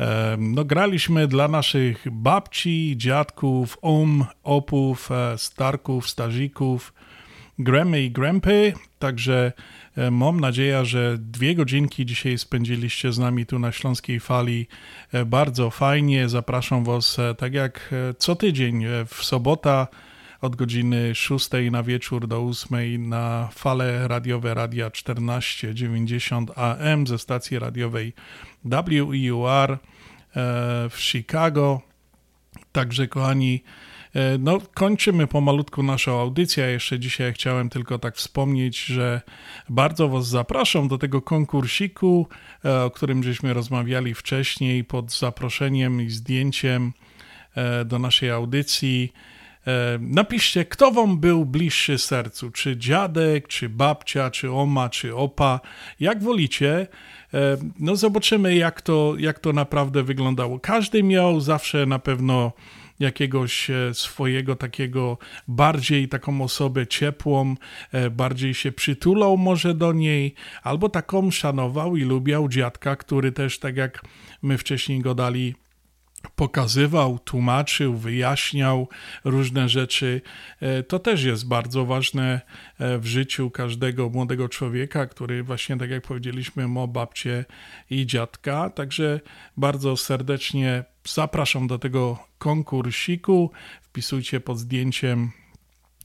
[0.00, 6.92] e, no, graliśmy dla naszych babci, dziadków, om, opów, e, starków, starzików,
[7.58, 8.72] gremy i grempy.
[8.98, 9.52] Także
[9.96, 14.66] e, mam nadzieję, że dwie godzinki dzisiaj spędziliście z nami tu na Śląskiej Fali.
[15.12, 16.28] E, bardzo fajnie.
[16.28, 19.88] Zapraszam Was, e, tak jak e, co tydzień, w sobota
[20.44, 27.58] od godziny 6 na wieczór do 8 na fale radiowe Radia 1490 AM ze stacji
[27.58, 28.12] radiowej
[28.64, 29.78] WEUR e,
[30.90, 31.80] w Chicago.
[32.72, 33.62] Także kochani,
[34.14, 36.64] e, no kończymy pomalutku naszą audycję.
[36.64, 39.20] Jeszcze dzisiaj chciałem tylko tak wspomnieć, że
[39.68, 42.28] bardzo Was zapraszam do tego konkursiku,
[42.64, 46.92] e, o którym żeśmy rozmawiali wcześniej pod zaproszeniem i zdjęciem
[47.84, 49.12] do naszej audycji.
[49.66, 55.60] E, Napiszcie, kto wam był bliższy sercu, czy dziadek, czy babcia, czy oma, czy opa,
[56.00, 56.86] jak wolicie.
[57.34, 60.58] E, No zobaczymy, jak to, jak to naprawdę wyglądało.
[60.60, 62.52] Każdy miał zawsze na pewno
[63.00, 65.18] jakiegoś e, swojego takiego
[65.48, 67.54] bardziej taką osobę ciepłą,
[68.10, 73.76] bardziej się przytulał może do niej, albo taką szanował i lubiał dziadka, który też tak
[73.76, 74.02] jak
[74.42, 75.54] my wcześniej go dali
[76.30, 78.88] pokazywał, tłumaczył, wyjaśniał
[79.24, 80.20] różne rzeczy.
[80.60, 82.40] E, To też jest bardzo ważne
[82.78, 87.44] e, w życiu każdego młodego człowieka, który właśnie, tak jak powiedzieliśmy, ma babcię
[87.90, 88.70] i dziadka.
[88.70, 89.20] Także
[89.56, 93.50] bardzo serdecznie zapraszam do tego konkursiku.
[93.82, 95.43] Wpisujcie pod zdjęciem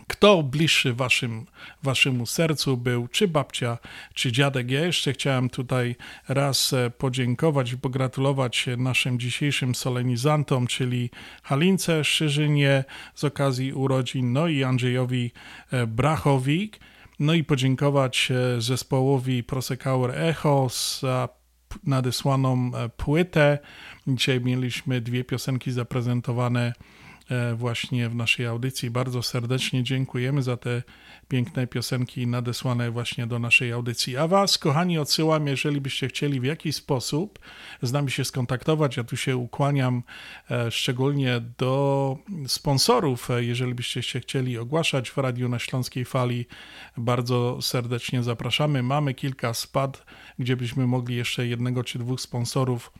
[0.10, 1.46] kto bliższy waszym,
[1.84, 3.78] waszemu sercu był, czy babcia,
[4.14, 4.72] czy dziadek.
[4.72, 5.96] Ja jeszcze chciałem tutaj
[6.28, 11.10] raz e, podziękować i pogratulować naszym dzisiejszym solenizantom, czyli
[11.44, 12.84] Halince Szyżynie
[13.16, 15.32] z okazji urodzin, no i Andrzejowi
[15.72, 16.72] e, Brachowi.
[17.20, 20.68] No i podziękować e, zespołowi Prosecauer Echo
[21.00, 21.30] za
[21.84, 23.60] nadesłaną płytę.
[24.08, 26.74] Dzisiaj mieliśmy dwie piosenki zaprezentowane
[27.56, 28.90] właśnie w naszej audycji.
[28.90, 30.84] Bardzo serdecznie dziękujemy za te
[31.28, 34.18] piękne piosenki nadesłane właśnie do naszej audycji.
[34.18, 37.40] A Was, kochani, odsyłam, jeżeli byście chcieli w jakiś sposób
[37.82, 38.98] z nami się skontaktować.
[38.98, 40.04] Ja tu się ukłaniam
[40.52, 43.32] e, szczególnie do sponsorów.
[43.32, 46.46] E, Jeżeli byście się chcieli ogłaszać w Radiu na Śląskiej Fali,
[46.98, 48.84] bardzo serdecznie zapraszamy.
[48.84, 50.06] Mamy kilka spad,
[50.40, 52.92] gdzie byśmy mogli jeszcze jednego czy dwóch sponsorów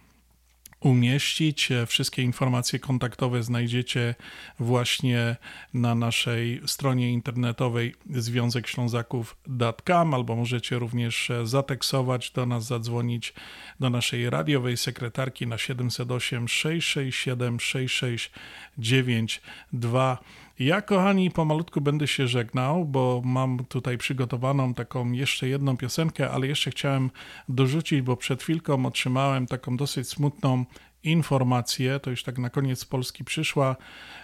[0.80, 1.70] umieścić.
[1.88, 4.16] Wszystkie informacje kontaktowe znajdziecie
[4.60, 5.36] właśnie
[5.74, 13.34] na naszej stronie internetowej związekślązaków.com albo możecie również zateksować do nas, zadzwonić
[13.80, 20.18] do naszej radiowej sekretarki na 708 667 6692.
[20.60, 26.48] Ja, kochani, pomalutku będę się żegnał, bo mam tutaj przygotowaną taką jeszcze jedną piosenkę, ale
[26.48, 27.12] jeszcze chciałem
[27.50, 30.66] dorzucić, bo przed chwilką otrzymałem taką dosyć smutną
[31.04, 33.76] informację, to już tak na koniec Polski przyszła,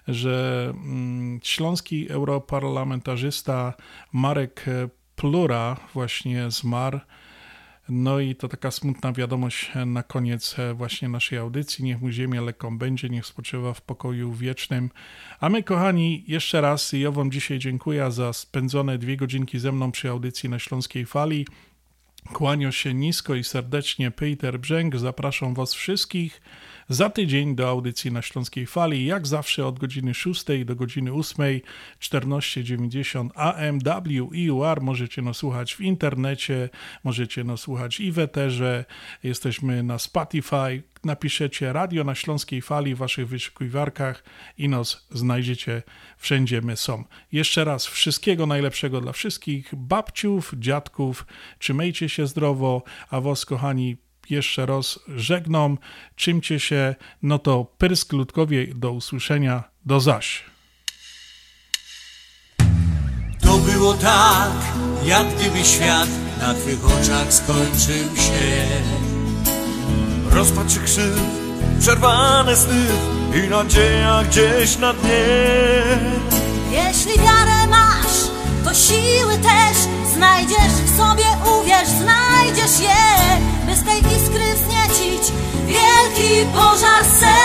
[0.08, 3.74] że mm, śląski europarlamentarzysta
[4.12, 4.66] Marek
[5.16, 7.00] Plura właśnie zmarł.
[7.90, 11.86] No i to taka smutna wiadomość na koniec e, właśnie naszej audycji.
[11.86, 14.90] Niech mu ziemię lekką będzie, niech spoczywa w pokoju wiecznym.
[15.40, 19.92] A my, kochani, jeszcze raz ja wam dzisiaj dziękuję za spędzone dwie godzinki ze mną
[19.92, 21.48] przy audycji na Śląskiej Fali.
[22.34, 24.98] Kłanią się nisko i serdecznie Peter Brzęk.
[24.98, 26.42] Zapraszam Was wszystkich
[26.90, 31.62] za tydzień do audycji na Śląskiej Fali, jak zawsze od godziny 6 do godziny 8,
[32.00, 34.82] 1490 AM, WIUR.
[34.82, 36.70] Możecie nas słuchać w internecie,
[37.04, 38.86] możecie nas słuchać i w eterze.
[39.24, 40.84] Jesteśmy na Spotify.
[41.04, 44.24] Napiszecie Radio na Śląskiej Fali w Waszych wyszukiwarkach
[44.58, 45.84] i nas znajdziecie
[46.18, 47.04] wszędzie my są.
[47.32, 51.26] Jeszcze raz wszystkiego najlepszego dla wszystkich babciów, dziadków.
[51.60, 53.98] Trzymajcie się zdrowo, a Was, kochani,
[54.32, 55.78] jeszcze raz żegnam.
[56.16, 59.64] Czymcie się, no to pyrsk ludkowie do usłyszenia.
[59.86, 60.44] Do zaś.
[63.42, 64.52] To było tak,
[65.06, 66.10] jak gdyby świat
[66.42, 68.66] na twych oczach skończył się.
[70.32, 71.20] Rozpaczy krzyw,
[71.80, 72.86] przerwane sny
[73.36, 75.26] i nadzieja gdzieś na dnie.
[76.72, 78.18] Jeśli wiarę masz,
[78.64, 79.78] to siły też
[80.14, 81.26] znajdziesz w sobie,
[81.60, 83.16] uwierz, znajdziesz je,
[83.86, 85.24] tej iskry wzniecić
[85.68, 87.36] wielki pożar serc.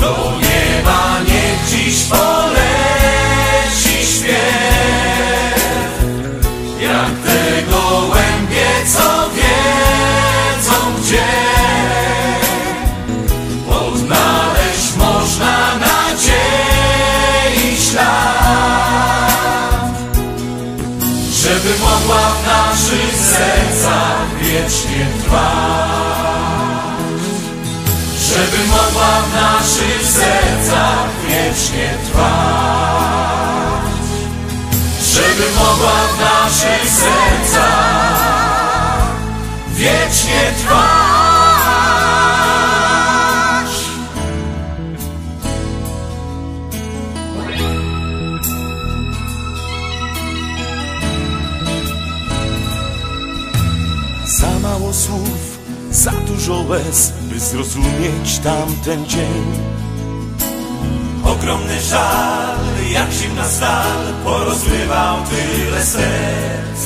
[0.00, 5.56] Do nieba niech dziś poleci śpiew,
[6.80, 11.30] jak te gołębie, co wiedzą gdzie.
[13.70, 19.36] Odnaleźć można nadziei ślad,
[21.32, 23.75] żeby mogła w naszych sercach
[24.56, 26.46] wiecznie trwać.
[28.28, 33.92] Żeby mogła w naszych sercach wiecznie trwać.
[35.14, 38.16] Żeby mogła w naszych sercach
[39.68, 40.96] wiecznie trwać.
[56.46, 59.44] Dużo łez, by zrozumieć tamten dzień.
[61.24, 62.56] Ogromny żal,
[62.90, 66.80] jak zimna stal, porozrywał tyle serc.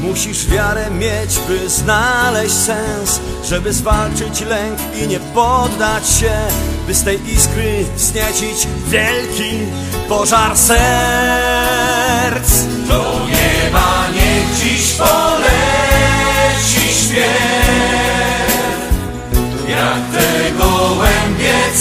[0.00, 6.32] Musisz wiarę mieć, by znaleźć sens Żeby zwalczyć lęk i nie poddać się
[6.86, 9.58] By z tej iskry wzniecić wielki
[10.08, 10.74] pożar serc
[12.88, 17.53] Do nieba niech dziś poleci śpiew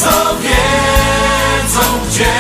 [0.02, 2.40] co wiedzą gdzie.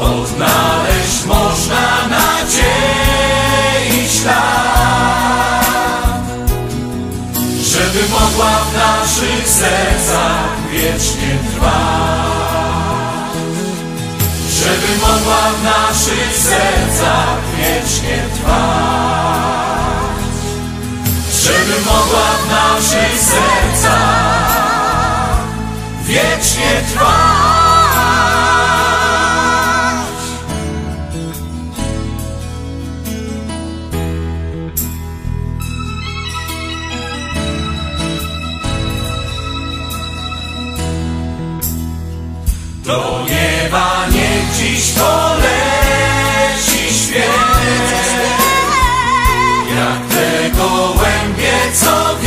[0.00, 5.66] Odnaleźć można nadziei ślad
[7.62, 12.36] Żeby mogła w naszych sercach wiecznie trwać.
[14.50, 19.46] Żeby mogła w naszych sercach wiecznie trwać.
[21.42, 24.65] Żeby mogła w naszych sercach
[26.56, 27.36] wiecznie trwać
[42.84, 46.14] Do nieba niech dziś poleci
[46.94, 47.46] śpiew
[49.76, 52.25] Jak te gołębie, co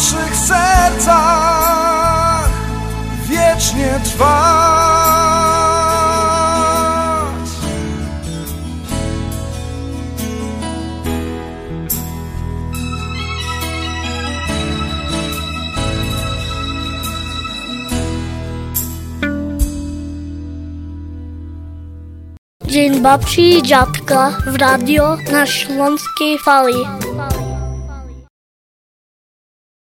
[0.00, 1.70] naszych sercach
[3.28, 4.30] wiecznie trwać
[22.66, 26.84] Dzień babci i dziadka w radio na Śląskiej Fali.